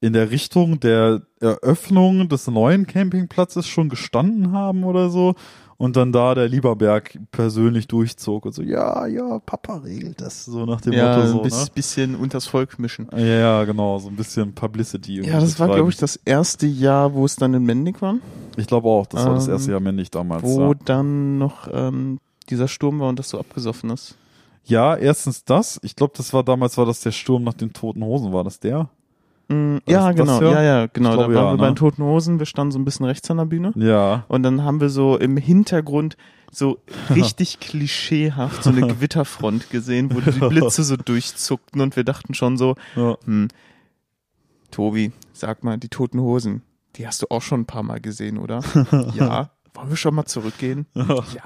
in 0.00 0.12
der 0.12 0.30
Richtung 0.30 0.80
der 0.80 1.22
Eröffnung 1.40 2.28
des 2.28 2.46
neuen 2.48 2.86
Campingplatzes 2.86 3.66
schon 3.68 3.88
gestanden 3.88 4.52
haben 4.52 4.84
oder 4.84 5.08
so. 5.10 5.34
Und 5.78 5.96
dann 5.96 6.10
da 6.10 6.34
der 6.34 6.48
Lieberberg 6.48 7.18
persönlich 7.32 7.86
durchzog 7.86 8.46
und 8.46 8.52
so, 8.54 8.62
ja, 8.62 9.06
ja, 9.06 9.38
Papa 9.40 9.76
regelt 9.76 10.20
das, 10.22 10.46
so 10.46 10.64
nach 10.64 10.80
dem 10.80 10.94
Ja, 10.94 11.16
Motto 11.16 11.26
so, 11.26 11.36
ein 11.38 11.42
bis, 11.42 11.68
bisschen 11.70 12.14
unters 12.16 12.46
Volk 12.46 12.78
mischen. 12.78 13.08
ne? 13.12 13.40
Ja, 13.40 13.64
genau, 13.64 13.98
so 13.98 14.08
ein 14.08 14.16
bisschen 14.16 14.54
Publicity. 14.54 15.16
irgendwie 15.16 15.32
Ja, 15.34 15.40
das 15.40 15.58
war, 15.60 15.68
glaube 15.68 15.90
ich, 15.90 15.96
das 15.98 16.16
erste 16.24 16.66
Jahr, 16.66 17.12
wo 17.12 17.26
es 17.26 17.36
dann 17.36 17.52
in 17.52 17.64
Mendig 17.64 18.00
war, 18.00 18.14
Ich 18.56 18.66
glaube 18.66 18.88
auch, 18.88 19.06
das 19.06 19.26
war 19.26 19.34
das 19.34 19.48
Ähm, 19.48 19.52
erste 19.52 19.70
Jahr 19.72 19.80
männlich 19.80 20.10
damals. 20.10 20.42
wo 20.42 20.62
ja. 20.62 20.74
dann 20.86 21.36
noch 21.38 21.68
ähm, 21.70 22.20
dieser 22.48 22.68
Sturm 22.68 23.00
war 23.00 23.08
und 23.10 23.18
das 23.18 23.28
so 23.28 23.38
abgesoffen 23.38 23.90
ist. 23.90 24.14
ja, 24.64 24.96
erstens 24.96 25.44
das. 25.44 25.78
Ich 25.82 25.94
glaube, 25.94 26.14
das 26.16 26.32
war 26.32 26.42
damals, 26.42 26.78
war 26.78 26.86
das 26.86 27.00
der 27.00 27.12
Sturm 27.12 27.44
nach 27.44 27.52
den 27.54 27.72
Toten 27.74 28.02
Hosen, 28.02 28.32
war 28.32 28.44
das 28.44 28.58
der? 28.60 28.88
Mm, 29.48 29.76
ja, 29.86 30.10
genau, 30.12 30.42
ja, 30.42 30.62
ja, 30.62 30.86
genau. 30.86 31.10
Ich 31.10 31.16
glaube, 31.16 31.34
da 31.34 31.40
waren 31.40 31.46
ja, 31.46 31.50
wir 31.50 31.52
ne? 31.52 31.58
bei 31.58 31.66
den 31.68 31.76
Toten 31.76 32.02
Hosen, 32.02 32.38
wir 32.38 32.46
standen 32.46 32.72
so 32.72 32.78
ein 32.78 32.84
bisschen 32.84 33.06
rechts 33.06 33.30
an 33.30 33.36
der 33.36 33.44
Bühne. 33.44 33.72
Ja. 33.76 34.24
Und 34.28 34.42
dann 34.42 34.64
haben 34.64 34.80
wir 34.80 34.88
so 34.88 35.16
im 35.16 35.36
Hintergrund 35.36 36.16
so 36.50 36.78
richtig 37.14 37.60
klischeehaft 37.60 38.64
so 38.64 38.70
eine 38.70 38.80
Gewitterfront 38.88 39.70
gesehen, 39.70 40.14
wo 40.14 40.20
die 40.20 40.30
Blitze 40.48 40.82
so 40.82 40.96
durchzuckten 40.96 41.80
und 41.80 41.96
wir 41.96 42.04
dachten 42.04 42.34
schon 42.34 42.56
so, 42.56 42.74
ja. 42.96 43.16
hm, 43.24 43.48
Tobi, 44.70 45.12
sag 45.32 45.62
mal, 45.62 45.78
die 45.78 45.88
toten 45.88 46.20
Hosen, 46.20 46.62
die 46.96 47.06
hast 47.06 47.22
du 47.22 47.26
auch 47.30 47.42
schon 47.42 47.60
ein 47.60 47.66
paar 47.66 47.82
Mal 47.82 48.00
gesehen, 48.00 48.38
oder? 48.38 48.60
ja. 49.14 49.50
Wollen 49.76 49.90
wir 49.90 49.96
schon 49.96 50.14
mal 50.14 50.24
zurückgehen? 50.24 50.86
Ja. 50.96 51.42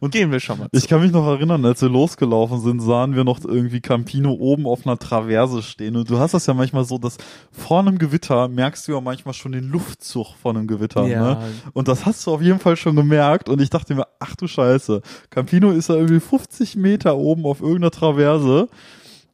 Und 0.00 0.12
gehen 0.12 0.30
wir 0.30 0.38
schon 0.40 0.58
mal 0.58 0.68
Ich 0.72 0.80
zurück. 0.82 0.90
kann 0.90 1.00
mich 1.02 1.12
noch 1.12 1.26
erinnern, 1.26 1.64
als 1.64 1.80
wir 1.82 1.88
losgelaufen 1.88 2.60
sind, 2.60 2.80
sahen 2.80 3.14
wir 3.16 3.24
noch 3.24 3.42
irgendwie 3.44 3.80
Campino 3.80 4.32
oben 4.32 4.66
auf 4.66 4.86
einer 4.86 4.98
Traverse 4.98 5.62
stehen. 5.62 5.96
Und 5.96 6.08
du 6.10 6.18
hast 6.18 6.34
das 6.34 6.46
ja 6.46 6.54
manchmal 6.54 6.84
so, 6.84 6.98
dass 6.98 7.16
vor 7.50 7.80
einem 7.80 7.98
Gewitter 7.98 8.48
merkst 8.48 8.86
du 8.86 8.92
ja 8.92 9.00
manchmal 9.00 9.34
schon 9.34 9.52
den 9.52 9.64
Luftzug 9.70 10.34
von 10.40 10.56
einem 10.56 10.66
Gewitter. 10.66 11.06
Ja. 11.06 11.34
Ne? 11.34 11.52
Und 11.72 11.88
das 11.88 12.06
hast 12.06 12.26
du 12.26 12.32
auf 12.32 12.42
jeden 12.42 12.58
Fall 12.60 12.76
schon 12.76 12.96
gemerkt. 12.96 13.48
Und 13.48 13.60
ich 13.60 13.70
dachte 13.70 13.94
mir, 13.94 14.06
ach 14.18 14.36
du 14.36 14.46
Scheiße, 14.46 15.00
Campino 15.30 15.70
ist 15.70 15.88
da 15.90 15.94
irgendwie 15.94 16.20
50 16.20 16.76
Meter 16.76 17.16
oben 17.16 17.44
auf 17.46 17.60
irgendeiner 17.60 17.90
Traverse. 17.90 18.68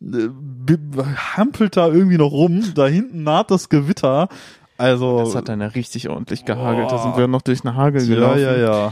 äh, 0.02 0.28
hampelt 1.36 1.76
da 1.76 1.88
irgendwie 1.88 2.18
noch 2.18 2.30
rum, 2.32 2.62
da 2.74 2.86
hinten 2.86 3.22
naht 3.22 3.50
das 3.50 3.68
Gewitter. 3.68 4.28
Also 4.78 5.18
Das 5.20 5.34
hat 5.34 5.48
dann 5.48 5.60
ja 5.60 5.68
richtig 5.68 6.08
ordentlich 6.08 6.44
gehagelt. 6.44 6.90
Da 6.90 6.96
Boah. 6.96 7.02
sind 7.02 7.16
wir 7.16 7.26
noch 7.28 7.42
durch 7.42 7.64
eine 7.64 7.74
Hagel 7.74 8.02
ja, 8.02 8.14
gelaufen. 8.14 8.40
ja, 8.40 8.56
ja. 8.56 8.86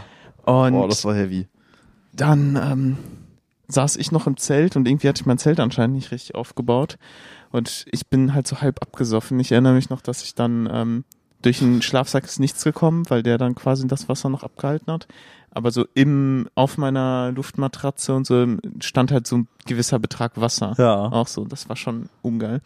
Und 0.44 0.72
Boah, 0.72 0.88
das 0.88 1.04
war 1.04 1.14
heavy. 1.14 1.46
dann 2.12 2.56
ähm, 2.56 2.96
saß 3.68 3.96
ich 3.96 4.12
noch 4.12 4.26
im 4.26 4.36
Zelt 4.36 4.76
und 4.76 4.86
irgendwie 4.88 5.08
hatte 5.08 5.22
ich 5.22 5.26
mein 5.26 5.38
Zelt 5.38 5.60
anscheinend 5.60 5.96
nicht 5.96 6.10
richtig 6.12 6.34
aufgebaut. 6.34 6.96
Und 7.50 7.86
ich 7.92 8.08
bin 8.08 8.34
halt 8.34 8.46
so 8.46 8.60
halb 8.60 8.82
abgesoffen. 8.82 9.38
Ich 9.40 9.52
erinnere 9.52 9.74
mich 9.74 9.88
noch, 9.90 10.00
dass 10.00 10.22
ich 10.22 10.34
dann 10.34 10.68
ähm, 10.72 11.04
durch 11.42 11.60
den 11.60 11.82
Schlafsack 11.82 12.24
ist 12.24 12.40
nichts 12.40 12.64
gekommen, 12.64 13.04
weil 13.08 13.22
der 13.22 13.38
dann 13.38 13.54
quasi 13.54 13.86
das 13.86 14.08
Wasser 14.08 14.28
noch 14.28 14.42
abgehalten 14.42 14.92
hat. 14.92 15.06
Aber 15.50 15.70
so 15.70 15.86
im, 15.94 16.48
auf 16.56 16.78
meiner 16.78 17.30
Luftmatratze 17.30 18.12
und 18.14 18.26
so 18.26 18.44
stand 18.80 19.12
halt 19.12 19.26
so 19.28 19.36
ein 19.38 19.48
gewisser 19.66 20.00
Betrag 20.00 20.40
Wasser. 20.40 20.74
Ja. 20.78 21.04
Auch 21.12 21.28
so, 21.28 21.44
das 21.44 21.68
war 21.68 21.76
schon 21.76 22.08
ungeil. 22.22 22.60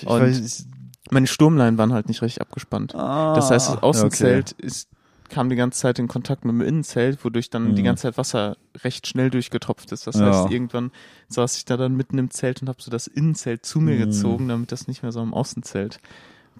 Ich 0.00 0.06
Und 0.06 0.20
weiß, 0.20 0.66
Meine 1.12 1.26
Sturmleinen 1.26 1.78
waren 1.78 1.92
halt 1.92 2.08
nicht 2.08 2.22
richtig 2.22 2.40
abgespannt. 2.40 2.94
ah, 2.94 3.34
Das 3.34 3.50
heißt, 3.50 3.68
das 3.68 3.74
ja, 3.76 3.82
Außenzelt 3.82 4.52
ist, 4.52 4.88
kam 5.28 5.48
die 5.48 5.56
ganze 5.56 5.80
Zeit 5.80 5.98
in 5.98 6.08
Kontakt 6.08 6.44
mit 6.44 6.54
dem 6.54 6.60
Innenzelt, 6.62 7.24
wodurch 7.24 7.50
dann 7.50 7.70
Mhm. 7.70 7.74
die 7.74 7.82
ganze 7.82 8.02
Zeit 8.04 8.18
Wasser 8.18 8.56
recht 8.82 9.06
schnell 9.06 9.30
durchgetropft 9.30 9.92
ist. 9.92 10.06
Das 10.06 10.16
Ja. 10.16 10.24
heißt, 10.26 10.50
irgendwann 10.50 10.90
saß 11.28 11.56
ich 11.58 11.64
da 11.66 11.76
dann 11.76 11.96
mitten 11.96 12.18
im 12.18 12.30
Zelt 12.30 12.62
und 12.62 12.68
habe 12.68 12.80
so 12.82 12.90
das 12.90 13.06
Innenzelt 13.06 13.64
zu 13.66 13.80
mir 13.80 13.94
Mhm. 13.96 13.98
gezogen, 14.06 14.48
damit 14.48 14.72
das 14.72 14.88
nicht 14.88 15.02
mehr 15.02 15.12
so 15.12 15.20
am 15.20 15.34
Außenzelt 15.34 16.00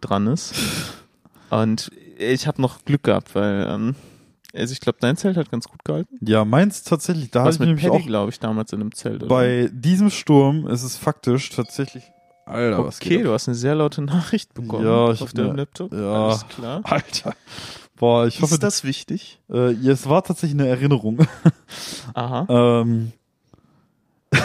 dran 0.00 0.26
ist. 0.26 0.55
Und 1.50 1.90
ich 2.18 2.46
habe 2.46 2.61
noch 2.62 2.84
Glück 2.84 3.03
gehabt, 3.05 3.34
weil 3.34 3.66
ähm, 3.68 3.94
also 4.55 4.72
ich 4.72 4.80
glaube, 4.80 4.98
dein 5.00 5.16
Zelt 5.16 5.36
hat 5.38 5.50
ganz 5.50 5.66
gut 5.68 5.82
gehalten. 5.84 6.18
Ja, 6.20 6.44
meins 6.44 6.82
tatsächlich, 6.82 7.30
da 7.30 7.40
Was 7.44 7.55
hatte 7.55 7.55
ich 7.55 7.61
mit 7.61 7.68
nämlich 7.68 7.84
Paddy, 7.86 8.03
auch 8.03 8.07
glaube 8.07 8.30
ich, 8.30 8.38
damals 8.38 8.72
in 8.72 8.80
einem 8.80 8.94
Zelt. 8.94 9.22
Oder? 9.22 9.28
bei 9.28 9.70
diesem 9.72 10.11
Sturm 10.11 10.66
ist 10.66 10.82
es 10.82 10.96
faktisch 10.96 11.48
tatsächlich. 11.50 12.11
Alter, 12.53 12.84
was 12.86 12.96
okay, 13.00 13.09
geht 13.11 13.18
ab? 13.20 13.24
du 13.24 13.32
hast 13.32 13.48
eine 13.48 13.55
sehr 13.55 13.74
laute 13.74 14.03
Nachricht 14.03 14.55
bekommen 14.55 14.84
Ja, 14.86 15.11
ich 15.12 15.22
auf 15.22 15.32
deinem 15.32 15.50
ne- 15.50 15.57
Laptop. 15.57 15.92
ja. 15.92 16.26
Alles 16.26 16.46
klar. 16.48 16.80
Alter. 16.84 17.34
Boah, 17.96 18.26
ich 18.26 18.40
hoffe, 18.42 18.55
Ist 18.55 18.62
das 18.62 18.84
wichtig? 18.84 19.40
äh, 19.50 19.70
ja, 19.72 19.92
es 19.92 20.09
war 20.09 20.22
tatsächlich 20.24 20.61
eine 20.61 20.68
Erinnerung. 20.68 21.18
Aha. 22.14 22.46
ähm, 22.82 23.12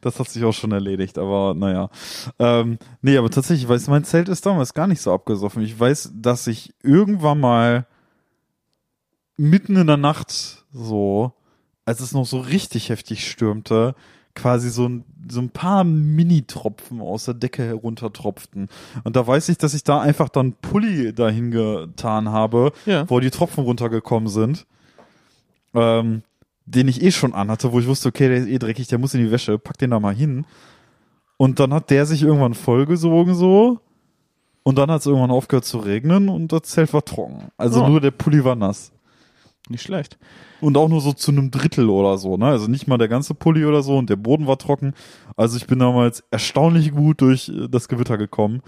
das 0.00 0.18
hat 0.20 0.28
sich 0.28 0.44
auch 0.44 0.52
schon 0.52 0.72
erledigt, 0.72 1.18
aber 1.18 1.54
naja. 1.54 1.88
Ähm, 2.38 2.78
nee, 3.02 3.16
aber 3.16 3.30
tatsächlich, 3.30 3.68
weiß 3.68 3.88
mein 3.88 4.04
Zelt 4.04 4.28
ist 4.28 4.44
damals 4.46 4.74
gar 4.74 4.86
nicht 4.86 5.00
so 5.00 5.12
abgesoffen. 5.12 5.62
Ich 5.62 5.78
weiß, 5.78 6.12
dass 6.14 6.46
ich 6.46 6.74
irgendwann 6.82 7.40
mal 7.40 7.86
mitten 9.36 9.76
in 9.76 9.86
der 9.86 9.96
Nacht 9.96 10.64
so, 10.72 11.32
als 11.84 12.00
es 12.00 12.12
noch 12.12 12.24
so 12.26 12.38
richtig 12.40 12.88
heftig 12.90 13.28
stürmte, 13.28 13.94
quasi 14.36 14.70
so 14.70 14.88
ein, 14.88 15.04
so 15.28 15.40
ein 15.40 15.50
paar 15.50 15.82
Mini-Tropfen 15.82 17.00
aus 17.00 17.24
der 17.24 17.34
Decke 17.34 17.64
heruntertropften. 17.64 18.68
Und 19.02 19.16
da 19.16 19.26
weiß 19.26 19.48
ich, 19.48 19.58
dass 19.58 19.74
ich 19.74 19.82
da 19.82 20.00
einfach 20.00 20.28
dann 20.28 20.52
Pulli 20.52 21.12
dahin 21.12 21.50
getan 21.50 22.28
habe, 22.28 22.72
Ja. 22.84 23.10
wo 23.10 23.18
die 23.18 23.30
Tropfen 23.30 23.64
runtergekommen 23.64 24.28
sind. 24.28 24.66
Ähm, 25.74 26.22
den 26.64 26.88
ich 26.88 27.02
eh 27.02 27.10
schon 27.12 27.32
anhatte, 27.34 27.72
wo 27.72 27.78
ich 27.80 27.86
wusste, 27.86 28.08
okay, 28.08 28.28
der 28.28 28.38
ist 28.38 28.48
eh 28.48 28.58
dreckig, 28.58 28.88
der 28.88 28.98
muss 28.98 29.14
in 29.14 29.20
die 29.24 29.30
Wäsche, 29.30 29.58
pack 29.58 29.78
den 29.78 29.90
da 29.90 30.00
mal 30.00 30.14
hin. 30.14 30.44
Und 31.36 31.60
dann 31.60 31.72
hat 31.74 31.90
der 31.90 32.06
sich 32.06 32.22
irgendwann 32.22 32.54
vollgesogen 32.54 33.34
so. 33.34 33.80
Und 34.62 34.78
dann 34.78 34.90
hat 34.90 35.00
es 35.00 35.06
irgendwann 35.06 35.30
aufgehört 35.30 35.64
zu 35.64 35.78
regnen 35.78 36.28
und 36.28 36.50
das 36.50 36.62
Zelt 36.62 36.92
war 36.92 37.04
trocken. 37.04 37.48
Also 37.56 37.84
Oh. 37.84 37.88
nur 37.88 38.00
der 38.00 38.10
Pulli 38.10 38.42
war 38.44 38.56
nass. 38.56 38.90
Nicht 39.68 39.82
schlecht. 39.82 40.18
Und 40.60 40.76
auch 40.76 40.88
nur 40.88 41.00
so 41.00 41.12
zu 41.12 41.32
einem 41.32 41.50
Drittel 41.50 41.88
oder 41.90 42.18
so, 42.18 42.36
ne? 42.36 42.46
Also 42.46 42.68
nicht 42.68 42.86
mal 42.86 42.98
der 42.98 43.08
ganze 43.08 43.34
Pulli 43.34 43.64
oder 43.64 43.82
so 43.82 43.96
und 43.98 44.08
der 44.10 44.16
Boden 44.16 44.46
war 44.46 44.58
trocken. 44.58 44.94
Also 45.36 45.56
ich 45.56 45.66
bin 45.66 45.78
damals 45.80 46.22
erstaunlich 46.30 46.92
gut 46.92 47.20
durch 47.20 47.48
äh, 47.48 47.68
das 47.68 47.88
Gewitter 47.88 48.16
gekommen. 48.16 48.62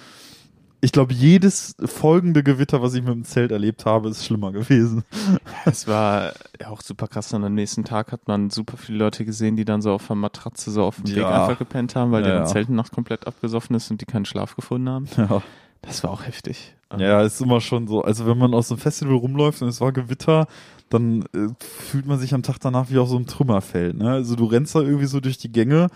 Ich 0.80 0.92
glaube, 0.92 1.12
jedes 1.12 1.74
folgende 1.86 2.44
Gewitter, 2.44 2.80
was 2.82 2.94
ich 2.94 3.02
mit 3.02 3.12
dem 3.12 3.24
Zelt 3.24 3.50
erlebt 3.50 3.84
habe, 3.84 4.08
ist 4.10 4.24
schlimmer 4.24 4.52
gewesen. 4.52 5.02
Es 5.64 5.86
war 5.88 6.32
ja 6.60 6.68
auch 6.68 6.80
super 6.82 7.08
krass. 7.08 7.32
Und 7.34 7.44
am 7.44 7.54
nächsten 7.54 7.84
Tag 7.84 8.12
hat 8.12 8.26
man 8.28 8.48
super 8.50 8.76
viele 8.76 8.98
Leute 8.98 9.24
gesehen, 9.24 9.56
die 9.56 9.64
dann 9.64 9.82
so 9.82 9.92
auf 9.92 10.06
der 10.06 10.14
Matratze 10.16 10.70
so 10.70 10.84
auf 10.84 10.96
dem 10.96 11.08
Weg 11.08 11.16
Ja. 11.18 11.42
einfach 11.42 11.58
gepennt 11.58 11.94
haben, 11.96 12.12
weil 12.12 12.22
Ja, 12.22 12.28
deren 12.28 12.42
ja. 12.42 12.46
Zelt 12.46 12.68
Nacht 12.70 12.92
komplett 12.92 13.26
abgesoffen 13.26 13.74
ist 13.76 13.90
und 13.90 14.00
die 14.00 14.06
keinen 14.06 14.24
Schlaf 14.24 14.54
gefunden 14.56 14.88
haben. 14.88 15.08
Ja. 15.16 15.42
Das 15.82 16.02
war 16.04 16.10
auch 16.10 16.24
heftig. 16.24 16.74
Ja, 16.96 17.22
ist 17.22 17.40
immer 17.40 17.60
schon 17.60 17.86
so. 17.86 18.02
Also 18.02 18.26
wenn 18.26 18.38
man 18.38 18.54
aus 18.54 18.68
dem 18.68 18.78
Festival 18.78 19.16
rumläuft 19.16 19.60
und 19.60 19.68
es 19.68 19.80
war 19.80 19.92
Gewitter, 19.92 20.46
dann 20.88 21.22
äh, 21.34 21.48
fühlt 21.58 22.06
man 22.06 22.18
sich 22.18 22.32
am 22.32 22.42
Tag 22.42 22.58
danach 22.60 22.88
wie 22.90 22.98
auf 22.98 23.08
so 23.10 23.16
einem 23.16 23.26
Trümmerfeld. 23.26 23.96
Ne? 23.98 24.10
Also 24.10 24.36
du 24.36 24.46
rennst 24.46 24.74
da 24.74 24.80
irgendwie 24.80 25.04
so 25.06 25.20
durch 25.20 25.36
die 25.36 25.52
Gänge, 25.52 25.88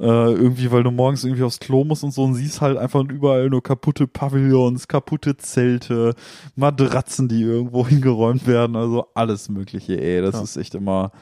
äh, 0.00 0.04
irgendwie, 0.04 0.72
weil 0.72 0.82
du 0.82 0.90
morgens 0.90 1.22
irgendwie 1.22 1.44
aufs 1.44 1.60
Klo 1.60 1.84
musst 1.84 2.02
und 2.02 2.10
so 2.12 2.24
und 2.24 2.34
siehst 2.34 2.60
halt 2.60 2.76
einfach 2.76 3.04
überall 3.04 3.50
nur 3.50 3.62
kaputte 3.62 4.08
Pavillons, 4.08 4.88
kaputte 4.88 5.36
Zelte, 5.36 6.14
Matratzen, 6.56 7.28
die 7.28 7.42
irgendwo 7.42 7.86
hingeräumt 7.86 8.46
werden, 8.48 8.74
also 8.74 9.06
alles 9.14 9.48
Mögliche, 9.48 10.00
ey. 10.00 10.22
Das 10.22 10.34
Ja. 10.34 10.42
ist 10.42 10.56
echt 10.56 10.74
immer. 10.74 11.12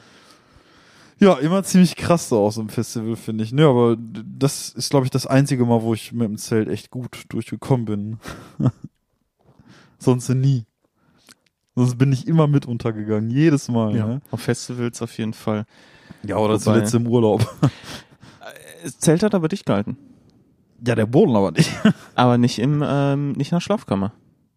Ja, 1.19 1.33
immer 1.35 1.61
ziemlich 1.61 1.95
krass 1.95 2.29
so 2.29 2.39
aus 2.39 2.55
dem 2.55 2.69
Festival, 2.69 3.15
finde 3.15 3.43
ich. 3.43 3.53
Ne, 3.53 3.67
aber 3.67 3.95
das 3.99 4.69
ist, 4.69 4.89
glaube 4.89 5.05
ich, 5.05 5.11
das 5.11 5.27
einzige 5.27 5.63
Mal, 5.67 5.83
wo 5.83 5.93
ich 5.93 6.11
mit 6.11 6.27
dem 6.27 6.37
Zelt 6.37 6.67
echt 6.67 6.89
gut 6.89 7.25
durchgekommen 7.29 7.85
bin. 7.85 8.17
Sonst 10.01 10.29
nie. 10.29 10.65
Sonst 11.75 11.97
bin 11.97 12.11
ich 12.11 12.27
immer 12.27 12.47
mit 12.47 12.65
untergegangen, 12.65 13.29
jedes 13.29 13.69
Mal. 13.69 13.95
Ja, 13.95 14.05
Ne? 14.07 14.21
auf 14.31 14.41
Festivals 14.41 15.01
auf 15.01 15.17
jeden 15.17 15.33
Fall. 15.33 15.65
ja 16.23 16.35
oder 16.37 16.55
Wobei- 16.55 16.63
zuletzt 16.63 16.93
im 16.95 17.07
Urlaub. 17.07 17.47
Das 18.83 18.97
Zelt 18.99 19.23
hat 19.23 19.33
aber 19.35 19.47
dicht 19.47 19.65
gehalten. 19.65 19.97
Ja, 20.85 20.95
der 20.95 21.05
Boden 21.05 21.35
aber 21.35 21.51
nicht. 21.51 21.69
Aber 22.15 22.37
nicht 22.39 22.57
im, 22.59 22.83
ähm, 22.85 23.33
nicht 23.33 23.51
in 23.51 23.55
der 23.57 23.61
Schlafkammer. 23.61 24.13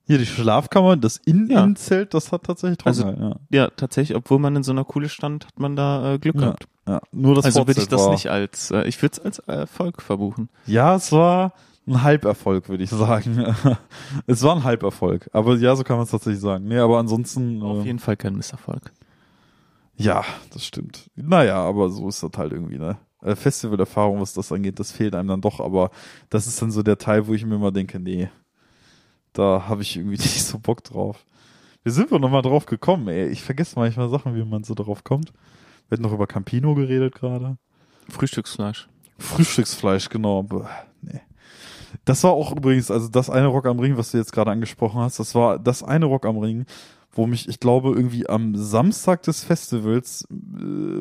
Hier 0.07 0.17
die 0.19 0.27
Schlafkammer, 0.27 0.97
das 0.97 1.19
in 1.19 1.49
Ja. 1.51 1.61
Innenzelt, 1.63 2.15
das 2.15 2.33
hat 2.33 2.45
tatsächlich 2.45 2.79
trocken. 2.79 2.89
Also- 2.89 3.05
gehalten, 3.05 3.41
Ja, 3.51 3.69
tatsächlich, 3.69 4.17
obwohl 4.17 4.39
man 4.39 4.57
in 4.57 4.63
so 4.63 4.73
einer 4.73 4.85
Kuhle 4.85 5.09
stand, 5.11 5.47
hat 5.47 5.59
man 5.61 5.77
da 5.77 6.15
äh, 6.15 6.19
Glück 6.19 6.35
ja. 6.37 6.41
gehabt. 6.41 6.67
ja. 6.89 7.01
Nur 7.13 7.35
das 7.35 7.45
also 7.45 7.67
würde 7.67 7.81
ich 7.83 7.89
das 7.89 8.01
war. 8.01 8.11
nicht 8.13 8.29
als, 8.31 8.71
äh, 8.71 8.85
ich 8.89 9.01
würde 9.03 9.13
es 9.19 9.21
als 9.21 9.39
Erfolg 9.41 10.01
verbuchen. 10.03 10.49
Ja, 10.67 10.95
es 10.97 11.13
war 11.13 11.53
ein 11.87 12.03
Halberfolg, 12.03 12.69
würde 12.69 12.85
ich 12.85 12.91
sagen. 12.91 13.55
es 14.27 14.43
war 14.43 14.57
ein 14.57 14.65
Halberfolg. 14.65 15.29
Aber 15.33 15.57
ja, 15.57 15.75
so 15.77 15.85
kann 15.85 15.97
man 15.97 16.05
es 16.05 16.11
tatsächlich 16.11 16.41
sagen. 16.41 16.67
Nee, 16.67 16.79
aber 16.79 16.99
ansonsten. 16.99 17.63
Auf 17.63 17.83
Äh, 17.85 17.87
jeden 17.87 17.99
Fall 17.99 18.17
kein 18.17 18.35
Misserfolg. 18.37 18.93
ja, 19.97 20.25
das 20.53 20.65
stimmt. 20.67 21.11
Naja, 21.15 21.57
aber 21.57 21.91
so 21.91 22.09
ist 22.09 22.23
das 22.23 22.31
halt 22.37 22.53
irgendwie, 22.53 22.79
ne? 22.79 22.97
äh, 23.23 23.37
Festivalerfahrung, 23.37 24.21
was 24.21 24.33
das 24.35 24.51
angeht, 24.53 24.79
das 24.81 24.93
fehlt 24.93 25.15
einem 25.15 25.29
dann 25.29 25.41
doch, 25.41 25.61
aber 25.61 25.91
das 26.31 26.47
ist 26.47 26.61
dann 26.61 26.71
so 26.71 26.83
der 26.83 26.99
Teil, 26.99 27.27
wo 27.27 27.33
ich 27.35 27.45
mir 27.47 27.55
immer 27.55 27.73
denke, 27.73 27.99
nee, 28.01 28.29
da 29.33 29.65
habe 29.69 29.83
ich 29.83 29.97
irgendwie 29.97 30.17
nicht 30.23 30.43
so 30.45 30.59
Bock 30.59 30.83
drauf. 30.85 31.25
Wie 31.85 31.91
sind 31.91 32.11
wir 32.11 32.19
nochmal 32.19 32.43
drauf 32.43 32.67
gekommen, 32.67 33.09
ey? 33.09 33.29
Ich 33.29 33.43
vergesse 33.43 33.79
manchmal 33.79 34.09
Sachen, 34.09 34.35
wie 34.35 34.45
man 34.45 34.65
so 34.65 34.75
drauf 34.75 35.05
kommt. 35.05 35.33
Wir 35.89 35.97
hatten 35.97 36.03
noch 36.03 36.13
über 36.15 36.27
Campino 36.27 36.75
geredet 36.75 37.15
gerade. 37.15 37.57
Frühstücksfleisch. 38.09 38.89
Frühstücksfleisch, 39.19 40.09
genau. 40.09 40.41
aber, 40.41 40.69
Nee. 41.03 41.21
Das 42.05 42.25
war 42.25 42.33
auch 42.33 42.53
übrigens, 42.57 42.91
also 42.91 43.09
das 43.09 43.31
eine 43.31 43.47
Rock 43.47 43.67
am 43.67 43.79
Ring, 43.79 43.97
was 43.97 44.11
du 44.11 44.19
jetzt 44.19 44.33
gerade 44.33 44.51
angesprochen 44.51 45.01
hast, 45.01 45.19
das 45.19 45.35
war 45.35 45.59
das 45.59 45.83
eine 45.83 46.07
Rock 46.07 46.27
am 46.27 46.39
Ring, 46.39 46.67
wo 47.13 47.27
mich, 47.27 47.49
ich 47.49 47.61
glaube, 47.61 47.91
irgendwie 47.91 48.29
am 48.29 48.57
Samstag 48.57 49.23
des 49.23 49.45
Festivals 49.45 50.27
äh, 50.31 50.35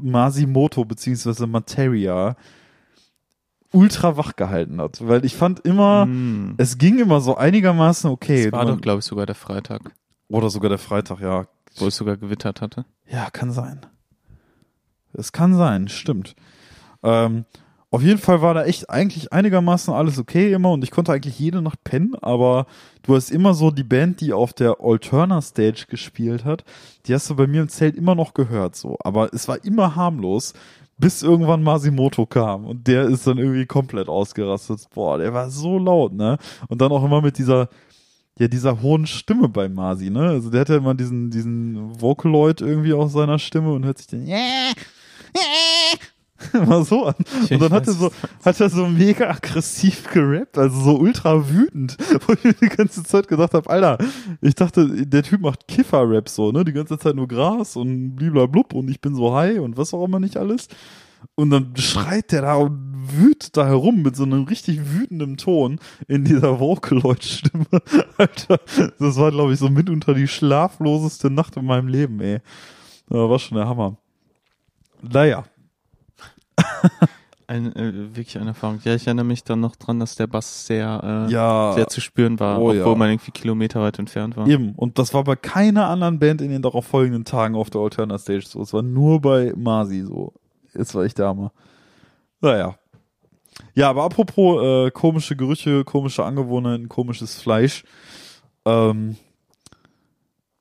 Masimoto 0.01 0.85
beziehungsweise 0.85 1.47
Materia 1.47 2.35
ultra 3.71 4.17
wach 4.17 4.35
gehalten 4.35 4.79
hat. 4.79 5.05
Weil 5.07 5.25
ich 5.25 5.35
fand 5.35 5.61
immer, 5.61 6.05
Mm. 6.05 6.53
es 6.57 6.77
ging 6.77 6.99
immer 6.99 7.21
so 7.21 7.35
einigermaßen 7.35 8.09
okay. 8.09 8.43
Das 8.45 8.51
war 8.53 8.65
Man- 8.65 8.75
doch, 8.75 8.81
glaube 8.81 8.99
ich, 8.99 9.05
sogar 9.05 9.25
der 9.25 9.35
Freitag, 9.35 9.81
oder 10.29 10.49
sogar 10.49 10.69
der 10.69 10.77
Freitag, 10.77 11.19
ja. 11.21 11.47
wo 11.77 11.87
es 11.87 11.95
sogar 11.95 12.17
gewittert 12.17 12.61
hatte. 12.61 12.85
Ja, 13.07 13.29
kann 13.31 13.51
sein. 13.51 13.81
Es 15.13 15.31
kann 15.31 15.55
sein, 15.55 15.87
stimmt. 15.87 16.35
Ähm, 17.01 17.45
auf 17.93 18.01
jeden 18.01 18.17
Fall 18.17 18.41
war 18.41 18.55
da 18.55 18.65
echt 18.65 18.89
eigentlich 18.89 19.31
einigermaßen 19.31 19.93
alles 19.93 20.17
okay 20.17 20.51
immer 20.51 20.71
und 20.71 20.83
ich 20.83 20.89
konnte 20.89 21.13
eigentlich 21.13 21.37
jede 21.37 21.61
Nacht 21.61 21.83
pennen, 21.83 22.15
aber 22.23 22.65
du 23.03 23.15
hast 23.15 23.29
immer 23.29 23.53
so 23.53 23.69
die 23.69 23.83
Band, 23.83 24.19
die 24.19 24.33
auf 24.33 24.51
der 24.51 24.77
Alterna 24.81 25.43
Stage 25.43 25.85
gespielt 25.87 26.43
hat, 26.43 26.63
die 27.05 27.13
hast 27.13 27.29
du 27.29 27.35
bei 27.35 27.45
mir 27.45 27.61
im 27.61 27.69
Zelt 27.69 27.95
immer 27.95 28.15
noch 28.15 28.33
gehört, 28.33 28.75
so. 28.75 28.97
Aber 29.03 29.31
es 29.31 29.47
war 29.47 29.63
immer 29.63 29.95
harmlos, 29.95 30.53
bis 30.97 31.21
irgendwann 31.21 31.61
Masimoto 31.61 32.25
kam 32.25 32.65
und 32.65 32.87
der 32.87 33.03
ist 33.03 33.27
dann 33.27 33.37
irgendwie 33.37 33.67
komplett 33.67 34.09
ausgerastet. 34.09 34.87
Boah, 34.95 35.19
der 35.19 35.31
war 35.31 35.51
so 35.51 35.77
laut, 35.77 36.13
ne? 36.13 36.39
Und 36.69 36.81
dann 36.81 36.91
auch 36.91 37.05
immer 37.05 37.21
mit 37.21 37.37
dieser, 37.37 37.69
ja, 38.39 38.47
dieser 38.47 38.81
hohen 38.81 39.05
Stimme 39.05 39.49
bei 39.49 39.69
Masi, 39.69 40.09
ne? 40.09 40.29
Also 40.29 40.49
der 40.49 40.61
hat 40.61 40.69
ja 40.69 40.77
immer 40.77 40.95
diesen, 40.95 41.29
diesen 41.29 42.01
Vocaloid 42.01 42.59
irgendwie 42.59 42.93
auf 42.93 43.11
seiner 43.11 43.37
Stimme 43.37 43.71
und 43.71 43.85
hört 43.85 43.99
sich 43.99 44.07
dann 44.07 44.25
immer 46.53 46.83
so 46.83 47.05
an. 47.05 47.15
Und 47.49 47.61
dann 47.61 47.71
hat 47.71 47.87
er 47.87 47.93
so, 47.93 48.11
hat 48.43 48.59
er 48.59 48.69
so 48.69 48.87
mega 48.87 49.29
aggressiv 49.29 50.09
gerappt, 50.11 50.57
also 50.57 50.81
so 50.81 50.97
ultra 50.97 51.49
wütend, 51.49 51.97
wo 52.27 52.33
ich 52.33 52.43
mir 52.43 52.53
die 52.53 52.69
ganze 52.69 53.03
Zeit 53.03 53.27
gedacht 53.27 53.53
habe, 53.53 53.69
Alter, 53.69 53.97
ich 54.41 54.55
dachte, 54.55 55.05
der 55.05 55.23
Typ 55.23 55.41
macht 55.41 55.67
Kiffer-Rap 55.67 56.29
so, 56.29 56.51
ne? 56.51 56.63
Die 56.63 56.73
ganze 56.73 56.97
Zeit 56.97 57.15
nur 57.15 57.27
Gras 57.27 57.75
und 57.75 58.15
bliblablub 58.15 58.73
und 58.73 58.89
ich 58.89 59.01
bin 59.01 59.15
so 59.15 59.35
high 59.35 59.59
und 59.59 59.77
was 59.77 59.93
auch 59.93 60.05
immer 60.05 60.19
nicht 60.19 60.37
alles. 60.37 60.67
Und 61.35 61.49
dann 61.51 61.75
schreit 61.77 62.31
der 62.31 62.41
da 62.41 62.55
und 62.55 62.93
wütet 63.17 63.55
da 63.57 63.65
herum 63.65 64.01
mit 64.01 64.15
so 64.15 64.23
einem 64.23 64.43
richtig 64.43 64.79
wütenden 64.93 65.37
Ton 65.37 65.79
in 66.07 66.25
dieser 66.25 66.59
Vocaloid-Stimme. 66.59 67.65
Alter, 68.17 68.59
das 68.99 69.17
war, 69.17 69.31
glaube 69.31 69.53
ich, 69.53 69.59
so 69.59 69.69
mitunter 69.69 70.13
die 70.13 70.27
schlafloseste 70.27 71.29
Nacht 71.29 71.57
in 71.57 71.65
meinem 71.65 71.87
Leben, 71.87 72.19
ey. 72.19 72.39
Das 73.07 73.17
war 73.17 73.39
schon 73.39 73.57
der 73.57 73.67
Hammer. 73.67 73.97
Naja, 75.01 75.43
Ein, 77.45 77.75
äh, 77.75 78.15
wirklich 78.15 78.37
eine 78.37 78.51
Erfahrung. 78.51 78.79
Ja, 78.83 78.95
ich 78.95 79.05
erinnere 79.05 79.25
mich 79.25 79.43
dann 79.43 79.59
noch 79.59 79.75
dran, 79.75 79.99
dass 79.99 80.15
der 80.15 80.27
Bass 80.27 80.65
sehr, 80.65 81.27
äh, 81.27 81.31
ja. 81.31 81.73
sehr 81.73 81.87
zu 81.87 81.99
spüren 81.99 82.39
war, 82.39 82.57
Oh, 82.57 82.69
obwohl 82.69 82.75
ja. 82.77 82.95
man 82.95 83.09
irgendwie 83.09 83.31
kilometerweit 83.31 83.99
entfernt 83.99 84.37
war. 84.37 84.47
Eben. 84.47 84.73
Und 84.75 84.97
das 84.97 85.13
war 85.13 85.23
bei 85.25 85.35
keiner 85.35 85.89
anderen 85.89 86.19
Band 86.19 86.41
in 86.41 86.49
den 86.49 86.61
darauf 86.61 86.85
folgenden 86.87 87.25
Tagen 87.25 87.55
auf 87.55 87.69
der 87.69 87.81
Alterna 87.81 88.17
Stage 88.17 88.45
so. 88.47 88.61
Es 88.61 88.71
war 88.73 88.81
nur 88.81 89.19
bei 89.21 89.53
Masi 89.57 90.01
so. 90.01 90.33
Jetzt 90.73 90.95
war 90.95 91.03
ich 91.05 91.13
der 91.13 91.27
Hammer. 91.27 91.51
Naja. 92.39 92.75
Ja, 93.75 93.89
aber 93.89 94.03
apropos 94.03 94.63
äh, 94.63 94.91
komische 94.91 95.35
Gerüche, 95.35 95.83
komische 95.83 96.23
Angewohnheiten, 96.23 96.87
komisches 96.89 97.39
Fleisch. 97.39 97.83
Ähm, 98.65 99.17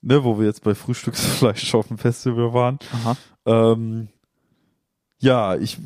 ne, 0.02 0.24
wo 0.24 0.38
wir 0.38 0.46
jetzt 0.46 0.64
bei 0.64 0.74
Frühstücksfleisch 0.74 1.74
auf 1.74 1.88
dem 1.88 1.98
Festival 1.98 2.52
waren. 2.52 2.78
Aha. 2.92 3.16
Ähm, 3.46 4.08
ja, 5.22 5.54
ich, 5.56 5.78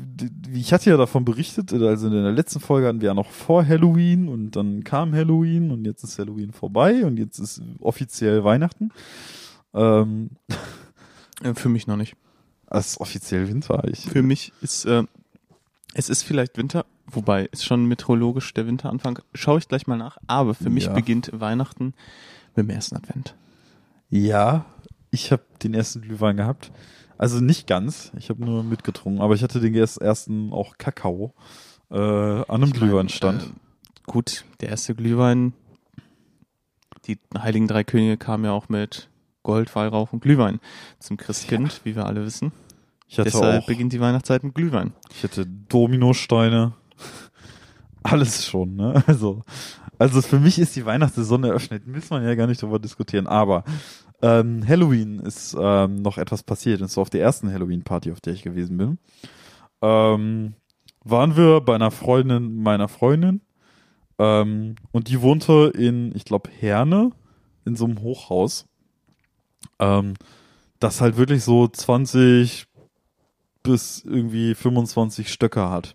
ich 0.53 0.72
hatte 0.72 0.89
ja 0.91 0.97
davon 0.97 1.24
berichtet, 1.24 1.72
also 1.72 2.07
in 2.07 2.12
der 2.12 2.32
letzten 2.32 2.59
Folge 2.59 2.89
hatten 2.89 3.01
wir 3.03 3.09
ja 3.09 3.14
noch 3.14 3.30
vor 3.30 3.64
Halloween 3.66 4.28
und 4.28 4.53
dann 4.57 4.82
kam 4.82 5.14
Halloween 5.14 5.70
und 5.70 5.84
jetzt 5.84 6.03
ist 6.05 6.18
Halloween 6.18 6.53
vorbei 6.53 7.05
und 7.05 7.18
jetzt 7.18 7.39
ist 7.39 7.61
offiziell 7.80 8.43
Weihnachten. 8.45 8.91
Ähm, 9.74 10.30
Äh, 11.43 11.53
Für 11.55 11.68
mich 11.68 11.87
noch 11.87 11.97
nicht. 11.99 12.16
es 12.70 12.93
ist 12.93 13.01
offiziell 13.01 13.47
Winter. 13.47 13.84
Ich, 13.89 14.01
Für 14.07 14.22
mich 14.22 14.53
ist, 14.62 14.87
äh, 14.87 15.03
es 15.93 16.09
ist 16.09 16.22
vielleicht 16.22 16.57
Winter, 16.57 16.87
wobei 17.07 17.45
ist 17.53 17.62
schon 17.66 17.84
meteorologisch 17.84 18.55
der 18.55 18.66
Winteranfang. 18.66 19.18
Schaue 19.34 19.59
ich 19.59 19.68
gleich 19.68 19.87
mal 19.87 19.99
nach. 19.99 20.16
Aber 20.26 20.55
für 20.55 20.70
mich 20.70 20.84
Ja. 20.87 20.95
beginnt 20.95 21.30
Weihnachten 21.34 21.93
mit 22.55 22.66
dem 22.66 22.70
ersten 22.70 22.97
Advent. 22.97 23.34
ja, 24.09 24.64
ich 25.11 25.30
habe 25.30 25.43
den 25.62 25.72
ersten 25.74 26.01
Glühwein 26.03 26.37
gehabt. 26.37 26.70
Also 27.19 27.41
nicht 27.41 27.67
ganz, 27.67 28.12
ich 28.19 28.29
habe 28.29 28.45
nur 28.45 28.62
mitgetrunken, 28.62 29.23
aber 29.23 29.35
ich 29.35 29.43
hatte 29.43 29.61
den 29.61 29.75
erst- 29.75 30.01
ersten 30.01 30.53
auch 30.53 30.77
Kakao 30.79 31.35
äh, 31.91 31.95
an 31.97 32.45
einem 32.49 32.64
Ich 32.64 32.71
mein, 32.73 32.81
Glühweinstand. 32.89 33.43
Äh, 33.43 33.47
gut, 34.07 34.45
der 34.61 34.69
erste 34.71 34.95
Glühwein, 34.95 35.55
die 37.07 37.19
Heiligen 37.39 37.69
Drei 37.69 37.85
Könige 37.85 38.17
kamen 38.17 38.45
ja 38.45 38.53
auch 38.53 38.69
mit 38.69 39.09
Gold, 39.43 39.75
Weihrauch 39.77 40.12
und 40.12 40.21
Glühwein 40.21 40.61
zum 40.99 41.17
Christkind, 41.17 41.81
wie 41.85 41.95
wir 41.97 42.05
alle 42.07 42.25
wissen. 42.25 42.53
ich 43.09 43.19
hatte 43.19 43.31
Deshalb 43.31 43.62
auch 43.62 43.67
beginnt 43.67 43.93
die 43.93 44.01
Weihnachtszeit 44.01 44.43
mit 44.45 44.55
Glühwein. 44.55 44.93
Ich 45.11 45.23
hätte 45.23 45.47
Dominosteine. 45.47 46.73
Alles 48.03 48.47
schon, 48.47 48.77
ne? 48.77 49.03
Also, 49.07 49.43
also 49.99 50.21
für 50.23 50.39
mich 50.39 50.59
ist 50.59 50.77
die 50.77 50.85
Weihnachtssaison 50.87 51.43
eröffnet. 51.45 51.87
Müssen 51.87 52.11
wir 52.11 52.23
ja 52.23 52.35
gar 52.35 52.47
nicht 52.47 52.62
darüber 52.62 52.79
diskutieren. 52.79 53.27
Aber 53.27 53.64
ähm, 54.23 54.67
Halloween 54.67 55.21
ist 55.21 55.57
ähm, 55.59 56.03
noch 56.03 56.19
etwas 56.19 56.43
passiert. 56.43 56.81
Und 56.81 56.89
zwar 56.89 57.03
auf 57.03 57.11
der 57.11 57.23
ersten 57.23 57.53
Halloween-Party, 57.53 58.12
auf 58.12 58.21
der 58.21 58.33
ich 58.33 58.43
gewesen 58.43 58.77
bin. 58.77 58.99
Ähm, 59.83 60.55
waren 61.05 61.37
wir 61.37 61.61
bei 61.61 61.75
einer 61.75 61.91
Freundin 61.91 62.62
meiner 62.62 62.89
Freundin. 62.89 63.41
Ähm, 64.19 64.77
und 64.93 65.09
die 65.09 65.21
wohnte 65.21 65.73
in, 65.75 66.14
ich 66.14 66.25
glaube, 66.25 66.51
Herne, 66.51 67.12
in 67.64 67.77
so 67.77 67.85
einem 67.85 68.01
Hochhaus. 68.01 68.67
Ähm, 69.79 70.14
das 70.81 71.01
halt 71.01 71.17
wirklich 71.17 71.45
so 71.45 71.69
20 71.69 72.67
bis 73.62 74.05
irgendwie 74.05 74.55
25 74.55 75.33
Stöcke 75.33 75.69
hat. 75.69 75.95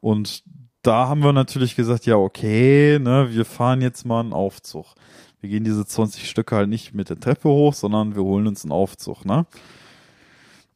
Und 0.00 0.42
da 0.82 1.08
haben 1.08 1.22
wir 1.22 1.32
natürlich 1.32 1.76
gesagt, 1.76 2.06
ja, 2.06 2.16
okay, 2.16 2.98
ne, 2.98 3.28
wir 3.30 3.44
fahren 3.44 3.82
jetzt 3.82 4.06
mal 4.06 4.20
einen 4.20 4.32
Aufzug. 4.32 4.94
Wir 5.40 5.50
gehen 5.50 5.64
diese 5.64 5.86
20 5.86 6.28
Stöcke 6.28 6.56
halt 6.56 6.68
nicht 6.68 6.94
mit 6.94 7.10
der 7.10 7.20
Treppe 7.20 7.48
hoch, 7.48 7.74
sondern 7.74 8.14
wir 8.16 8.22
holen 8.22 8.46
uns 8.46 8.64
einen 8.64 8.72
Aufzug, 8.72 9.24
ne? 9.24 9.46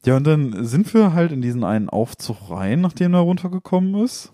Ja, 0.05 0.17
und 0.17 0.25
dann 0.25 0.65
sind 0.65 0.93
wir 0.93 1.13
halt 1.13 1.31
in 1.31 1.41
diesen 1.41 1.63
einen 1.63 1.89
Aufzug 1.89 2.49
rein, 2.49 2.81
nachdem 2.81 3.13
er 3.13 3.21
runtergekommen 3.21 4.03
ist. 4.03 4.33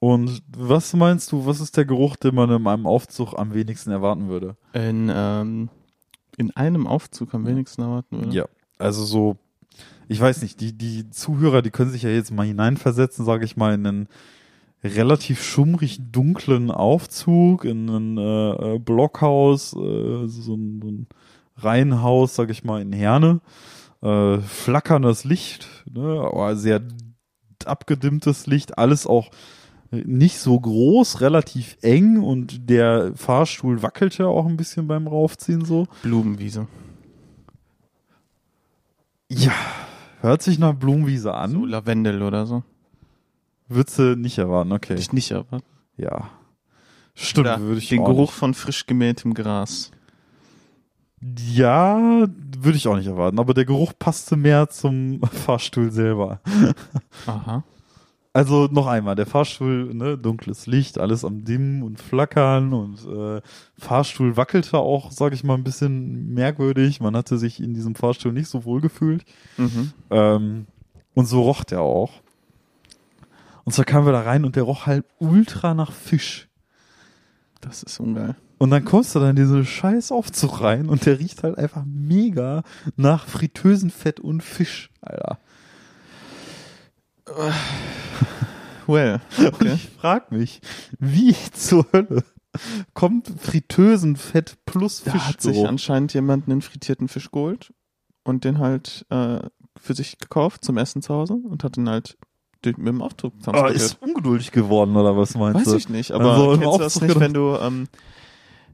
Und 0.00 0.42
was 0.56 0.94
meinst 0.94 1.32
du, 1.32 1.46
was 1.46 1.60
ist 1.60 1.76
der 1.76 1.84
Geruch, 1.84 2.16
den 2.16 2.34
man 2.34 2.50
in 2.50 2.66
einem 2.66 2.86
Aufzug 2.86 3.34
am 3.36 3.54
wenigsten 3.54 3.90
erwarten 3.90 4.28
würde? 4.28 4.56
In, 4.72 5.10
ähm, 5.12 5.70
in 6.36 6.54
einem 6.56 6.86
Aufzug 6.86 7.34
am 7.34 7.46
wenigsten 7.46 7.82
erwarten, 7.82 8.16
oder? 8.16 8.30
Ja, 8.30 8.44
also 8.78 9.04
so, 9.04 9.36
ich 10.06 10.20
weiß 10.20 10.42
nicht, 10.42 10.60
die, 10.60 10.72
die 10.72 11.10
Zuhörer, 11.10 11.62
die 11.62 11.70
können 11.70 11.90
sich 11.90 12.02
ja 12.02 12.10
jetzt 12.10 12.30
mal 12.30 12.46
hineinversetzen, 12.46 13.24
sage 13.24 13.44
ich 13.44 13.56
mal, 13.56 13.74
in 13.74 13.86
einen 13.86 14.08
relativ 14.82 15.42
schummrig 15.42 16.00
dunklen 16.12 16.70
Aufzug, 16.70 17.64
in 17.64 17.88
ein 17.88 18.18
äh, 18.18 18.74
äh, 18.74 18.78
Blockhaus, 18.78 19.72
äh, 19.74 20.26
so 20.26 20.54
ein, 20.54 20.80
so 20.82 20.88
ein 20.88 21.06
Reihenhaus, 21.56 22.34
sage 22.34 22.52
ich 22.52 22.64
mal, 22.64 22.80
in 22.80 22.92
Herne. 22.92 23.40
Äh, 24.00 24.38
flackerndes 24.38 25.24
Licht, 25.24 25.68
ne, 25.92 26.20
aber 26.32 26.54
sehr 26.56 26.82
abgedimmtes 27.64 28.46
Licht, 28.46 28.78
alles 28.78 29.06
auch 29.06 29.30
nicht 29.90 30.38
so 30.38 30.58
groß, 30.58 31.22
relativ 31.22 31.78
eng 31.80 32.18
und 32.22 32.68
der 32.68 33.12
Fahrstuhl 33.14 33.82
wackelte 33.82 34.26
auch 34.26 34.46
ein 34.46 34.56
bisschen 34.56 34.86
beim 34.86 35.06
Raufziehen 35.06 35.64
so. 35.64 35.86
Blumenwiese. 36.02 36.66
Ja, 39.30 39.52
hört 40.20 40.42
sich 40.42 40.58
nach 40.58 40.74
Blumenwiese 40.74 41.34
an. 41.34 41.52
So 41.52 41.64
Lavendel 41.64 42.22
oder 42.22 42.46
so. 42.46 42.62
Würdest 43.68 43.98
du 43.98 44.16
nicht 44.16 44.38
erwarten, 44.38 44.72
okay. 44.72 44.90
Hätte 44.90 45.02
ich 45.02 45.12
nicht 45.12 45.30
erwartet. 45.30 45.68
Ja. 45.96 46.30
Stimmt, 47.14 47.46
Oder 47.46 47.60
würde 47.60 47.78
ich 47.78 47.88
Den 47.88 48.04
Geruch 48.04 48.32
von 48.32 48.54
frisch 48.54 48.86
gemähtem 48.86 49.34
Gras. 49.34 49.90
Ja, 51.52 52.26
würde 52.58 52.76
ich 52.76 52.86
auch 52.86 52.96
nicht 52.96 53.08
erwarten. 53.08 53.38
Aber 53.40 53.52
der 53.54 53.64
Geruch 53.64 53.92
passte 53.98 54.36
mehr 54.36 54.68
zum 54.68 55.20
Fahrstuhl 55.32 55.90
selber. 55.90 56.40
Aha. 57.26 57.64
Also 58.32 58.68
noch 58.70 58.86
einmal, 58.86 59.16
der 59.16 59.26
Fahrstuhl, 59.26 59.92
ne, 59.94 60.16
dunkles 60.16 60.66
Licht, 60.66 60.98
alles 60.98 61.24
am 61.24 61.44
Dimmen 61.44 61.82
und 61.82 61.98
Flackern 61.98 62.72
und 62.72 63.04
äh, 63.04 63.40
Fahrstuhl 63.76 64.36
wackelte 64.36 64.78
auch, 64.78 65.10
sage 65.10 65.34
ich 65.34 65.42
mal, 65.42 65.54
ein 65.54 65.64
bisschen 65.64 66.34
merkwürdig. 66.34 67.00
Man 67.00 67.16
hatte 67.16 67.36
sich 67.36 67.60
in 67.60 67.74
diesem 67.74 67.96
Fahrstuhl 67.96 68.32
nicht 68.32 68.48
so 68.48 68.64
wohl 68.64 68.80
gefühlt. 68.80 69.24
Mhm. 69.56 69.92
Ähm, 70.10 70.66
und 71.14 71.26
so 71.26 71.42
roch 71.42 71.64
der 71.64 71.80
auch. 71.80 72.12
Und 73.68 73.74
zwar 73.74 73.84
kamen 73.84 74.06
wir 74.06 74.12
da 74.12 74.22
rein 74.22 74.46
und 74.46 74.56
der 74.56 74.62
roch 74.62 74.86
halt 74.86 75.04
ultra 75.18 75.74
nach 75.74 75.92
Fisch. 75.92 76.48
Das 77.60 77.82
ist 77.82 78.00
ungeil. 78.00 78.34
Und 78.56 78.70
dann 78.70 78.82
kommst 78.82 79.14
du 79.14 79.18
da 79.18 79.28
in 79.28 79.36
diesen 79.36 79.66
scheiß 79.66 80.10
Aufzug 80.10 80.62
rein 80.62 80.88
und 80.88 81.04
der 81.04 81.18
riecht 81.18 81.42
halt 81.42 81.58
einfach 81.58 81.82
mega 81.84 82.62
nach 82.96 83.26
Fritteusenfett 83.26 84.20
und 84.20 84.42
Fisch, 84.42 84.88
Alter. 85.02 85.38
Well, 88.86 89.20
Und 89.36 89.46
okay. 89.48 89.74
ich 89.74 89.90
frag 89.90 90.32
mich, 90.32 90.62
wie 90.98 91.36
zur 91.52 91.86
Hölle 91.92 92.24
kommt 92.94 93.30
Fritteusenfett 93.38 94.64
plus 94.64 95.02
Da 95.04 95.12
hat 95.12 95.42
sich 95.42 95.68
anscheinend 95.68 96.14
jemand 96.14 96.48
einen 96.48 96.62
frittierten 96.62 97.08
Fisch 97.08 97.30
geholt 97.30 97.74
und 98.24 98.44
den 98.44 98.60
halt 98.60 99.04
äh, 99.10 99.40
für 99.76 99.92
sich 99.92 100.16
gekauft 100.16 100.64
zum 100.64 100.78
Essen 100.78 101.02
zu 101.02 101.12
Hause 101.12 101.34
und 101.34 101.64
hat 101.64 101.76
den 101.76 101.90
halt 101.90 102.16
mit 102.64 102.78
dem 102.78 103.02
Aufzug 103.02 103.32
Oh, 103.38 103.42
transportiert. 103.44 103.76
ist 103.80 104.02
ungeduldig 104.02 104.50
geworden 104.52 104.96
oder 104.96 105.16
was 105.16 105.34
meinst 105.34 105.60
Weiß 105.60 105.72
du? 105.72 105.76
ich 105.76 105.88
nicht, 105.88 106.12
aber 106.12 106.30
Also 106.32 106.58
kennst 106.58 106.74
du 106.74 106.78
das 106.78 107.00
nicht, 107.00 107.20
wenn 107.20 107.32
du 107.34 107.56
ähm, 107.60 107.88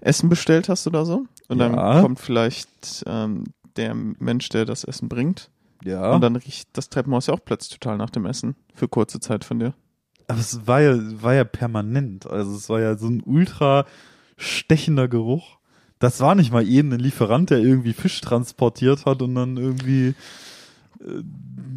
Essen 0.00 0.28
bestellt 0.28 0.68
hast 0.68 0.86
oder 0.86 1.04
so 1.04 1.24
und 1.48 1.58
dann 1.58 1.74
Ja. 1.74 2.00
kommt 2.00 2.18
vielleicht 2.20 3.04
ähm, 3.06 3.44
der 3.76 3.94
Mensch, 3.94 4.48
der 4.50 4.64
das 4.64 4.84
Essen 4.84 5.08
bringt 5.08 5.50
Ja. 5.84 6.12
und 6.12 6.20
dann 6.20 6.36
riecht 6.36 6.68
das 6.72 6.88
Treppenhaus 6.88 7.26
ja 7.26 7.34
auch 7.34 7.44
plötzlich 7.44 7.78
total 7.78 7.96
nach 7.98 8.10
dem 8.10 8.26
Essen 8.26 8.56
für 8.74 8.88
kurze 8.88 9.20
Zeit 9.20 9.44
von 9.44 9.58
dir. 9.58 9.74
Aber 10.26 10.38
es 10.40 10.66
war 10.66 10.80
ja, 10.80 10.96
war 11.22 11.34
ja 11.34 11.44
permanent. 11.44 12.26
Also 12.26 12.54
es 12.56 12.68
war 12.70 12.80
ja 12.80 12.96
so 12.96 13.08
ein 13.08 13.22
ultra 13.26 13.84
stechender 14.38 15.06
Geruch. 15.08 15.58
Das 15.98 16.20
war 16.20 16.34
nicht 16.34 16.50
mal 16.52 16.66
eben 16.66 16.92
ein 16.92 16.98
Lieferant, 17.00 17.50
der 17.50 17.58
irgendwie 17.58 17.92
Fisch 17.92 18.20
transportiert 18.22 19.04
hat 19.06 19.20
und 19.22 19.34
dann 19.34 19.56
irgendwie, 19.58 20.14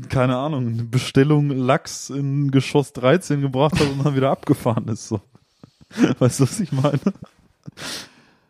keine 0.09 0.37
Ahnung, 0.37 0.67
eine 0.67 0.83
Bestellung 0.83 1.49
Lachs 1.49 2.09
in 2.09 2.51
Geschoss 2.51 2.93
13 2.93 3.41
gebracht 3.41 3.79
hat 3.79 3.87
und 3.87 4.05
dann 4.05 4.15
wieder 4.15 4.31
abgefahren 4.31 4.87
ist. 4.87 5.07
So. 5.07 5.21
Weißt 6.19 6.39
du, 6.39 6.43
was 6.43 6.59
ich 6.59 6.71
meine? 6.71 6.99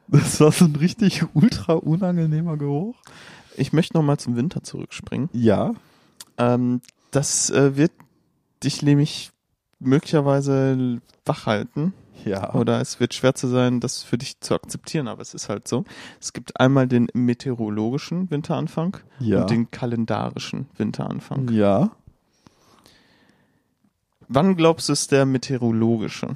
Das 0.07 0.39
war 0.39 0.51
so 0.51 0.65
ein 0.65 0.75
richtig 0.75 1.23
ultra 1.33 1.73
unangenehmer 1.73 2.57
Geruch. 2.57 2.95
Ich 3.55 3.73
möchte 3.73 3.95
noch 3.95 4.03
mal 4.03 4.17
zum 4.17 4.35
Winter 4.35 4.63
zurückspringen. 4.63 5.29
Ja. 5.33 5.73
Ähm, 6.37 6.81
das 7.11 7.49
äh, 7.49 7.75
wird 7.75 7.91
dich 8.63 8.81
nämlich 8.81 9.31
möglicherweise 9.79 11.01
wach 11.25 11.45
halten. 11.45 11.93
Ja. 12.27 12.53
Oder 12.53 12.81
es 12.81 12.99
wird 12.99 13.13
schwer 13.13 13.35
zu 13.35 13.47
sein, 13.47 13.79
das 13.79 14.03
für 14.03 14.17
dich 14.17 14.39
zu 14.39 14.55
akzeptieren, 14.55 15.07
aber 15.07 15.21
es 15.21 15.33
ist 15.33 15.49
halt 15.49 15.67
so. 15.67 15.85
Es 16.19 16.33
gibt 16.33 16.59
einmal 16.59 16.87
den 16.87 17.07
meteorologischen 17.13 18.29
Winteranfang 18.29 18.97
ja. 19.19 19.41
und 19.41 19.49
den 19.49 19.71
kalendarischen 19.71 20.67
Winteranfang. 20.77 21.49
ja. 21.49 21.91
Wann 24.29 24.57
glaubst 24.57 24.89
du 24.89 24.93
ist 24.93 25.11
der 25.11 25.25
meteorologische? 25.25 26.35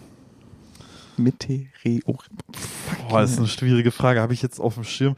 Meteorologische. 1.18 2.30
Boah, 3.10 3.22
das 3.22 3.32
ist 3.32 3.40
eine 3.40 3.48
schwierige 3.48 3.92
Frage. 3.92 4.22
Habe 4.22 4.34
ich 4.34 4.42
jetzt 4.42 4.60
auf 4.60 4.76
dem 4.76 4.86
Schirm? 4.86 5.16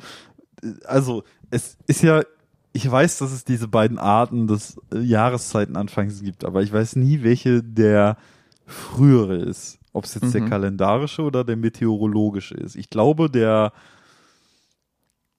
Also, 0.86 1.24
es 1.52 1.78
ist 1.86 2.02
ja, 2.02 2.24
ich 2.72 2.90
weiß, 2.90 3.20
dass 3.20 3.32
es 3.32 3.46
diese 3.46 3.68
beiden 3.68 4.00
Arten 4.00 4.48
des 4.48 4.78
äh, 4.92 5.00
Jahreszeitenanfangs 5.00 6.24
gibt, 6.24 6.44
aber 6.44 6.64
ich 6.64 6.74
weiß 6.74 6.96
nie, 6.96 7.22
welche 7.22 7.62
der 7.62 8.18
frühere 8.66 9.38
ist. 9.38 9.78
Ob 9.94 10.06
es 10.06 10.16
jetzt 10.16 10.34
der 10.34 10.42
Mhm. 10.42 10.50
kalendarische 10.50 11.22
oder 11.22 11.44
der 11.44 11.56
meteorologische 11.56 12.56
ist. 12.56 12.76
Ich 12.76 12.90
glaube, 12.90 13.30
der 13.30 13.72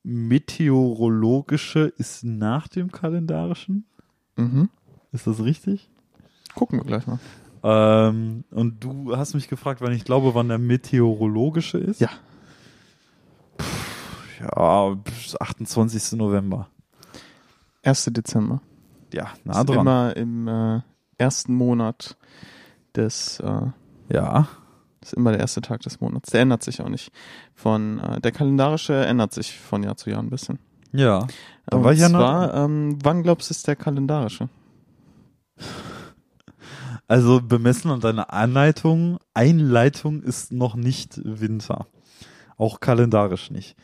meteorologische 0.04 1.92
ist 1.98 2.24
nach 2.24 2.68
dem 2.68 2.92
kalendarischen. 2.92 3.84
Mhm. 4.36 4.68
Ist 5.12 5.26
das 5.26 5.42
richtig? 5.42 5.88
Gucken 6.54 6.78
wir 6.78 6.84
gleich 6.84 7.06
mal. 7.06 7.18
Ähm, 7.62 8.44
und 8.50 8.82
du 8.84 9.16
hast 9.16 9.34
mich 9.34 9.48
gefragt, 9.48 9.80
wann 9.80 9.92
ich 9.92 10.04
glaube, 10.04 10.34
wann 10.34 10.48
der 10.48 10.58
meteorologische 10.58 11.78
ist? 11.78 12.00
Ja. 12.00 12.10
Pff, 13.60 14.40
ja, 14.40 14.96
28. 15.40 16.12
November. 16.18 16.68
1. 17.82 18.04
Dezember. 18.12 18.60
Ja, 19.12 19.28
nah 19.44 19.60
ist 19.60 19.68
dran. 19.68 19.78
immer 19.80 20.16
im 20.16 20.48
äh, 20.48 20.80
ersten 21.18 21.54
Monat 21.54 22.16
des, 22.96 23.40
äh, 23.40 23.66
ja. 24.08 24.48
ist 25.02 25.14
immer 25.14 25.32
der 25.32 25.40
erste 25.40 25.60
Tag 25.60 25.80
des 25.80 26.00
Monats. 26.00 26.30
Der 26.30 26.42
ändert 26.42 26.62
sich 26.62 26.80
auch 26.80 26.88
nicht. 26.88 27.10
Von 27.54 27.98
äh, 27.98 28.20
der 28.20 28.32
kalendarische 28.32 28.94
ändert 29.04 29.32
sich 29.32 29.58
von 29.58 29.82
Jahr 29.82 29.96
zu 29.96 30.10
Jahr 30.10 30.22
ein 30.22 30.30
bisschen. 30.30 30.58
Ja. 30.92 31.26
Da 31.66 31.76
Und 31.76 31.84
war 31.84 31.92
ich 31.92 32.00
ja 32.00 32.08
zwar, 32.08 32.54
ähm, 32.54 32.98
wann 33.02 33.22
glaubst 33.22 33.50
du 33.50 33.52
ist 33.52 33.66
der 33.66 33.76
kalendarische? 33.76 34.48
Also 37.06 37.40
bemessen 37.42 37.90
an 37.90 38.00
deiner 38.00 38.32
Anleitung, 38.32 39.18
Einleitung 39.34 40.22
ist 40.22 40.52
noch 40.52 40.74
nicht 40.74 41.20
Winter. 41.22 41.86
Auch 42.56 42.80
kalendarisch 42.80 43.50
nicht. 43.50 43.76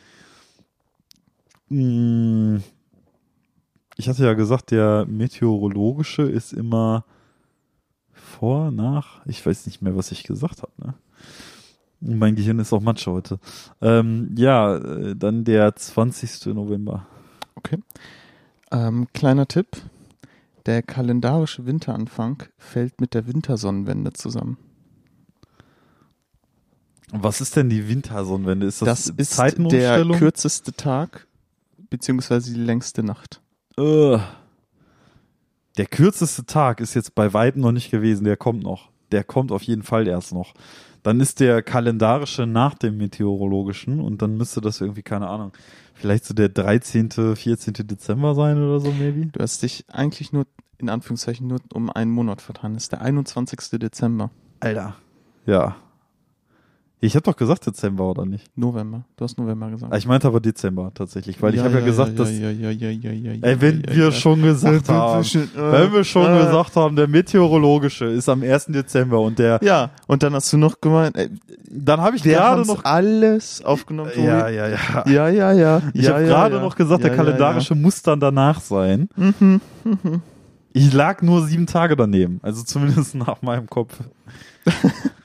Hm, 1.68 2.62
Ich 3.96 4.08
hatte 4.08 4.24
ja 4.24 4.32
gesagt, 4.32 4.70
der 4.70 5.04
meteorologische 5.06 6.22
ist 6.22 6.52
immer 6.52 7.04
vor, 8.40 8.70
nach, 8.70 9.20
ich 9.26 9.44
weiß 9.44 9.66
nicht 9.66 9.82
mehr, 9.82 9.94
was 9.96 10.12
ich 10.12 10.24
gesagt 10.24 10.62
habe. 10.62 10.72
Ne? 10.78 10.94
Mein 12.00 12.36
Gehirn 12.36 12.58
ist 12.58 12.72
auch 12.72 12.80
Matsch 12.80 13.06
heute. 13.06 13.38
Ähm, 13.82 14.34
ja, 14.34 14.76
äh, 14.76 15.14
dann 15.14 15.44
der 15.44 15.76
20. 15.76 16.46
November. 16.54 17.06
Okay. 17.54 17.76
Ähm, 18.72 19.08
kleiner 19.12 19.46
Tipp. 19.46 19.76
Der 20.64 20.82
kalendarische 20.82 21.66
Winteranfang 21.66 22.44
fällt 22.56 22.98
mit 22.98 23.12
der 23.12 23.26
Wintersonnenwende 23.26 24.14
zusammen. 24.14 24.56
Was 27.12 27.42
ist 27.42 27.56
denn 27.56 27.68
die 27.68 27.88
Wintersonnenwende? 27.88 28.66
Ist 28.66 28.80
Das, 28.80 29.12
das, 29.14 29.16
ist 29.16 29.38
der 29.70 30.02
kürzeste 30.06 30.72
Tag 30.72 31.26
beziehungsweise 31.90 32.54
die 32.54 32.60
längste 32.60 33.02
Nacht. 33.02 33.42
Äh. 33.76 34.18
Der 35.80 35.86
kürzeste 35.86 36.44
Tag 36.44 36.78
ist 36.80 36.92
jetzt 36.92 37.14
bei 37.14 37.32
weitem 37.32 37.62
noch 37.62 37.72
nicht 37.72 37.90
gewesen, 37.90 38.24
der 38.24 38.36
kommt 38.36 38.62
noch. 38.62 38.90
Der 39.12 39.24
kommt 39.24 39.50
auf 39.50 39.62
jeden 39.62 39.82
Fall 39.82 40.06
erst 40.06 40.34
noch. 40.34 40.52
Dann 41.02 41.20
ist 41.20 41.40
der 41.40 41.62
kalendarische 41.62 42.46
nach 42.46 42.74
dem 42.74 42.98
meteorologischen 42.98 43.98
und 43.98 44.20
dann 44.20 44.36
müsste 44.36 44.60
das 44.60 44.82
irgendwie, 44.82 45.00
keine 45.00 45.28
Ahnung, 45.28 45.52
vielleicht 45.94 46.26
so 46.26 46.34
der 46.34 46.50
13., 46.50 47.34
14. 47.34 47.72
Dezember 47.72 48.34
sein 48.34 48.62
oder 48.62 48.78
so, 48.78 48.92
maybe. 48.92 49.28
Du 49.32 49.40
hast 49.40 49.62
dich 49.62 49.86
eigentlich 49.88 50.34
nur, 50.34 50.46
in 50.76 50.90
Anführungszeichen, 50.90 51.46
nur 51.46 51.60
um 51.72 51.88
einen 51.88 52.10
Monat 52.10 52.42
vertan. 52.42 52.74
Das 52.74 52.82
ist 52.82 52.92
der 52.92 53.00
21. 53.00 53.80
Dezember. 53.80 54.30
Alter. 54.60 54.96
Ja. 55.46 55.76
Ich 57.02 57.14
habe 57.14 57.22
doch 57.22 57.36
gesagt 57.36 57.66
Dezember, 57.66 58.04
oder 58.10 58.26
nicht? 58.26 58.46
November. 58.58 59.04
Du 59.16 59.24
hast 59.24 59.38
November 59.38 59.70
gesagt. 59.70 59.90
Ah, 59.90 59.96
Ich 59.96 60.06
meinte 60.06 60.26
aber 60.26 60.38
Dezember 60.38 60.92
tatsächlich, 60.94 61.40
weil 61.40 61.54
ich 61.54 61.60
habe 61.62 61.78
ja, 61.78 61.80
gesagt, 61.80 62.18
dass, 62.18 62.30
ja, 62.30 62.50
ja, 62.50 62.70
ja, 62.70 62.90
ja, 62.90 63.10
ja, 63.10 63.32
ey, 63.40 63.60
wenn 63.60 63.80
ja, 63.88 63.94
wir 63.94 64.04
ja. 64.04 64.12
schon 64.12 64.42
gesagt 64.42 64.88
Äh, 64.88 64.92
haben, 64.92 65.24
äh, 65.24 65.48
wenn 65.56 65.92
wir 65.94 66.04
schon 66.04 66.26
äh, 66.26 66.44
gesagt 66.44 66.76
haben, 66.76 66.96
der 66.96 67.08
meteorologische 67.08 68.04
ist 68.04 68.28
am 68.28 68.42
1. 68.42 68.66
Dezember 68.66 69.18
und 69.18 69.38
der, 69.38 69.58
Ja, 69.62 69.90
und 70.08 70.22
dann 70.22 70.34
hast 70.34 70.52
du 70.52 70.58
noch 70.58 70.78
gemeint, 70.78 71.16
ey, 71.16 71.30
dann 71.70 72.02
habe 72.02 72.16
ich 72.16 72.22
gerade 72.22 72.66
noch 72.66 72.84
alles 72.84 73.64
aufgenommen. 73.64 74.10
Tobi. 74.14 74.26
Ja, 74.26 74.48
ja, 74.50 74.68
ja. 74.68 75.04
ja, 75.06 75.28
ja, 75.28 75.52
ja. 75.52 75.82
Ich 75.94 76.04
ja, 76.04 76.12
habe 76.12 76.22
ja, 76.22 76.28
gerade 76.28 76.56
ja. 76.56 76.60
noch 76.60 76.76
gesagt, 76.76 77.02
ja, 77.02 77.08
der 77.08 77.16
kalendarische 77.16 77.74
muss 77.74 78.02
dann 78.02 78.20
danach 78.20 78.60
sein. 78.60 79.08
Ja, 79.16 79.24
ja. 79.24 79.32
Mhm, 79.40 79.60
mhm. 79.84 80.22
Ich 80.74 80.92
lag 80.92 81.22
nur 81.22 81.46
sieben 81.46 81.66
Tage 81.66 81.96
daneben, 81.96 82.40
also 82.42 82.62
zumindest 82.62 83.14
nach 83.16 83.40
meinem 83.40 83.68
Kopf. 83.70 83.96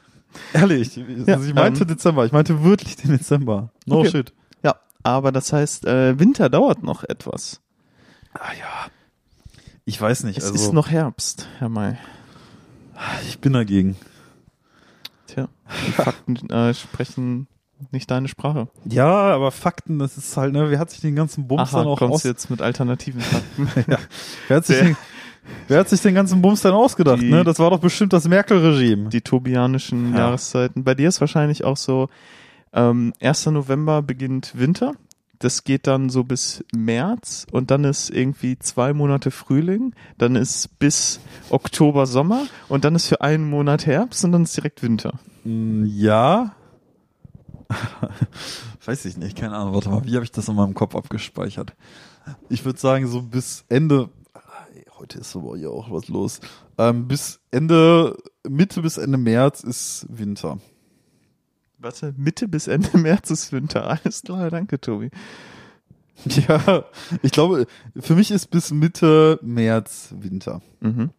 Ehrlich, 0.53 0.95
Ja, 1.25 1.35
also 1.35 1.47
ich 1.47 1.53
meinte 1.53 1.81
ähm, 1.83 1.87
Dezember, 1.87 2.25
ich 2.25 2.31
meinte 2.31 2.63
wirklich 2.63 2.95
den 2.95 3.11
Dezember. 3.11 3.69
No 3.85 3.99
Okay. 3.99 4.09
shit. 4.11 4.33
Ja, 4.63 4.75
aber 5.03 5.31
das 5.31 5.53
heißt, 5.53 5.85
äh, 5.85 6.19
Winter 6.19 6.49
dauert 6.49 6.83
noch 6.83 7.03
etwas. 7.03 7.61
Ah 8.33 8.51
ja. 8.59 8.91
Ich 9.85 9.99
weiß 10.01 10.23
nicht, 10.23 10.37
Es 10.37 10.45
also 10.45 10.55
ist 10.55 10.73
noch 10.73 10.89
Herbst, 10.89 11.47
Herr 11.59 11.69
May. 11.69 11.97
ich 13.27 13.39
bin 13.39 13.53
dagegen. 13.53 13.95
Tja, 15.27 15.47
die 15.87 15.91
Fakten 15.91 16.49
äh, 16.49 16.73
sprechen 16.73 17.47
nicht 17.91 18.09
deine 18.09 18.27
Sprache. 18.27 18.67
Ja, 18.85 19.05
aber 19.33 19.51
Fakten, 19.51 19.99
das 19.99 20.17
ist 20.17 20.35
halt, 20.37 20.53
ne, 20.53 20.69
wer 20.69 20.79
hat 20.79 20.89
sich 20.89 21.01
den 21.01 21.15
ganzen 21.15 21.47
Bums 21.47 21.69
Aha, 21.73 21.79
dann 21.79 21.87
auch 21.87 21.99
kommst 21.99 22.15
aus, 22.15 22.23
jetzt 22.23 22.49
mit 22.49 22.61
alternativen 22.61 23.21
Fakten. 23.21 23.69
wer 24.47 24.57
hat 24.57 24.65
sich 24.65 24.79
den, 24.79 24.97
wer 25.67 25.79
hat 25.79 25.89
sich 25.89 26.01
den 26.01 26.15
ganzen 26.15 26.41
Bums 26.41 26.61
dann 26.61 26.73
ausgedacht, 26.73 27.21
Die- 27.21 27.29
ne? 27.29 27.43
Das 27.43 27.59
war 27.59 27.69
doch 27.69 27.79
bestimmt 27.79 28.13
das 28.13 28.27
Merkel-Regime. 28.27 29.09
die 29.09 29.21
tobianischen 29.21 30.13
Ja. 30.13 30.19
Jahreszeiten. 30.19 30.83
Bei 30.83 30.95
dir 30.95 31.07
ist 31.09 31.21
wahrscheinlich 31.21 31.63
auch 31.63 31.77
so, 31.77 32.09
ähm, 32.73 33.13
1. 33.21 33.51
November 33.51 34.01
beginnt 34.01 34.53
Winter. 34.57 34.93
Das 35.39 35.65
geht 35.65 35.85
dann 35.85 36.09
so 36.09 36.23
bis 36.23 36.63
März 36.73 37.45
und 37.51 37.69
dann 37.69 37.83
ist 37.83 38.09
irgendwie 38.09 38.57
zwei 38.57 38.93
Monate 38.93 39.31
Frühling, 39.31 39.93
dann 40.17 40.35
ist 40.37 40.79
bis 40.79 41.19
Oktober 41.49 42.05
Sommer 42.05 42.43
und 42.69 42.85
dann 42.85 42.95
ist 42.95 43.07
für 43.07 43.19
einen 43.19 43.49
Monat 43.49 43.85
Herbst 43.85 44.23
und 44.23 44.31
dann 44.31 44.43
ist 44.43 44.55
direkt 44.55 44.81
Winter. 44.81 45.19
Mm, 45.43 45.83
Ja. 45.85 46.53
Weiß 48.85 49.05
ich 49.05 49.17
nicht, 49.17 49.37
keine 49.37 49.55
Ahnung. 49.55 49.73
Warte 49.73 49.89
mal, 49.89 50.05
wie 50.05 50.15
habe 50.15 50.23
ich 50.23 50.31
das 50.31 50.47
in 50.47 50.55
meinem 50.55 50.73
Kopf 50.73 50.95
abgespeichert? 50.95 51.73
Ich 52.49 52.63
würde 52.65 52.79
sagen, 52.79 53.07
so 53.07 53.21
bis 53.21 53.65
Ende. 53.69 54.09
Heute 54.97 55.19
ist 55.19 55.35
aber 55.35 55.57
hier 55.57 55.71
auch 55.71 55.91
was 55.91 56.07
los. 56.07 56.39
Ähm, 56.77 57.07
bis 57.07 57.39
Ende, 57.51 58.17
Mitte 58.47 58.81
bis 58.81 58.97
Ende 58.97 59.17
März 59.17 59.63
ist 59.63 60.05
Winter. 60.09 60.59
Warte, 61.77 62.13
Mitte 62.17 62.47
bis 62.47 62.67
Ende 62.67 62.97
März 62.97 63.29
ist 63.31 63.51
Winter. 63.51 63.87
Alles 63.87 64.21
klar, 64.23 64.49
danke, 64.49 64.79
Tobi. 64.79 65.09
Ja, 66.47 66.85
ich 67.23 67.31
glaube, 67.31 67.67
für 67.97 68.15
mich 68.15 68.31
ist 68.31 68.47
bis 68.47 68.71
Mitte 68.71 69.37
März 69.41 70.13
Winter. 70.17 70.61
Mhm. 70.79 71.11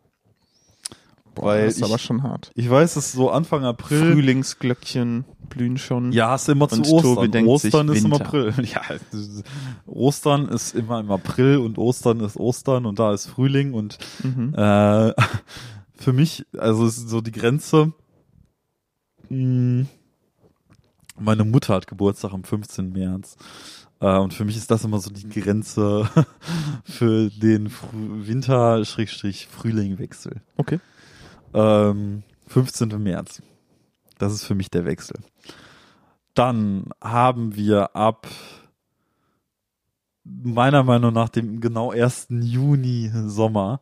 Boah, 1.37 1.45
Weil 1.47 1.67
das 1.67 1.75
ist 1.75 1.79
ich- 1.81 1.85
aber 1.85 1.99
schon 1.99 2.23
hart. 2.25 2.51
Ich 2.55 2.69
weiß, 2.69 2.95
dass 2.95 3.13
so 3.13 3.31
Anfang 3.31 3.65
April. 3.65 4.13
Frühlingsglöckchen 4.15 5.25
blühen 5.49 5.79
schon. 5.79 6.11
Ja, 6.13 6.31
hast 6.31 6.49
du 6.49 6.53
immer 6.53 6.69
zu 6.69 6.83
Ostern. 6.83 7.47
Ostern 7.47 7.89
ist 7.91 8.05
im. 8.05 8.13
April. 8.13 8.53
Ja, 8.65 8.81
ist- 9.13 9.45
Ostern 9.87 10.49
ist 10.49 10.75
immer 10.75 10.99
im 11.01 11.11
April 11.11 11.59
und 11.59 11.79
Ostern 11.79 12.21
ist 12.21 12.37
Ostern 12.37 12.85
und 12.87 12.99
da 12.99 13.13
ist 13.15 13.27
Frühling 13.27 13.73
und 13.75 13.99
Mhm. 14.25 14.55
äh, 14.57 15.13
für 15.95 16.13
mich, 16.13 16.45
also 16.59 16.85
es 16.87 16.99
ist 16.99 17.09
so 17.09 17.21
die 17.21 17.33
Grenze. 17.33 17.93
mh, 19.29 19.87
Meine 21.19 21.45
Mutter 21.45 21.75
hat 21.75 21.87
Geburtstag 21.87 22.33
am 22.35 22.45
15. 22.45 22.93
März. 22.93 23.37
Äh, 24.01 24.19
und 24.19 24.35
für 24.35 24.45
mich 24.45 24.57
ist 24.59 24.71
das 24.71 24.85
immer 24.85 24.99
so 25.01 25.09
die 25.11 25.27
Grenze 25.41 26.07
für 26.85 27.31
den 27.31 27.69
Frü- 27.71 28.27
Winter-Frühling-Wechsel. 28.27 30.43
Okay. 30.59 30.79
Ähm, 31.57 32.23
15. 32.49 33.03
März. 33.03 33.43
Das 34.19 34.33
ist 34.33 34.45
für 34.45 34.55
mich 34.55 34.71
der 34.71 34.85
Wechsel. 34.85 35.19
Dann 36.35 36.91
haben 37.03 37.57
wir 37.57 37.97
ab 37.97 38.29
meiner 40.25 40.83
Meinung 40.83 41.13
nach 41.15 41.31
dem 41.31 41.61
genau 41.61 41.93
1. 41.93 42.29
Juni 42.31 43.11
Sommer. 43.27 43.81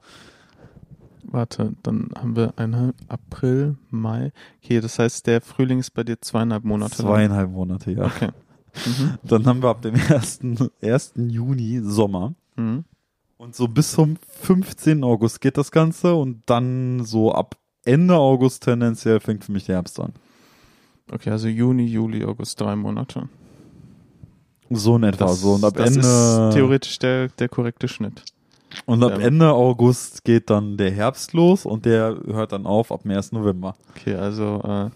Warte, 1.24 1.72
dann 1.82 2.10
haben 2.16 2.36
wir 2.36 2.52
einen 2.56 2.92
April, 3.08 3.76
Mai. 3.90 4.32
Okay, 4.62 4.80
das 4.80 4.98
heißt, 4.98 5.26
der 5.26 5.40
Frühling 5.40 5.80
ist 5.80 5.90
bei 5.90 6.04
dir 6.04 6.20
zweieinhalb 6.20 6.64
Monate 6.64 7.02
lang. 7.02 7.10
Zweieinhalb 7.10 7.50
Monate, 7.50 7.90
ja. 7.90 8.04
Okay. 8.04 8.28
Mhm. 8.86 9.18
Dann 9.22 9.46
haben 9.46 9.62
wir 9.62 9.70
ab 9.70 9.82
dem 9.82 9.94
1. 9.94 10.40
1. 10.82 11.12
Juni 11.16 11.80
Sommer. 11.82 12.34
Mhm. 12.56 12.84
Und 13.36 13.54
so 13.54 13.68
bis 13.68 13.92
zum 13.92 14.16
15. 14.42 15.02
August 15.02 15.40
geht 15.40 15.56
das 15.58 15.70
Ganze 15.70 16.14
und 16.14 16.42
dann 16.46 17.04
so 17.04 17.32
ab 17.32 17.56
Ende 17.84 18.14
August 18.14 18.64
tendenziell 18.64 19.20
fängt 19.20 19.44
für 19.44 19.52
mich 19.52 19.66
der 19.66 19.76
Herbst 19.76 20.00
an. 20.00 20.12
Okay, 21.12 21.30
also 21.30 21.48
Juni, 21.48 21.84
Juli, 21.84 22.24
August, 22.24 22.60
drei 22.60 22.76
Monate. 22.76 23.28
So 24.70 24.96
in 24.96 25.02
etwa. 25.04 25.26
Das, 25.26 25.40
so 25.40 25.52
und 25.52 25.64
ab 25.64 25.74
das 25.76 25.88
Ende 25.88 26.00
ist 26.00 26.54
theoretisch 26.54 26.98
der, 26.98 27.28
der 27.28 27.48
korrekte 27.48 27.88
Schnitt. 27.88 28.22
Und 28.86 29.02
ab 29.04 29.12
Ähm. 29.16 29.20
Ende 29.20 29.52
August 29.52 30.24
geht 30.24 30.50
dann 30.50 30.76
der 30.76 30.90
Herbst 30.90 31.32
los 31.32 31.64
und 31.66 31.84
der 31.84 32.16
hört 32.26 32.52
dann 32.52 32.66
auf 32.66 32.90
ab 32.90 33.02
dem 33.02 33.12
1. 33.12 33.32
November. 33.32 33.76
Okay, 33.90 34.14
also 34.14 34.62
äh, 34.64 34.90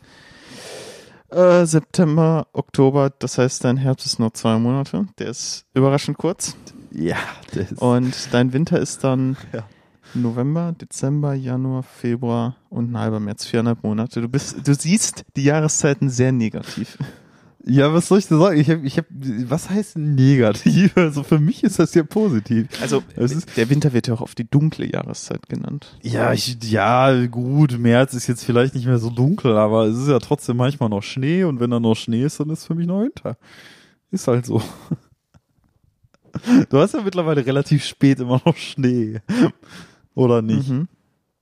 äh, 1.36 1.66
September, 1.66 2.47
Oktober, 2.53 3.11
das 3.16 3.39
heißt, 3.39 3.62
dein 3.64 3.76
Herbst 3.76 4.07
ist 4.07 4.18
nur 4.18 4.32
zwei 4.34 4.59
Monate. 4.59 5.07
Der 5.18 5.28
ist 5.28 5.66
überraschend 5.74 6.18
kurz. 6.18 6.57
Ja, 6.91 7.16
das 7.55 7.72
ist 7.72 7.82
Und 7.82 8.14
dein 8.32 8.53
Winter 8.53 8.80
ist 8.80 9.05
dann 9.05 9.36
Ja. 9.53 9.64
November, 10.15 10.73
Dezember, 10.73 11.35
Januar, 11.35 11.83
Februar 11.83 12.57
und 12.71 12.93
ein 12.93 12.99
halber 12.99 13.21
März, 13.21 13.47
viereinhalb 13.47 13.83
Monate. 13.83 14.21
Du 14.21 14.29
bist, 14.29 14.67
du 14.67 14.75
siehst 14.75 15.25
die 15.37 15.45
Jahreszeiten 15.45 16.11
sehr 16.11 16.33
negativ. 16.33 16.99
Ja, 17.71 17.93
was 17.93 18.09
soll 18.09 18.21
ich 18.21 18.29
denn 18.29 18.39
sagen? 18.39 18.59
Ich 18.59 18.71
hab, 18.71 18.83
ich 18.83 18.97
hab, 18.97 19.05
was 19.11 19.69
heißt 19.69 19.99
negativ? 19.99 20.93
Also 20.97 21.23
für 21.23 21.39
mich 21.39 21.63
ist 21.63 21.79
das 21.79 21.95
ja 21.95 22.03
positiv. 22.03 22.69
Also 22.81 23.03
der 23.17 23.69
Winter 23.69 23.93
wird 23.93 24.07
ja 24.07 24.15
auch 24.15 24.23
oft 24.23 24.39
die 24.39 24.49
dunkle 24.49 24.91
Jahreszeit 24.91 25.49
genannt. 25.49 25.99
Ja, 26.03 26.33
ich, 26.33 26.57
ja, 26.65 27.27
gut, 27.27 27.79
März 27.79 28.15
ist 28.15 28.27
jetzt 28.27 28.45
vielleicht 28.45 28.75
nicht 28.75 28.87
mehr 28.87 28.99
so 28.99 29.11
dunkel, 29.11 29.57
aber 29.57 29.85
es 29.85 29.99
ist 29.99 30.09
ja 30.09 30.19
trotzdem 30.19 30.57
manchmal 30.57 30.89
noch 30.89 31.03
Schnee 31.03 31.45
und 31.45 31.61
wenn 31.61 31.71
da 31.71 31.79
noch 31.79 31.95
Schnee 31.95 32.25
ist, 32.25 32.41
dann 32.41 32.49
ist 32.51 32.65
für 32.65 32.75
mich 32.75 32.87
noch 32.87 33.03
Winter. 33.03 33.37
Ist 34.11 34.29
halt 34.29 34.47
so. 34.47 34.63
Du 36.71 36.79
hast 36.79 36.95
ja 36.95 37.01
mittlerweile 37.03 37.45
relativ 37.45 37.85
spät 37.85 38.21
immer 38.21 38.41
noch 38.45 38.57
Schnee. 38.57 39.21
Oder 40.19 40.43
nicht? 40.43 40.69
Mhm. 40.69 40.89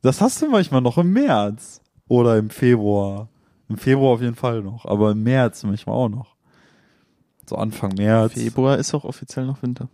Das 0.02 0.20
hast 0.20 0.42
du 0.42 0.50
manchmal 0.50 0.82
noch 0.82 0.98
im 0.98 1.10
März 1.10 1.80
oder 2.08 2.36
im 2.36 2.50
Februar. 2.50 3.28
Im 3.70 3.78
Februar 3.78 4.12
auf 4.12 4.20
jeden 4.20 4.34
Fall 4.34 4.60
noch, 4.62 4.84
aber 4.84 5.12
im 5.12 5.22
März 5.22 5.62
manchmal 5.64 5.96
auch 5.96 6.10
noch. 6.10 6.36
So 7.48 7.56
Anfang 7.56 7.94
März. 7.94 8.34
Februar 8.34 8.76
ist 8.76 8.92
auch 8.92 9.04
offiziell 9.04 9.46
noch 9.46 9.62
Winter. 9.62 9.88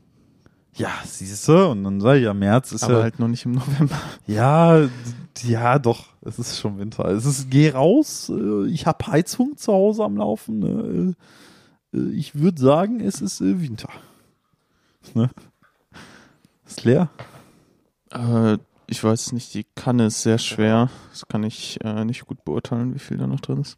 Ja, 0.74 0.90
siehst 1.04 1.46
du, 1.46 1.68
und 1.70 1.84
dann 1.84 2.00
sag 2.00 2.16
ich 2.16 2.24
ja, 2.24 2.34
März 2.34 2.72
ist 2.72 2.82
aber 2.82 2.94
ja, 2.94 3.02
halt 3.04 3.20
noch 3.20 3.28
nicht 3.28 3.44
im 3.44 3.52
November. 3.52 3.96
ja, 4.26 4.88
ja, 5.42 5.78
doch, 5.78 6.08
es 6.22 6.40
ist 6.40 6.58
schon 6.58 6.78
Winter. 6.78 7.04
Es 7.04 7.24
ist, 7.24 7.50
geh 7.50 7.70
raus, 7.70 8.32
äh, 8.34 8.66
ich 8.66 8.86
hab 8.86 9.06
Heizung 9.06 9.56
zu 9.56 9.72
Hause 9.72 10.02
am 10.02 10.16
Laufen. 10.16 10.58
ne, 10.58 11.14
äh, 11.94 11.98
äh, 11.98 12.10
Ich 12.14 12.34
würde 12.34 12.60
sagen, 12.60 12.98
es 12.98 13.20
ist 13.20 13.40
Winter. 13.40 13.90
Ne? 15.14 15.30
Ist 16.66 16.84
leer? 16.84 17.10
Äh, 18.10 18.58
ich 18.92 19.02
weiß 19.02 19.32
nicht, 19.32 19.54
die 19.54 19.64
Kanne 19.74 20.06
ist 20.06 20.22
sehr 20.22 20.38
schwer. 20.38 20.88
Das 21.10 21.26
kann 21.26 21.42
ich 21.42 21.78
äh, 21.84 22.04
nicht 22.04 22.26
gut 22.26 22.44
beurteilen, 22.44 22.94
wie 22.94 22.98
viel 23.00 23.16
da 23.16 23.26
noch 23.26 23.40
drin 23.40 23.60
ist. 23.60 23.76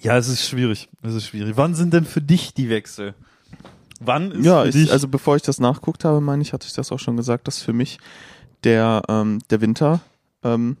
Ja, 0.00 0.16
es 0.18 0.28
ist 0.28 0.46
schwierig. 0.46 0.88
Es 1.02 1.14
ist 1.14 1.26
schwierig. 1.26 1.56
Wann 1.56 1.74
sind 1.74 1.94
denn 1.94 2.04
für 2.04 2.20
dich 2.20 2.52
die 2.52 2.68
Wechsel? 2.68 3.14
Wann 4.00 4.30
ist 4.32 4.44
Ja, 4.44 4.62
für 4.62 4.68
ich, 4.68 4.74
dich 4.74 4.92
also 4.92 5.08
bevor 5.08 5.36
ich 5.36 5.42
das 5.42 5.58
nachguckt 5.58 6.04
habe, 6.04 6.20
meine 6.20 6.42
ich, 6.42 6.52
hatte 6.52 6.66
ich 6.66 6.74
das 6.74 6.92
auch 6.92 6.98
schon 6.98 7.16
gesagt, 7.16 7.48
dass 7.48 7.62
für 7.62 7.72
mich 7.72 7.98
der, 8.64 9.02
ähm, 9.08 9.38
der 9.48 9.60
Winter 9.62 10.00
ähm, 10.42 10.76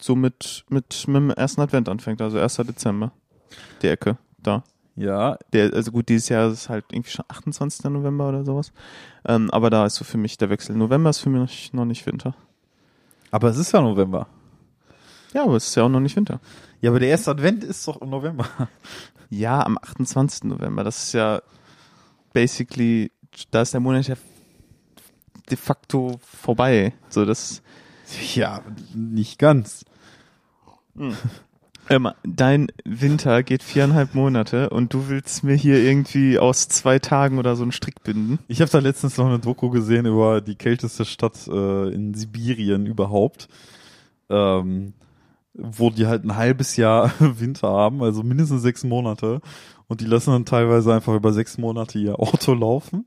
so 0.00 0.16
mit, 0.16 0.64
mit, 0.68 1.04
mit 1.06 1.16
dem 1.16 1.30
ersten 1.30 1.60
Advent 1.60 1.88
anfängt, 1.88 2.20
also 2.20 2.38
1. 2.38 2.56
Dezember. 2.56 3.12
Die 3.82 3.86
Ecke, 3.88 4.18
da. 4.42 4.64
ja, 4.96 5.38
Der, 5.52 5.72
also 5.72 5.92
gut, 5.92 6.08
dieses 6.08 6.28
Jahr 6.28 6.48
ist 6.48 6.54
es 6.62 6.68
halt 6.68 6.84
irgendwie 6.90 7.10
schon 7.10 7.24
28. 7.28 7.84
November 7.84 8.28
oder 8.28 8.44
sowas. 8.44 8.72
Ähm, 9.24 9.50
aber 9.52 9.70
da 9.70 9.86
ist 9.86 9.94
so 9.94 10.04
für 10.04 10.18
mich 10.18 10.36
der 10.36 10.50
Wechsel. 10.50 10.74
November 10.74 11.10
ist 11.10 11.20
für 11.20 11.30
mich 11.30 11.72
noch 11.72 11.84
nicht 11.84 12.04
Winter. 12.06 12.34
Aber 13.30 13.48
es 13.48 13.58
ist 13.58 13.72
ja 13.72 13.80
November. 13.80 14.26
Ja, 15.32 15.44
aber 15.44 15.56
es 15.56 15.68
ist 15.68 15.74
ja 15.74 15.82
auch 15.82 15.88
noch 15.88 16.00
nicht 16.00 16.16
Winter. 16.16 16.40
Ja, 16.80 16.90
aber 16.90 17.00
der 17.00 17.08
erste 17.08 17.30
Advent 17.30 17.64
ist 17.64 17.86
doch 17.86 18.00
im 18.00 18.10
November. 18.10 18.46
Ja, 19.28 19.64
am 19.66 19.76
28. 19.76 20.44
November. 20.44 20.84
Das 20.84 21.02
ist 21.02 21.12
ja 21.14 21.42
basically, 22.32 23.10
da 23.50 23.62
ist 23.62 23.74
der 23.74 23.80
Monat 23.80 24.06
ja 24.06 24.14
de 25.50 25.56
facto 25.56 26.20
vorbei. 26.22 26.94
So, 27.08 27.24
das, 27.24 27.60
Ja, 28.34 28.62
nicht 28.94 29.38
ganz. 29.38 29.84
Ähm, 31.88 32.08
dein 32.24 32.68
Winter 32.84 33.42
geht 33.42 33.62
viereinhalb 33.62 34.14
Monate 34.14 34.70
und 34.70 34.92
du 34.92 35.08
willst 35.08 35.44
mir 35.44 35.54
hier 35.54 35.82
irgendwie 35.82 36.38
aus 36.38 36.68
zwei 36.68 36.98
Tagen 36.98 37.38
oder 37.38 37.56
so 37.56 37.62
einen 37.62 37.72
Strick 37.72 38.02
binden. 38.02 38.38
Ich 38.48 38.60
habe 38.60 38.70
da 38.70 38.78
letztens 38.78 39.16
noch 39.16 39.26
eine 39.26 39.38
Doku 39.38 39.70
gesehen 39.70 40.06
über 40.06 40.40
die 40.40 40.56
kälteste 40.56 41.04
Stadt 41.04 41.46
äh, 41.48 41.88
in 41.92 42.14
Sibirien 42.14 42.86
überhaupt, 42.86 43.48
ähm, 44.28 44.94
wo 45.54 45.90
die 45.90 46.06
halt 46.06 46.24
ein 46.24 46.36
halbes 46.36 46.76
Jahr 46.76 47.12
Winter 47.18 47.68
haben, 47.68 48.02
also 48.02 48.22
mindestens 48.22 48.62
sechs 48.62 48.84
Monate. 48.84 49.40
Und 49.88 50.00
die 50.00 50.06
lassen 50.06 50.32
dann 50.32 50.44
teilweise 50.44 50.92
einfach 50.92 51.14
über 51.14 51.32
sechs 51.32 51.58
Monate 51.58 51.98
ihr 51.98 52.18
Auto 52.18 52.54
laufen, 52.54 53.06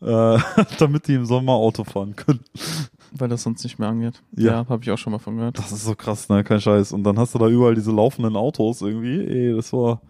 äh, 0.00 0.38
damit 0.78 1.06
die 1.06 1.14
im 1.14 1.24
Sommer 1.24 1.52
Auto 1.52 1.84
fahren 1.84 2.16
können. 2.16 2.40
Weil 3.12 3.28
das 3.28 3.42
sonst 3.42 3.62
nicht 3.64 3.78
mehr 3.78 3.88
angeht. 3.88 4.22
Ja. 4.36 4.52
Ja, 4.52 4.68
habe 4.68 4.82
ich 4.82 4.90
auch 4.90 4.98
schon 4.98 5.12
mal 5.12 5.18
von 5.18 5.36
gehört. 5.36 5.58
Das 5.58 5.72
ist 5.72 5.84
so 5.84 5.94
krass, 5.94 6.28
ne? 6.28 6.44
Kein 6.44 6.60
Scheiß. 6.60 6.92
Und 6.92 7.04
dann 7.04 7.18
hast 7.18 7.34
du 7.34 7.38
da 7.38 7.48
überall 7.48 7.74
diese 7.74 7.92
laufenden 7.92 8.36
Autos 8.36 8.82
irgendwie. 8.82 9.24
Ey, 9.24 9.54
das 9.54 9.72
war. 9.72 10.00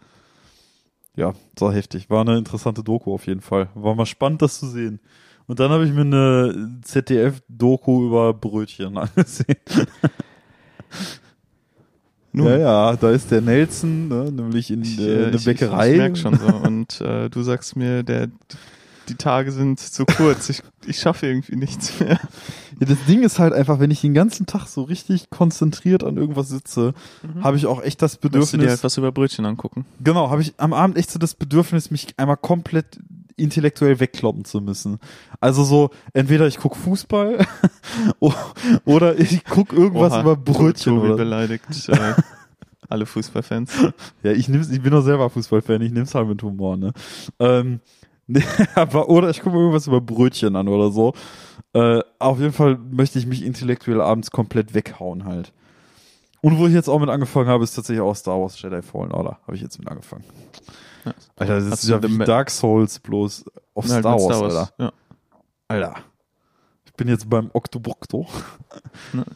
Ja, 1.17 1.33
das 1.55 1.63
war 1.63 1.75
heftig. 1.75 2.11
War 2.11 2.21
eine 2.21 2.39
interessante 2.39 2.83
Doku 2.83 3.13
auf 3.13 3.27
jeden 3.27 3.41
Fall. 3.41 3.69
War 3.75 3.95
mal 3.95 4.07
spannend, 4.07 4.43
das 4.43 4.59
zu 4.59 4.69
sehen. 4.69 5.01
Und 5.49 5.59
dann 5.61 5.71
habe 5.71 5.85
ich 5.87 5.93
mir 5.93 6.03
eine 6.03 6.79
ZDF-Doku 6.83 8.07
über 8.07 8.35
Brötchen 8.35 8.97
angesehen. 8.99 9.57
Nun. 12.33 12.47
Ja, 12.47 12.59
ja, 12.59 12.97
da 12.97 13.11
ist 13.11 13.31
der 13.31 13.41
Nelson, 13.41 14.09
ne, 14.09 14.31
nämlich 14.31 14.71
in 14.71 14.83
Ich, 14.83 14.99
äh, 15.01 15.23
äh, 15.23 15.27
eine 15.29 15.37
ich, 15.37 15.45
Bäckerei. 15.45 15.87
Ich, 15.87 15.93
ich 15.93 15.99
merk 15.99 16.19
schon 16.19 16.39
so. 16.39 16.47
Und 16.47 17.01
äh, 17.01 17.31
du 17.31 17.43
sagst 17.43 17.75
mir, 17.77 18.03
der, 18.03 18.29
die 19.09 19.15
Tage 19.17 19.53
sind 19.53 19.81
zu 19.81 20.05
kurz. 20.05 20.49
Ich, 20.49 20.63
ich 20.87 20.99
schaffe 20.99 21.27
irgendwie 21.27 21.57
nichts 21.57 21.99
mehr. 22.01 22.21
Ja, 22.81 22.87
das 22.87 22.99
Ding 23.07 23.23
ist 23.23 23.39
halt 23.39 23.53
einfach, 23.53 23.81
wenn 23.81 23.91
ich 23.91 24.01
den 24.01 24.15
ganzen 24.15 24.47
Tag 24.47 24.67
so 24.67 24.83
richtig 24.83 25.31
konzentriert 25.31 26.05
an 26.05 26.17
irgendwas 26.17 26.49
sitze, 26.49 26.95
habe 27.43 27.57
ich 27.57 27.67
auch 27.67 27.83
echt 27.83 28.03
das 28.03 28.13
Müsst 28.13 28.25
du 28.25 28.29
Bedürfnis. 28.29 28.63
dir 28.63 28.71
halt 28.71 28.85
was 28.85 28.97
über 28.97 29.11
Brötchen 29.13 29.45
angucken. 29.47 29.85
Genau, 30.03 30.31
habe 30.31 30.43
ich 30.43 30.55
am 30.59 30.73
Abend 30.73 30.97
echt 30.97 31.11
so 31.11 31.19
das 31.19 31.35
Bedürfnis, 31.35 31.91
mich 31.91 32.15
einmal 32.19 32.37
komplett 32.37 32.99
intellektuell 33.37 34.01
wegkloppen 34.01 34.45
zu 34.45 34.61
müssen. 34.61 34.99
Also 35.41 35.65
so, 35.65 35.91
entweder 36.13 36.47
ich 36.47 36.59
guck 36.59 36.77
Fußball 36.77 37.47
oder 38.85 39.19
ich 39.19 39.45
guck 39.45 39.73
irgendwas 39.73 40.13
Oha, 40.13 40.21
über 40.21 40.37
Brötchen 40.37 40.95
Tobi 40.97 41.07
oder. 41.09 41.17
beleidigt 41.17 41.89
äh, 41.89 42.15
alle 42.89 43.07
Fußballfans. 43.07 43.71
Ja, 44.23 44.33
ich 44.33 44.49
nehm's, 44.49 44.71
ich 44.71 44.83
bin 44.83 44.93
doch 44.93 45.03
selber 45.03 45.31
Fußballfan, 45.31 45.83
ich 45.83 45.93
nehm's 45.93 46.15
halt 46.15 46.29
mit 46.29 46.43
Humor, 46.43 46.77
ne? 46.77 46.93
Ähm, 47.39 47.81
aber, 48.75 49.09
oder 49.09 49.31
ich 49.31 49.41
gucke 49.41 49.57
mir 49.57 49.63
irgendwas 49.63 49.87
über 49.87 50.01
Brötchen 50.01 50.57
an 50.57 50.69
oder 50.69 50.91
so. 50.91 51.15
Äh, 51.73 52.01
auf 52.19 52.39
jeden 52.39 52.53
Fall 52.53 52.79
möchte 52.79 53.19
ich 53.19 53.27
mich 53.27 53.45
intellektuell 53.45 54.01
abends 54.01 54.31
komplett 54.31 54.75
weghauen 54.75 55.25
halt. 55.25 55.53
Und 56.41 56.59
wo 56.59 56.67
ich 56.67 56.73
jetzt 56.73 56.89
auch 56.89 56.99
mit 57.01 57.09
angefangen 57.09 57.49
habe, 57.49 57.65
ist 57.65 57.75
tatsächlich 57.75 58.01
auch 58.01 58.15
Star 58.15 58.41
Wars 58.41 58.61
Jedi 58.61 58.83
Fallen 58.83 59.13
Order. 59.13 59.39
Habe 59.43 59.57
ich 59.57 59.63
jetzt 59.63 59.79
mit 59.79 59.89
angefangen. 59.89 60.25
Ja. 61.05 61.15
Alter, 61.37 61.61
das 61.61 61.71
Hast 61.71 61.85
ist 61.85 61.91
ja 61.91 62.03
wie 62.03 62.19
Dark 62.19 62.51
Souls 62.51 62.99
bloß 63.01 63.45
auf 63.75 63.89
Halt 63.89 64.01
Star, 64.01 64.15
mit 64.15 64.25
Wars, 64.25 64.43
Alter. 64.43 64.73
Ja. 64.79 64.93
Alter. 65.69 65.95
Ich 66.85 66.93
bin 66.95 67.09
jetzt 67.09 67.29
beim 67.29 67.51
Octobocto. 67.53 68.27
Nice. 69.13 69.27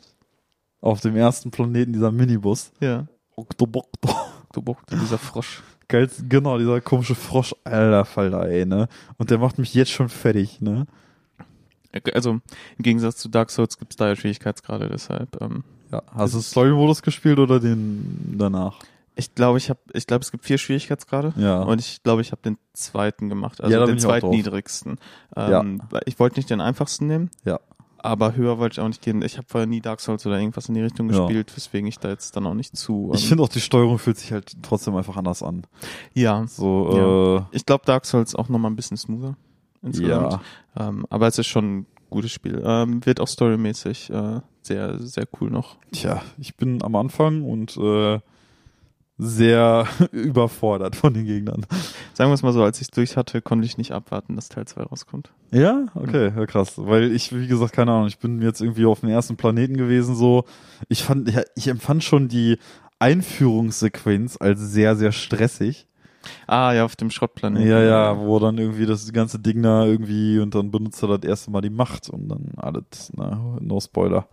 Auf 0.81 1.01
dem 1.01 1.17
ersten 1.17 1.51
Planeten 1.51 1.93
dieser 1.93 2.11
Minibus. 2.11 2.73
ja. 2.81 3.07
Octobocto. 3.35 4.11
Du 4.53 4.61
Bock, 4.61 4.87
dieser 4.87 5.17
Frosch. 5.17 5.63
Geil, 5.93 6.09
genau, 6.27 6.57
dieser 6.57 6.81
komische 6.81 7.15
Frosch. 7.15 7.55
Alter 7.65 8.07
Falter, 8.07 8.49
ey, 8.49 8.65
ne? 8.65 8.89
Und 9.19 9.31
der 9.31 9.37
macht 9.37 9.59
mich 9.59 9.75
jetzt 9.75 9.91
schon 9.91 10.09
fertig, 10.09 10.63
ne? 10.63 10.87
Also 12.15 12.31
im 12.31 12.43
Gegensatz 12.79 13.17
zu 13.19 13.29
Dark 13.29 13.51
Souls 13.51 13.77
gibt 13.79 13.93
es 13.93 13.97
da 13.99 14.09
ja 14.09 14.17
Schwierigkeitsgrade, 14.17 14.89
deshalb. 14.89 15.39
Ähm, 15.43 15.65
Ja. 15.91 16.03
Hast 16.15 16.33
du 16.33 16.41
Story-Modus 16.41 17.03
gespielt 17.03 17.39
oder 17.39 17.61
den 17.61 18.35
danach? 18.39 18.79
ich 19.15 19.35
glaube, 19.35 19.59
ich 19.59 19.69
habe, 19.69 19.79
ich 19.93 20.07
glaube, 20.07 20.23
es 20.23 20.31
gibt 20.31 20.45
vier 20.45 20.57
Schwierigkeitsgrade. 20.57 21.35
Ja. 21.37 21.61
Und 21.61 21.81
ich 21.81 22.03
glaube, 22.03 22.23
ich 22.23 22.33
habe 22.33 22.41
den 22.41 22.57
zweiten 22.73 23.29
gemacht, 23.29 23.61
also 23.61 23.77
Ja, 23.79 23.85
den 23.85 23.99
zweitniedrigsten. 23.99 24.97
Ähm, 25.37 25.83
weil 25.91 26.01
Ich 26.07 26.19
wollte 26.19 26.39
nicht 26.39 26.49
den 26.49 26.63
einfachsten 26.63 27.07
nehmen, 27.07 27.31
Ja. 27.45 27.61
Aber 28.03 28.35
höher 28.35 28.59
wollte 28.59 28.75
ich 28.75 28.81
auch 28.81 28.89
nicht 28.89 29.03
gehen. 29.03 29.23
Ich 29.23 29.37
habe 29.39 29.47
vorher 29.49 29.67
nie 29.67 29.81
Dark 29.81 30.01
Souls 30.01 30.27
oder 30.27 30.39
irgendwas 30.39 30.69
in 30.69 30.75
die 30.75 30.81
Richtung 30.83 31.11
Ja. 31.11 31.19
gespielt, 31.21 31.57
weswegen 31.57 31.87
ich 31.89 31.99
da 31.99 32.09
jetzt 32.09 32.37
dann 32.37 32.47
auch 32.47 32.55
nicht 32.55 32.77
zu. 32.77 33.11
Ich 33.15 33.23
ähm, 33.25 33.29
finde 33.29 33.45
auch, 33.45 33.49
die 33.49 33.61
Steuerung 33.61 33.99
fühlt 33.99 34.19
sich 34.19 34.33
halt 34.33 34.53
trotzdem 34.63 34.95
einfach 34.97 35.17
anders 35.17 35.43
an. 35.43 35.63
ja, 36.15 36.45
So, 36.47 37.45
ich 37.53 37.65
glaube 37.67 37.85
Dark 37.87 38.05
Souls 38.07 38.35
auch 38.35 38.49
nochmal 38.49 38.71
ein 38.71 38.77
bisschen 38.77 38.97
smoother 38.97 39.37
äh, 39.83 39.87
insgesamt. 39.87 40.41
ja. 40.77 40.89
Ähm, 40.89 41.07
aber 41.11 41.27
es 41.29 41.39
ist 41.39 41.47
schon 41.47 41.79
ein 41.79 41.87
gutes 42.11 42.31
Spiel. 42.33 42.63
Ähm, 42.65 43.05
wird 43.07 43.21
auch 43.21 43.29
storymäßig 43.29 44.11
äh, 44.11 44.41
sehr, 44.63 44.99
sehr 45.01 45.27
cool 45.41 45.51
noch. 45.51 45.77
Tja, 45.93 46.23
ich 46.39 46.57
bin 46.57 46.83
am 46.83 46.95
Anfang 46.95 47.43
und 47.43 47.77
äh, 47.77 48.21
sehr 49.23 49.87
überfordert 50.13 50.97
von 50.97 51.15
den 51.15 51.25
Gegnern. 51.25 51.67
Sagen 52.15 52.31
wir 52.31 52.35
es 52.35 52.43
mal 52.43 52.53
so, 52.53 52.63
als 52.63 52.79
ich 52.79 52.89
es 52.89 52.91
durch 52.91 53.17
hatte, 53.17 53.41
konnte 53.41 53.67
ich 53.67 53.79
nicht 53.79 53.93
abwarten, 53.93 54.37
dass 54.37 54.49
Teil 54.49 54.67
2 54.67 54.83
rauskommt. 54.83 55.31
Ja, 55.51 55.87
okay, 55.95 56.33
ja, 56.37 56.47
krass. 56.47 56.75
Weil 56.77 57.13
ich, 57.13 57.35
wie 57.35 57.47
gesagt, 57.47 57.73
keine 57.73 57.93
Ahnung, 57.93 58.09
ich 58.09 58.19
bin 58.19 58.41
jetzt 58.43 58.61
irgendwie 58.61 58.87
auf 58.87 59.01
dem 59.01 59.11
ersten 59.11 59.37
Planeten 59.37 59.77
gewesen, 59.77 60.15
so. 60.15 60.45
Ich 60.89 61.03
fand, 61.03 61.31
ja, 61.31 61.43
ich 61.55 61.69
empfand 61.69 62.05
schon 62.05 62.29
die 62.29 62.59
Einführungssequenz 62.99 64.37
als 64.41 64.61
sehr, 64.61 64.97
sehr 64.97 65.13
stressig. 65.13 65.87
Ah, 66.47 66.73
ja, 66.73 66.85
auf 66.85 66.97
dem 66.97 67.11
Schrottplaneten. 67.11 67.69
Ja, 67.69 67.83
ja, 67.83 68.19
wo 68.19 68.39
dann 68.39 68.59
irgendwie 68.59 68.87
das 68.87 69.13
ganze 69.13 69.39
Ding 69.39 69.63
da 69.63 69.85
irgendwie 69.85 70.39
und 70.39 70.55
dann 70.55 70.71
benutzt 70.71 71.03
er 71.03 71.19
das 71.19 71.29
erste 71.29 71.51
Mal 71.51 71.63
die 71.63 71.71
Macht 71.71 72.09
und 72.09 72.29
dann 72.29 72.53
alles, 72.57 73.13
na, 73.17 73.59
no 73.61 73.81
Spoiler. 73.81 74.29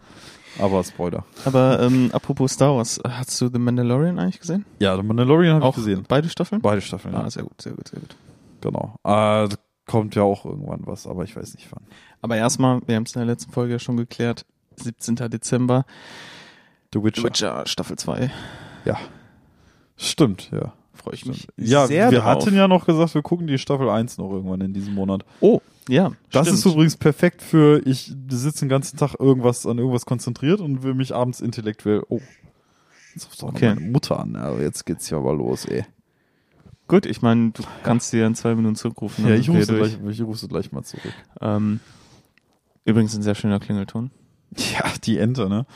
Aber 0.58 0.84
Spoiler. 0.84 1.26
Aber 1.45 1.80
ähm, 1.82 2.10
apropos 2.12 2.54
Star 2.54 2.76
Wars, 2.76 3.00
hast 3.08 3.39
du 3.39 3.50
The 3.50 3.60
Mandalorian 3.60 4.18
eigentlich 4.20 4.39
gesehen? 4.39 4.66
Ja, 4.80 4.95
The 4.97 5.04
Mandalorian 5.04 5.56
habe 5.56 5.64
ich 5.66 5.70
Auch 5.70 5.76
gesehen. 5.76 6.06
beide 6.08 6.28
Staffeln? 6.30 6.62
Beide 6.62 6.82
Staffeln, 6.82 7.14
ja. 7.14 7.22
Ah, 7.24 7.30
sehr 7.30 7.43
gut, 7.43 7.62
sehr 7.62 7.74
gut, 7.74 7.88
sehr 7.88 8.00
gut. 8.00 8.16
Genau. 8.62 8.95
Äh, 9.04 9.47
da 9.47 9.56
kommt 9.86 10.16
ja 10.16 10.24
auch 10.24 10.45
irgendwann 10.45 10.82
was, 10.86 11.08
aber 11.08 11.24
ich 11.24 11.36
weiß 11.36 11.54
nicht 11.56 11.68
wann. 11.72 11.84
Aber 12.22 12.36
erstmal, 12.36 12.82
wir 12.88 12.95
haben 12.95 13.04
es 13.04 13.16
in 13.16 13.20
der 13.20 13.28
letzten 13.28 13.52
Folge 13.52 13.74
ja 13.74 13.80
schon 13.80 13.95
geklärt, 13.97 14.45
17. 14.78 15.16
Dezember, 15.30 15.86
The 16.93 17.04
Witcher. 17.04 17.24
Witcher 17.24 17.64
Staffel 17.68 17.97
2. 17.97 18.32
Ja. 18.86 18.97
Stimmt, 19.97 20.50
ja. 20.52 20.74
Freue 20.93 21.14
ich 21.14 21.26
mich 21.26 21.47
Ja, 21.56 21.88
sehr 21.88 22.12
wir 22.12 22.20
drauf. 22.20 22.28
hatten 22.43 22.56
ja 22.56 22.68
noch 22.68 22.86
gesagt, 22.86 23.14
wir 23.16 23.22
gucken 23.22 23.47
die 23.47 23.58
Staffel 23.58 23.89
1 23.89 24.18
noch 24.18 24.32
irgendwann 24.32 24.60
in 24.62 24.74
diesem 24.74 24.95
Monat. 24.95 25.24
Oh, 25.39 25.62
ja, 25.90 26.12
Das 26.32 26.48
stimmt. 26.48 26.60
ist 26.60 26.66
übrigens 26.66 26.98
perfekt 26.98 27.42
für, 27.42 27.86
ich 27.86 28.14
sitze 28.30 28.60
den 28.62 28.70
ganzen 28.70 28.98
Tag 28.98 29.16
irgendwas 29.20 29.66
an 29.66 29.78
irgendwas 29.78 30.06
konzentriert 30.06 30.62
und 30.62 30.84
will 30.84 30.94
mich 30.94 31.14
abends 31.14 31.42
intellektuell, 31.42 32.04
oh, 32.10 32.22
jetzt 33.14 33.26
rufst 33.28 33.42
du 33.42 33.48
auch 33.48 33.54
Okay. 33.54 33.76
meine 33.76 33.90
Mutter 33.92 34.20
an, 34.20 34.36
aber 34.36 34.62
jetzt 34.62 34.86
geht's 34.86 35.10
ja 35.10 35.18
aber 35.18 35.34
los, 35.34 35.66
ey. 35.66 35.86
Gut, 36.88 37.06
ich 37.06 37.22
meine, 37.22 37.52
du 37.52 37.62
kannst 37.84 38.12
dir 38.14 38.26
in 38.26 38.34
zwei 38.36 38.56
Minuten 38.56 38.76
zurückrufen. 38.76 39.24
Ja, 39.26 39.32
dann 39.32 39.40
ich 39.42 39.50
rufe 39.50 39.76
gleich, 39.76 39.98
ich 40.10 40.22
rufe 40.22 40.48
gleich 40.48 40.72
mal 40.72 40.84
zurück. 40.84 41.14
Ähm, 41.40 41.80
übrigens 42.86 43.16
ein 43.16 43.22
sehr 43.22 43.36
schöner 43.36 43.60
Klingelton. 43.60 44.10
Ja, 44.74 44.86
die 45.04 45.20
Ente, 45.20 45.48
ne? 45.50 45.68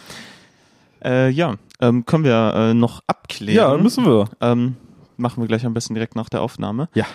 Äh, 1.04 1.30
ja, 1.30 1.56
ähm, 1.82 2.06
können 2.06 2.24
wir 2.24 2.54
äh, 2.56 2.74
noch 2.74 3.04
abklären. 3.06 3.56
Ja, 3.56 3.78
müssen 3.78 4.06
wir. 4.06 4.30
Ähm, 4.42 4.78
machen 5.18 5.44
wir 5.44 5.48
gleich 5.48 5.66
am 5.66 5.74
besten 5.76 5.94
direkt 5.94 6.16
nach 6.16 6.30
der 6.30 6.42
Aufnahme. 6.42 6.90
Ja. 6.96 7.06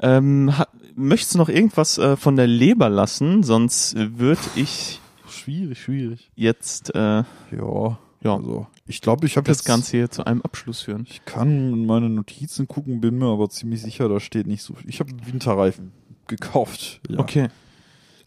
Ähm, 0.00 0.56
ha, 0.56 0.66
möchtest 0.94 1.34
du 1.34 1.38
noch 1.38 1.48
irgendwas 1.48 1.98
äh, 1.98 2.16
von 2.16 2.36
der 2.36 2.46
Leber 2.46 2.88
lassen? 2.88 3.42
Sonst 3.42 3.96
würde 3.96 4.40
ich 4.54 5.00
Schwierig, 5.28 5.80
schwierig. 5.80 6.30
jetzt 6.34 6.94
äh, 6.94 6.98
Ja, 6.98 7.98
ja, 8.22 8.34
also 8.36 8.66
ich 8.86 9.00
glaube, 9.00 9.26
ich 9.26 9.36
habe 9.36 9.46
das 9.46 9.58
jetzt 9.58 9.66
Ganze 9.66 9.96
hier 9.96 10.10
zu 10.10 10.24
einem 10.26 10.42
Abschluss 10.42 10.80
führen. 10.82 11.06
Ich 11.08 11.24
kann 11.24 11.72
in 11.72 11.86
meine 11.86 12.08
Notizen 12.08 12.68
gucken, 12.68 13.00
bin 13.00 13.18
mir 13.18 13.26
aber 13.26 13.48
ziemlich 13.48 13.82
sicher, 13.82 14.08
da 14.08 14.20
steht 14.20 14.46
nicht 14.46 14.62
so 14.62 14.74
viel. 14.74 14.88
Ich 14.88 15.00
habe 15.00 15.10
Winterreifen 15.24 15.92
gekauft. 16.26 17.00
Ja. 17.08 17.18
Okay, 17.18 17.48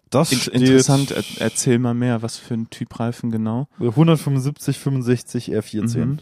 Das 0.10 0.32
In 0.32 0.40
steht 0.40 0.54
interessant. 0.56 1.12
Er 1.12 1.24
erzähl 1.40 1.80
mal 1.80 1.94
mehr, 1.94 2.22
was 2.22 2.38
für 2.38 2.54
ein 2.56 2.70
Typ 2.70 3.00
Reifen 3.00 3.32
genau. 3.32 3.68
175, 3.80 4.78
65 4.80 5.54
R14. 5.54 5.98
Mhm. 6.06 6.20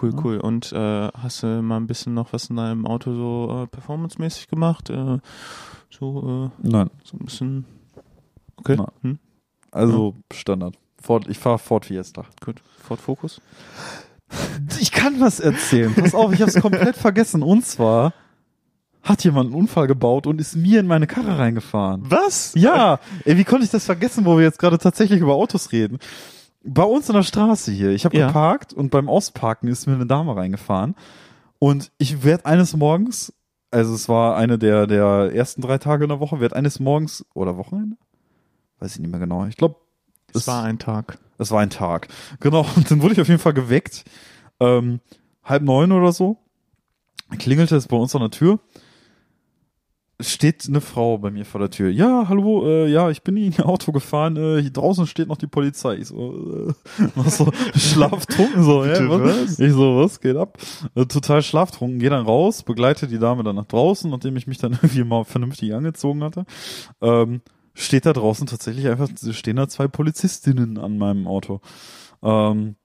Cool, 0.00 0.12
Ja. 0.12 0.20
cool. 0.24 0.38
Und 0.38 0.72
äh, 0.72 1.08
hast 1.16 1.42
du 1.42 1.62
mal 1.62 1.76
ein 1.78 1.86
bisschen 1.86 2.14
noch 2.14 2.32
was 2.32 2.50
in 2.50 2.56
deinem 2.56 2.86
Auto 2.86 3.14
so 3.14 3.62
äh, 3.62 3.66
performancemäßig 3.66 4.48
gemacht? 4.48 4.90
Äh, 4.90 5.18
so, 5.90 6.50
äh, 6.62 6.68
Nein, 6.68 6.90
so 7.04 7.16
ein 7.16 7.24
bisschen. 7.24 7.64
Okay. 8.56 8.76
Hm? 9.02 9.18
also 9.70 10.14
Standard. 10.32 10.76
Ford, 11.00 11.28
ich 11.28 11.38
fahre 11.38 11.58
Ford 11.58 11.84
Fiesta. 11.86 12.24
Gut. 12.44 12.60
Ford 12.82 13.00
Focus? 13.00 13.40
Ich 14.80 14.90
kann 14.90 15.20
was 15.20 15.38
erzählen. 15.38 15.94
Pass 15.94 16.12
auf, 16.12 16.32
ich 16.32 16.40
habe 16.40 16.50
es 16.50 16.60
komplett 16.60 16.96
vergessen. 16.96 17.44
Und 17.44 17.64
zwar 17.64 18.12
hat 19.04 19.22
jemand 19.22 19.46
einen 19.50 19.54
Unfall 19.54 19.86
gebaut 19.86 20.26
und 20.26 20.40
ist 20.40 20.56
mir 20.56 20.80
in 20.80 20.88
meine 20.88 21.06
Karre 21.06 21.38
reingefahren. 21.38 22.02
Was? 22.10 22.52
Ja, 22.56 22.98
ey, 23.24 23.36
wie 23.38 23.44
konnte 23.44 23.64
ich 23.64 23.70
das 23.70 23.84
vergessen, 23.84 24.24
wo 24.24 24.36
wir 24.36 24.42
jetzt 24.42 24.58
gerade 24.58 24.78
tatsächlich 24.78 25.20
über 25.20 25.34
Autos 25.36 25.70
reden? 25.70 26.00
Bei 26.66 26.82
uns 26.82 27.08
in 27.08 27.14
der 27.14 27.22
Straße 27.22 27.70
hier. 27.72 27.90
Ich 27.90 28.04
habe 28.04 28.16
Ja. 28.16 28.26
geparkt 28.26 28.72
und 28.72 28.90
beim 28.90 29.08
Ausparken 29.08 29.68
ist 29.68 29.86
mir 29.86 29.94
eine 29.94 30.06
Dame 30.06 30.34
reingefahren. 30.36 30.94
Und 31.58 31.90
ich 31.98 32.22
werde 32.24 32.44
eines 32.46 32.76
Morgens, 32.76 33.32
also 33.70 33.94
es 33.94 34.08
war 34.08 34.36
eine 34.36 34.58
der, 34.58 34.86
der 34.86 35.32
ersten 35.34 35.62
drei 35.62 35.78
Tage 35.78 36.04
in 36.04 36.08
der 36.10 36.20
Woche, 36.20 36.40
werd 36.40 36.52
eines 36.54 36.80
Morgens 36.80 37.24
oder 37.34 37.56
Wochenende? 37.56 37.96
Weiß 38.78 38.94
ich 38.94 39.00
nicht 39.00 39.10
mehr 39.10 39.20
genau. 39.20 39.46
Ich 39.46 39.56
glaube, 39.56 39.76
Es 40.34 40.46
war 40.46 40.64
ein 40.64 40.78
Tag. 40.78 41.18
es 41.38 41.50
war 41.50 41.60
ein 41.60 41.70
Tag. 41.70 42.08
Genau. 42.40 42.66
Und 42.76 42.90
dann 42.90 43.00
wurde 43.00 43.14
ich 43.14 43.20
auf 43.20 43.28
jeden 43.28 43.40
Fall 43.40 43.54
geweckt. 43.54 44.04
Ähm, 44.60 45.00
halb 45.44 45.62
neun 45.62 45.92
oder 45.92 46.12
so. 46.12 46.38
Klingelte 47.38 47.76
es 47.76 47.88
bei 47.88 47.96
uns 47.96 48.14
an 48.14 48.20
der 48.22 48.30
Tür. 48.30 48.58
Steht 50.18 50.66
eine 50.66 50.80
Frau 50.80 51.18
bei 51.18 51.30
mir 51.30 51.44
vor 51.44 51.60
der 51.60 51.68
Tür. 51.68 51.90
Ja, 51.90 52.26
hallo, 52.28 52.66
äh, 52.66 52.90
ja, 52.90 53.10
ich 53.10 53.22
bin 53.22 53.36
in 53.36 53.52
ihr 53.52 53.66
Auto 53.66 53.92
gefahren. 53.92 54.36
Äh, 54.36 54.62
hier 54.62 54.70
draußen 54.70 55.06
steht 55.06 55.28
noch 55.28 55.36
die 55.36 55.46
Polizei. 55.46 55.96
Ich 55.96 56.08
so, 56.08 56.70
äh, 56.96 57.20
so 57.28 57.52
schlaftrunken. 57.74 58.62
So, 58.62 58.80
Bitte 58.80 59.10
was? 59.10 59.20
was? 59.20 59.58
Ich 59.58 59.72
so, 59.72 59.98
was 59.98 60.20
geht 60.20 60.36
ab? 60.36 60.56
Äh, 60.94 61.04
total 61.04 61.42
schlaftrunken. 61.42 61.98
Geh 61.98 62.08
dann 62.08 62.24
raus, 62.24 62.62
begleite 62.62 63.08
die 63.08 63.18
Dame 63.18 63.42
dann 63.44 63.56
nach 63.56 63.66
draußen, 63.66 64.10
nachdem 64.10 64.38
ich 64.38 64.46
mich 64.46 64.56
dann 64.56 64.72
irgendwie 64.82 65.04
mal 65.04 65.24
vernünftig 65.24 65.74
angezogen 65.74 66.24
hatte. 66.24 66.46
Ähm, 67.02 67.42
steht 67.74 68.06
da 68.06 68.14
draußen 68.14 68.46
tatsächlich 68.46 68.88
einfach, 68.88 69.10
stehen 69.32 69.56
da 69.56 69.68
zwei 69.68 69.86
Polizistinnen 69.86 70.78
an 70.78 70.96
meinem 70.96 71.26
Auto. 71.26 71.60
Ähm, 72.22 72.76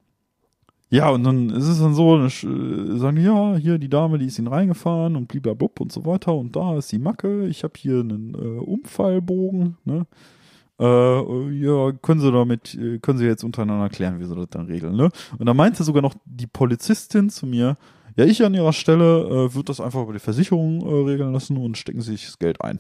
ja, 0.92 1.10
und 1.10 1.24
dann 1.24 1.50
ist 1.50 1.68
es 1.68 1.80
dann 1.80 1.94
so, 1.96 2.16
sch- 2.16 2.98
sagen 2.98 3.16
die, 3.16 3.24
ja, 3.24 3.56
hier 3.56 3.78
die 3.80 3.90
Dame, 3.90 4.20
die 4.20 4.26
ist 4.26 4.38
ihn 4.38 4.48
reingefahren 4.48 5.16
und 5.16 5.28
blub 5.28 5.80
und 5.80 5.92
so 5.92 6.06
weiter 6.06 6.36
und 6.36 6.56
da 6.56 6.78
ist 6.78 6.92
die 6.92 7.00
Macke, 7.00 7.48
ich 7.48 7.64
habe 7.64 7.74
hier 7.78 8.02
einen 8.02 8.36
äh, 8.36 8.60
Unfallbogen, 8.60 9.78
ne? 9.86 10.06
Äh, 10.80 11.50
ja, 11.60 11.92
können 12.02 12.22
Sie 12.22 12.32
damit, 12.32 12.76
äh, 12.76 13.00
können 13.00 13.20
Sie 13.20 13.26
jetzt 13.26 13.44
untereinander 13.44 13.90
klären, 13.90 14.20
wie 14.20 14.26
Sie 14.26 14.36
das 14.36 14.50
dann 14.50 14.66
regeln, 14.68 14.96
ne? 14.96 15.10
Und 15.40 15.46
da 15.46 15.54
meinte 15.54 15.84
sogar 15.84 16.02
noch 16.02 16.16
die 16.26 16.48
Polizistin 16.48 17.30
zu 17.30 17.46
mir, 17.46 17.78
ja, 18.18 18.26
ich 18.26 18.44
an 18.44 18.54
Ihrer 18.54 18.74
Stelle 18.74 19.22
äh, 19.26 19.54
würde 19.56 19.66
das 19.66 19.80
einfach 19.80 20.04
über 20.04 20.14
die 20.14 20.20
Versicherung 20.20 20.82
äh, 20.82 21.10
regeln 21.12 21.34
lassen 21.34 21.58
und 21.58 21.78
stecken 21.78 22.02
Sie 22.02 22.12
sich 22.12 22.26
das 22.26 22.40
Geld 22.40 22.62
ein. 22.62 22.80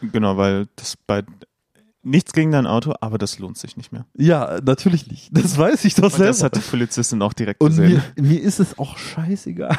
Genau, 0.00 0.36
weil 0.36 0.66
das 0.76 0.96
bei 0.96 1.22
nichts 2.02 2.32
gegen 2.32 2.50
dein 2.50 2.66
Auto, 2.66 2.94
aber 3.00 3.18
das 3.18 3.38
lohnt 3.38 3.58
sich 3.58 3.76
nicht 3.76 3.92
mehr. 3.92 4.06
Ja, 4.16 4.60
natürlich 4.64 5.08
nicht. 5.08 5.28
Das 5.36 5.56
weiß 5.56 5.84
ich 5.84 5.94
doch 5.94 6.12
Und 6.12 6.18
das 6.20 6.42
hat 6.42 6.56
die 6.56 6.60
Polizistin 6.60 7.22
auch 7.22 7.32
direkt 7.32 7.60
Und 7.60 7.70
gesehen. 7.70 8.02
mir, 8.16 8.22
mir 8.22 8.40
ist 8.40 8.60
es 8.60 8.78
auch 8.78 8.98
scheißegal, 8.98 9.76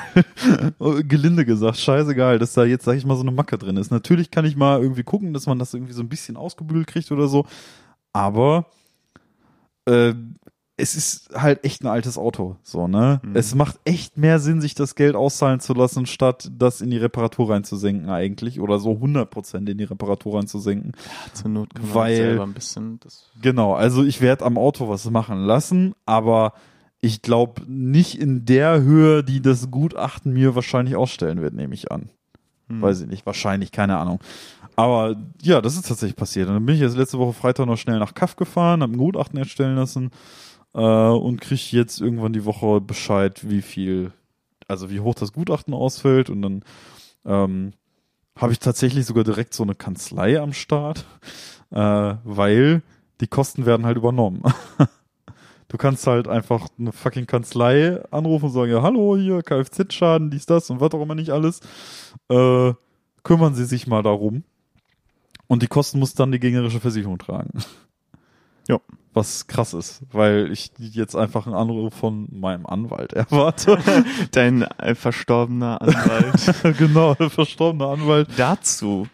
gelinde 1.07 1.45
gesagt, 1.45 1.77
scheißegal, 1.77 2.39
dass 2.39 2.53
da 2.53 2.63
jetzt, 2.63 2.85
sag 2.85 2.95
ich 2.95 3.05
mal, 3.05 3.15
so 3.15 3.21
eine 3.21 3.31
Macke 3.31 3.57
drin 3.57 3.77
ist. 3.77 3.91
Natürlich 3.91 4.31
kann 4.31 4.45
ich 4.45 4.55
mal 4.55 4.81
irgendwie 4.81 5.03
gucken, 5.03 5.33
dass 5.33 5.45
man 5.45 5.59
das 5.59 5.73
irgendwie 5.73 5.93
so 5.93 6.01
ein 6.01 6.09
bisschen 6.09 6.37
ausgebügelt 6.37 6.87
kriegt 6.87 7.11
oder 7.11 7.27
so, 7.27 7.45
aber 8.13 8.65
äh, 9.85 10.13
es 10.83 10.95
ist 10.95 11.29
halt 11.33 11.63
echt 11.63 11.81
ein 11.81 11.87
altes 11.87 12.17
Auto, 12.17 12.57
so, 12.61 12.87
ne? 12.89 13.21
Mhm. 13.23 13.35
Es 13.35 13.55
macht 13.55 13.79
echt 13.85 14.17
mehr 14.17 14.39
Sinn, 14.39 14.59
sich 14.59 14.75
das 14.75 14.95
Geld 14.95 15.15
auszahlen 15.15 15.61
zu 15.61 15.73
lassen, 15.73 16.05
statt 16.05 16.51
das 16.57 16.81
in 16.81 16.89
die 16.91 16.97
Reparatur 16.97 17.51
reinzusenken 17.51 18.09
eigentlich 18.09 18.59
oder 18.59 18.79
so 18.79 18.91
100% 18.91 19.69
in 19.69 19.77
die 19.77 19.83
Reparatur 19.85 20.35
reinzusenken. 20.37 20.91
Zur 21.33 21.49
Not 21.51 21.73
kann 21.73 21.85
man 21.85 21.95
Weil- 21.95 22.15
selber 22.17 22.43
ein 22.43 22.53
bisschen 22.53 22.99
das. 22.99 23.29
Genau, 23.41 23.73
also 23.73 24.03
ich 24.03 24.19
werde 24.19 24.45
am 24.45 24.57
Auto 24.57 24.89
was 24.89 25.09
machen 25.09 25.45
lassen, 25.45 25.93
aber 26.05 26.53
ich 26.99 27.21
glaube 27.21 27.61
nicht 27.65 28.19
in 28.19 28.43
der 28.45 28.81
Höhe, 28.81 29.23
die 29.23 29.41
das 29.41 29.71
Gutachten 29.71 30.33
mir 30.33 30.53
wahrscheinlich 30.55 30.97
ausstellen 30.97 31.41
wird, 31.41 31.53
nehme 31.53 31.73
ich 31.73 31.91
an. 31.91 32.09
Hm. 32.67 32.81
Weiß 32.81 33.01
ich 33.01 33.07
nicht, 33.07 33.25
wahrscheinlich, 33.25 33.71
keine 33.71 33.97
Ahnung. 33.97 34.19
Aber 34.75 35.15
ja, 35.41 35.61
das 35.61 35.75
ist 35.75 35.87
tatsächlich 35.87 36.15
passiert. 36.15 36.47
Und 36.47 36.55
dann 36.55 36.65
bin 36.65 36.75
ich 36.75 36.81
jetzt 36.81 36.97
letzte 36.97 37.19
Woche 37.19 37.33
Freitag 37.33 37.67
noch 37.67 37.77
schnell 37.77 37.99
nach 37.99 38.15
Kaff 38.15 38.35
gefahren, 38.35 38.81
habe 38.81 38.93
ein 38.93 38.97
Gutachten 38.97 39.37
erstellen 39.37 39.75
lassen 39.75 40.09
äh, 40.73 40.79
und 40.79 41.41
kriege 41.41 41.61
jetzt 41.71 42.01
irgendwann 42.01 42.33
die 42.33 42.45
Woche 42.45 42.81
Bescheid, 42.81 43.49
wie 43.49 43.61
viel, 43.61 44.11
also 44.67 44.89
wie 44.89 44.99
hoch 44.99 45.15
das 45.15 45.33
Gutachten 45.33 45.73
ausfällt. 45.73 46.29
Und 46.29 46.41
dann 46.41 46.63
ähm, 47.25 47.73
habe 48.35 48.51
ich 48.51 48.59
tatsächlich 48.59 49.05
sogar 49.05 49.23
direkt 49.23 49.53
so 49.53 49.63
eine 49.63 49.75
Kanzlei 49.75 50.39
am 50.39 50.53
Start, 50.53 51.05
äh, 51.71 52.15
weil 52.23 52.81
die 53.21 53.27
Kosten 53.27 53.65
werden 53.65 53.85
halt 53.85 53.97
übernommen. 53.97 54.43
Du 55.69 55.79
kannst 55.79 56.05
halt 56.05 56.27
einfach 56.27 56.67
eine 56.77 56.91
fucking 56.91 57.25
Kanzlei 57.25 57.99
anrufen 58.11 58.45
und 58.45 58.51
sagen, 58.51 58.71
ja, 58.71 58.83
hallo, 58.83 59.17
hier, 59.17 59.41
Kfz-Schaden, 59.41 60.29
dies, 60.29 60.45
das 60.45 60.69
und 60.69 60.79
was 60.81 60.91
auch 60.91 61.01
immer 61.01 61.15
nicht 61.15 61.31
alles. 61.31 61.61
Äh, 62.29 62.73
kümmern 63.23 63.55
Sie 63.55 63.65
sich 63.65 63.87
mal 63.87 64.03
darum. 64.03 64.43
Und 65.47 65.63
die 65.63 65.67
Kosten 65.67 65.97
muss 65.97 66.13
dann 66.13 66.31
die 66.31 66.39
gegnerische 66.39 66.79
Versicherung 66.79 67.17
tragen. 67.17 67.49
Ja. 68.67 68.79
Was 69.15 69.45
krass 69.45 69.75
ist, 69.75 70.01
weil 70.11 70.51
ich 70.51 70.71
jetzt 70.79 71.15
einfach 71.15 71.45
einen 71.45 71.55
Anruf 71.55 71.93
von 71.93 72.27
meinem 72.31 72.65
Anwalt 72.65 73.13
erwarte. 73.13 73.77
Dein 74.31 74.63
äh, 74.63 74.95
verstorbener 74.95 75.81
Anwalt. 75.81 76.77
genau, 76.77 77.13
der 77.13 77.29
verstorbene 77.29 77.87
Anwalt. 77.87 78.29
Dazu 78.37 79.07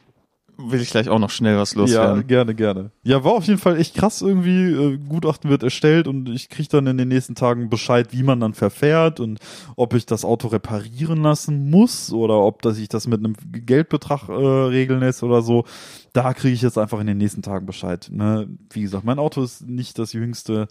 will 0.59 0.81
ich 0.81 0.89
gleich 0.89 1.09
auch 1.09 1.19
noch 1.19 1.29
schnell 1.29 1.57
was 1.57 1.73
Ja, 1.73 1.79
loswerden. 1.81 2.27
gerne, 2.27 2.53
gerne. 2.55 2.91
Ja, 3.03 3.23
war 3.23 3.33
auf 3.33 3.45
jeden 3.45 3.59
Fall 3.59 3.77
echt 3.79 3.95
krass 3.95 4.21
irgendwie. 4.21 4.71
Äh, 4.71 4.97
Gutachten 4.97 5.49
wird 5.49 5.63
erstellt 5.63 6.07
und 6.07 6.29
ich 6.29 6.49
kriege 6.49 6.69
dann 6.69 6.87
in 6.87 6.97
den 6.97 7.07
nächsten 7.07 7.35
Tagen 7.35 7.69
Bescheid, 7.69 8.09
wie 8.11 8.23
man 8.23 8.39
dann 8.39 8.53
verfährt 8.53 9.19
und 9.19 9.39
ob 9.75 9.93
ich 9.93 10.05
das 10.05 10.25
Auto 10.25 10.49
reparieren 10.49 11.21
lassen 11.23 11.69
muss 11.69 12.11
oder 12.11 12.35
ob 12.39 12.61
dass 12.61 12.77
ich 12.77 12.89
das 12.89 13.07
mit 13.07 13.19
einem 13.19 13.35
Geldbetrag 13.51 14.29
äh, 14.29 14.33
regeln 14.33 14.99
lässt 14.99 15.23
oder 15.23 15.41
so. 15.41 15.65
Da 16.13 16.33
kriege 16.33 16.53
ich 16.53 16.61
jetzt 16.61 16.77
einfach 16.77 16.99
in 16.99 17.07
den 17.07 17.17
nächsten 17.17 17.41
Tagen 17.41 17.65
Bescheid. 17.65 18.09
Ne? 18.11 18.47
Wie 18.71 18.81
gesagt, 18.81 19.05
mein 19.05 19.19
Auto 19.19 19.43
ist 19.43 19.67
nicht 19.67 19.97
das 19.99 20.13
jüngste. 20.13 20.67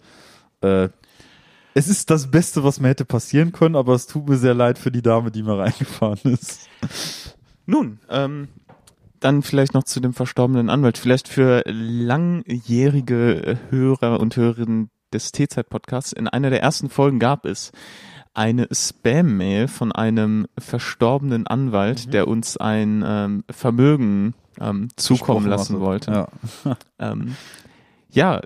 Äh, 0.61 0.89
es 1.73 1.87
ist 1.87 2.09
das 2.09 2.29
Beste, 2.31 2.63
was 2.63 2.79
mir 2.79 2.89
hätte 2.89 3.05
passieren 3.05 3.51
können, 3.51 3.75
aber 3.75 3.93
es 3.93 4.07
tut 4.07 4.27
mir 4.27 4.37
sehr 4.37 4.53
leid 4.55 4.77
für 4.79 4.91
die 4.91 5.01
Dame, 5.01 5.31
die 5.31 5.43
mir 5.43 5.57
reingefahren 5.57 6.19
ist. 6.23 6.67
Nun, 7.65 7.99
ähm, 8.09 8.47
dann 9.19 9.41
vielleicht 9.41 9.73
noch 9.73 9.83
zu 9.83 9.99
dem 9.99 10.13
verstorbenen 10.13 10.69
Anwalt. 10.69 10.97
Vielleicht 10.97 11.27
für 11.27 11.63
langjährige 11.65 13.57
Hörer 13.69 14.19
und 14.19 14.35
Hörerinnen 14.35 14.89
des 15.13 15.31
T-Zeit-Podcasts. 15.31 16.13
In 16.13 16.27
einer 16.27 16.49
der 16.49 16.61
ersten 16.61 16.89
Folgen 16.89 17.19
gab 17.19 17.45
es 17.45 17.71
eine 18.33 18.67
Spam-Mail 18.71 19.67
von 19.67 19.91
einem 19.91 20.47
verstorbenen 20.57 21.47
Anwalt, 21.47 22.13
der 22.13 22.27
uns 22.27 22.57
ein 22.57 23.03
ähm, 23.05 23.43
Vermögen 23.49 24.35
ähm, 24.59 24.89
zukommen 24.95 25.47
lassen 25.47 25.79
wollte. 25.79 26.11
Ja. 26.11 26.27
Ähm, 27.01 27.37
ja, 28.11 28.41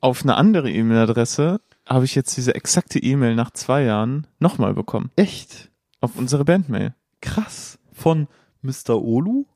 auf 0.00 0.22
eine 0.22 0.36
andere 0.36 0.70
E-Mail-Adresse 0.70 1.62
habe 1.88 2.04
ich 2.04 2.14
jetzt 2.14 2.36
diese 2.36 2.54
exakte 2.54 2.98
E-Mail 2.98 3.34
nach 3.34 3.50
zwei 3.52 3.84
Jahren 3.84 4.26
nochmal 4.38 4.74
bekommen. 4.74 5.10
Echt? 5.16 5.70
Auf 6.02 6.16
unsere 6.16 6.44
Bandmail. 6.44 6.94
Krass. 7.22 7.78
Von 7.92 8.28
Mr. 8.64 9.00
Olu? 9.02 9.46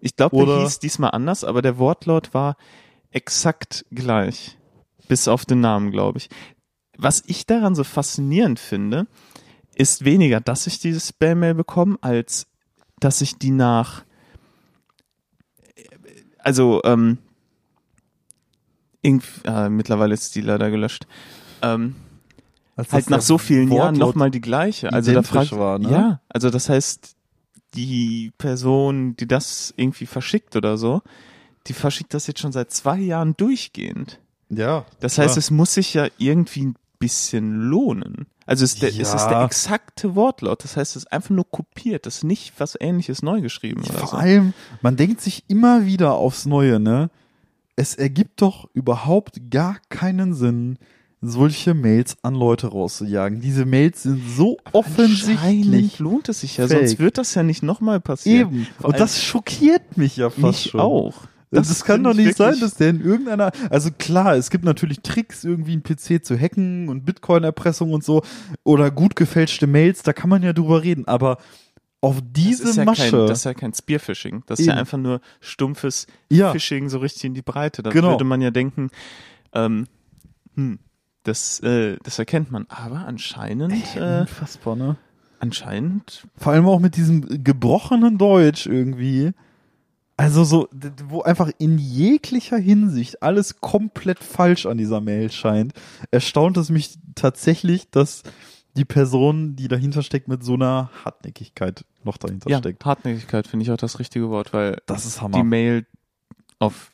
Ich 0.00 0.16
glaube, 0.16 0.44
der 0.44 0.60
hieß 0.60 0.80
diesmal 0.80 1.10
anders, 1.10 1.44
aber 1.44 1.62
der 1.62 1.78
Wortlaut 1.78 2.34
war 2.34 2.56
exakt 3.10 3.86
gleich. 3.90 4.58
Bis 5.08 5.28
auf 5.28 5.46
den 5.46 5.60
Namen, 5.60 5.90
glaube 5.90 6.18
ich. 6.18 6.28
Was 6.96 7.22
ich 7.26 7.46
daran 7.46 7.74
so 7.74 7.84
faszinierend 7.84 8.58
finde, 8.58 9.06
ist 9.74 10.04
weniger, 10.04 10.40
dass 10.40 10.66
ich 10.66 10.80
diese 10.80 11.00
Spam-Mail 11.00 11.54
bekomme, 11.54 11.96
als 12.00 12.48
dass 12.98 13.20
ich 13.20 13.38
die 13.38 13.52
nach, 13.52 14.04
also, 16.38 16.80
ähm, 16.84 17.18
äh, 19.02 19.68
mittlerweile 19.68 20.14
ist 20.14 20.34
die 20.34 20.40
leider 20.40 20.70
gelöscht, 20.70 21.06
ähm, 21.62 21.94
Als 22.76 22.92
halt 22.92 23.10
nach 23.10 23.22
so 23.22 23.38
vielen 23.38 23.70
Jahren 23.72 23.96
nochmal 23.96 24.30
die 24.30 24.40
gleiche. 24.40 24.92
Also 24.92 25.12
da 25.12 25.22
fragt, 25.22 25.52
war, 25.52 25.78
ne? 25.78 25.90
ja, 25.90 26.20
also 26.28 26.50
das 26.50 26.68
heißt, 26.68 27.16
die 27.74 28.32
Person, 28.38 29.16
die 29.16 29.26
das 29.28 29.72
irgendwie 29.76 30.06
verschickt 30.06 30.56
oder 30.56 30.76
so, 30.78 31.02
die 31.66 31.72
verschickt 31.74 32.14
das 32.14 32.26
jetzt 32.26 32.40
schon 32.40 32.52
seit 32.52 32.70
zwei 32.70 32.98
Jahren 32.98 33.36
durchgehend. 33.36 34.20
Ja. 34.48 34.86
Das 35.00 35.18
heißt, 35.18 35.32
klar. 35.34 35.38
es 35.38 35.50
muss 35.50 35.74
sich 35.74 35.92
ja 35.94 36.08
irgendwie 36.18 36.66
ein 36.66 36.76
bisschen 36.98 37.60
lohnen. 37.60 38.26
Also 38.46 38.64
es 38.64 38.72
ist, 38.74 38.82
der, 38.82 38.88
es 38.88 39.12
ist 39.14 39.26
der 39.26 39.32
Ja. 39.40 39.44
exakte 39.44 40.14
Wortlaut. 40.14 40.64
Das 40.64 40.76
heißt, 40.78 40.96
es 40.96 41.04
ist 41.04 41.12
einfach 41.12 41.30
nur 41.30 41.48
kopiert. 41.50 42.06
Das 42.06 42.16
ist 42.18 42.24
nicht 42.24 42.54
was 42.58 42.76
ähnliches 42.80 43.22
neu 43.22 43.42
geschrieben 43.42 43.82
oder 43.82 43.98
Vor 43.98 44.08
so. 44.08 44.16
allem, 44.16 44.54
man 44.80 44.96
denkt 44.96 45.20
sich 45.20 45.44
immer 45.48 45.84
wieder 45.84 46.14
aufs 46.14 46.46
Neue, 46.46 46.80
ne? 46.80 47.10
Es 47.76 47.94
ergibt 47.94 48.40
doch 48.40 48.68
überhaupt 48.72 49.50
gar 49.50 49.76
keinen 49.90 50.32
Sinn, 50.34 50.78
solche 51.20 51.74
Mails 51.74 52.16
an 52.22 52.34
Leute 52.34 52.68
rauszujagen. 52.68 53.40
Diese 53.40 53.64
Mails 53.64 54.04
sind 54.04 54.20
so 54.36 54.56
offensichtlich. 54.72 55.98
Lohnt 55.98 56.28
es 56.28 56.40
sich 56.40 56.56
ja, 56.56 56.68
fake. 56.68 56.78
sonst 56.78 56.98
wird 56.98 57.18
das 57.18 57.34
ja 57.34 57.42
nicht 57.42 57.62
nochmal 57.62 58.00
passieren. 58.00 58.52
Eben. 58.52 58.66
Und 58.82 58.98
das 59.00 59.22
schockiert 59.22 59.96
mich 59.96 60.16
ja 60.16 60.30
fast 60.30 60.42
mich 60.42 60.70
schon. 60.70 60.80
auch. 60.80 61.14
Das, 61.50 61.68
Das 61.68 61.84
kann 61.84 62.04
doch 62.04 62.10
ich 62.12 62.26
nicht 62.26 62.36
sein, 62.36 62.60
dass 62.60 62.74
der 62.74 62.90
in 62.90 63.00
irgendeiner, 63.02 63.52
also 63.70 63.90
klar, 63.98 64.36
es 64.36 64.50
gibt 64.50 64.64
natürlich 64.64 65.00
Tricks, 65.00 65.44
irgendwie 65.44 65.72
einen 65.72 65.82
PC 65.82 66.22
zu 66.22 66.38
hacken 66.38 66.88
und 66.90 67.06
Bitcoin-Erpressung 67.06 67.92
und 67.94 68.04
so 68.04 68.22
oder 68.64 68.90
gut 68.90 69.16
gefälschte 69.16 69.66
Mails, 69.66 70.02
da 70.02 70.12
kann 70.12 70.28
man 70.28 70.42
ja 70.42 70.52
drüber 70.52 70.82
reden, 70.82 71.08
aber 71.08 71.38
auf 72.02 72.16
Das 72.16 72.24
diese 72.34 72.64
ist 72.68 72.76
ja 72.76 72.84
Masche, 72.84 73.10
Kein, 73.10 73.26
das 73.26 73.38
ist 73.38 73.44
ja 73.44 73.54
kein 73.54 73.72
Spearfishing. 73.74 74.42
Das 74.46 74.60
ist 74.60 74.66
ja 74.66 74.74
Eben. 74.74 74.80
einfach 74.80 74.98
nur 74.98 75.20
stumpfes 75.40 76.06
ja, 76.30 76.52
Phishing 76.52 76.88
so 76.90 76.98
richtig 76.98 77.24
in 77.24 77.34
die 77.34 77.42
Breite. 77.42 77.82
Da 77.82 77.90
Genau. 77.90 78.10
würde 78.10 78.24
man 78.24 78.40
ja 78.42 78.50
denken, 78.52 78.90
ähm, 79.54 79.86
hm, 80.54 80.78
das, 81.28 81.60
äh, 81.60 81.96
das 82.02 82.18
erkennt 82.18 82.50
man. 82.50 82.66
Aber 82.68 83.06
anscheinend, 83.06 83.96
äh, 83.96 84.20
unfassbar, 84.20 84.76
ne? 84.76 84.96
anscheinend, 85.40 86.26
Vor 86.36 86.52
allem 86.52 86.66
auch 86.66 86.80
mit 86.80 86.96
diesem 86.96 87.44
gebrochenen 87.44 88.18
Deutsch 88.18 88.66
irgendwie. 88.66 89.32
Also 90.16 90.42
so, 90.42 90.68
wo 91.08 91.22
einfach 91.22 91.48
in 91.58 91.78
jeglicher 91.78 92.56
Hinsicht 92.56 93.22
alles 93.22 93.60
komplett 93.60 94.18
falsch 94.18 94.66
an 94.66 94.76
dieser 94.76 95.00
Mail 95.00 95.30
scheint, 95.30 95.74
erstaunt 96.10 96.56
es 96.56 96.70
mich 96.70 96.98
tatsächlich, 97.14 97.88
dass 97.90 98.24
die 98.76 98.84
Person, 98.84 99.54
die 99.54 99.68
dahinter 99.68 100.02
steckt, 100.02 100.26
mit 100.26 100.42
so 100.42 100.54
einer 100.54 100.90
Hartnäckigkeit 101.04 101.84
noch 102.02 102.16
dahinter 102.16 102.50
ja, 102.50 102.58
steckt. 102.58 102.84
Hartnäckigkeit 102.84 103.46
finde 103.46 103.62
ich 103.62 103.70
auch 103.70 103.76
das 103.76 104.00
richtige 104.00 104.28
Wort, 104.28 104.52
weil 104.52 104.78
Das 104.86 105.06
ist 105.06 105.18
die 105.18 105.20
Hammer. 105.20 105.44
Mail 105.44 105.86
auf 106.58 106.90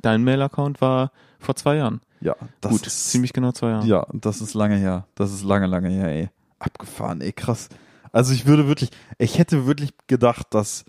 dein 0.00 0.22
Mail-Account 0.22 0.80
war 0.80 1.10
vor 1.40 1.56
zwei 1.56 1.76
Jahren. 1.76 2.00
Ja, 2.22 2.36
das 2.60 2.72
Gut, 2.72 2.86
ist 2.86 3.10
ziemlich 3.10 3.32
genau 3.32 3.52
zwei 3.52 3.70
Jahre. 3.70 3.86
Ja, 3.86 4.06
das 4.12 4.40
ist 4.40 4.54
lange 4.54 4.76
her. 4.76 5.06
Das 5.14 5.32
ist 5.32 5.42
lange, 5.44 5.66
lange 5.66 5.88
her, 5.88 6.08
ey. 6.08 6.30
Abgefahren, 6.58 7.20
ey, 7.20 7.32
krass. 7.32 7.68
Also 8.12 8.32
ich 8.32 8.46
würde 8.46 8.68
wirklich, 8.68 8.90
ich 9.18 9.38
hätte 9.38 9.66
wirklich 9.66 9.92
gedacht, 10.06 10.46
dass 10.50 10.84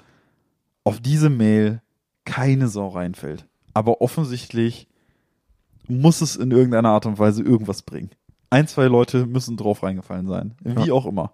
auf 0.84 1.00
diese 1.00 1.30
Mail 1.30 1.82
keine 2.26 2.68
Sau 2.68 2.90
reinfällt. 2.90 3.46
Aber 3.74 4.02
offensichtlich 4.02 4.88
muss 5.88 6.22
es 6.22 6.36
in 6.36 6.52
irgendeiner 6.52 6.90
Art 6.90 7.06
und 7.06 7.20
Weise 7.20 7.42
irgendwas 7.44 7.82
bringen. 7.82 8.12
Ein, 8.50 8.68
zwei 8.68 8.86
Leute 8.86 9.26
müssen 9.26 9.58
drauf 9.58 9.84
reingefallen 9.84 10.28
sein. 10.28 10.56
Wie 10.62 10.92
auch 10.92 11.06
immer. 11.06 11.34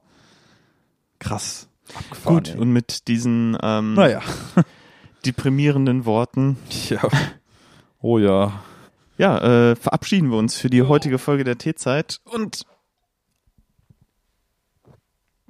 Krass. 1.20 1.68
Abgefahren, 1.93 2.36
Gut, 2.38 2.50
ey. 2.50 2.58
und 2.60 2.72
mit 2.72 3.08
diesen 3.08 3.58
ähm, 3.62 3.95
naja. 3.95 4.22
deprimierenden 5.26 6.06
Worten 6.06 6.58
Ja. 6.88 7.02
Oh 8.02 8.20
ja. 8.20 8.54
Ja, 9.20 9.72
äh, 9.72 9.76
verabschieden 9.76 10.32
wir 10.32 10.38
uns 10.38 10.57
für 10.57 10.70
die 10.70 10.82
heutige 10.82 11.17
Folge 11.17 11.43
der 11.43 11.57
Teezeit 11.57 12.22
und 12.24 12.65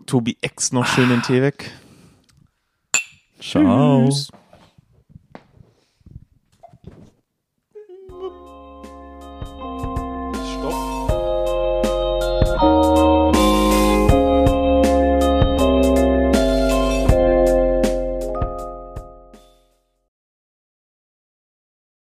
Tobi 0.07 0.38
X 0.41 0.72
noch 0.72 0.88
schön 0.88 1.09
den 1.09 1.22
Tee 1.22 1.43
weg. 1.43 1.72
Ciao. 3.39 4.07
Tschüss. 4.07 4.32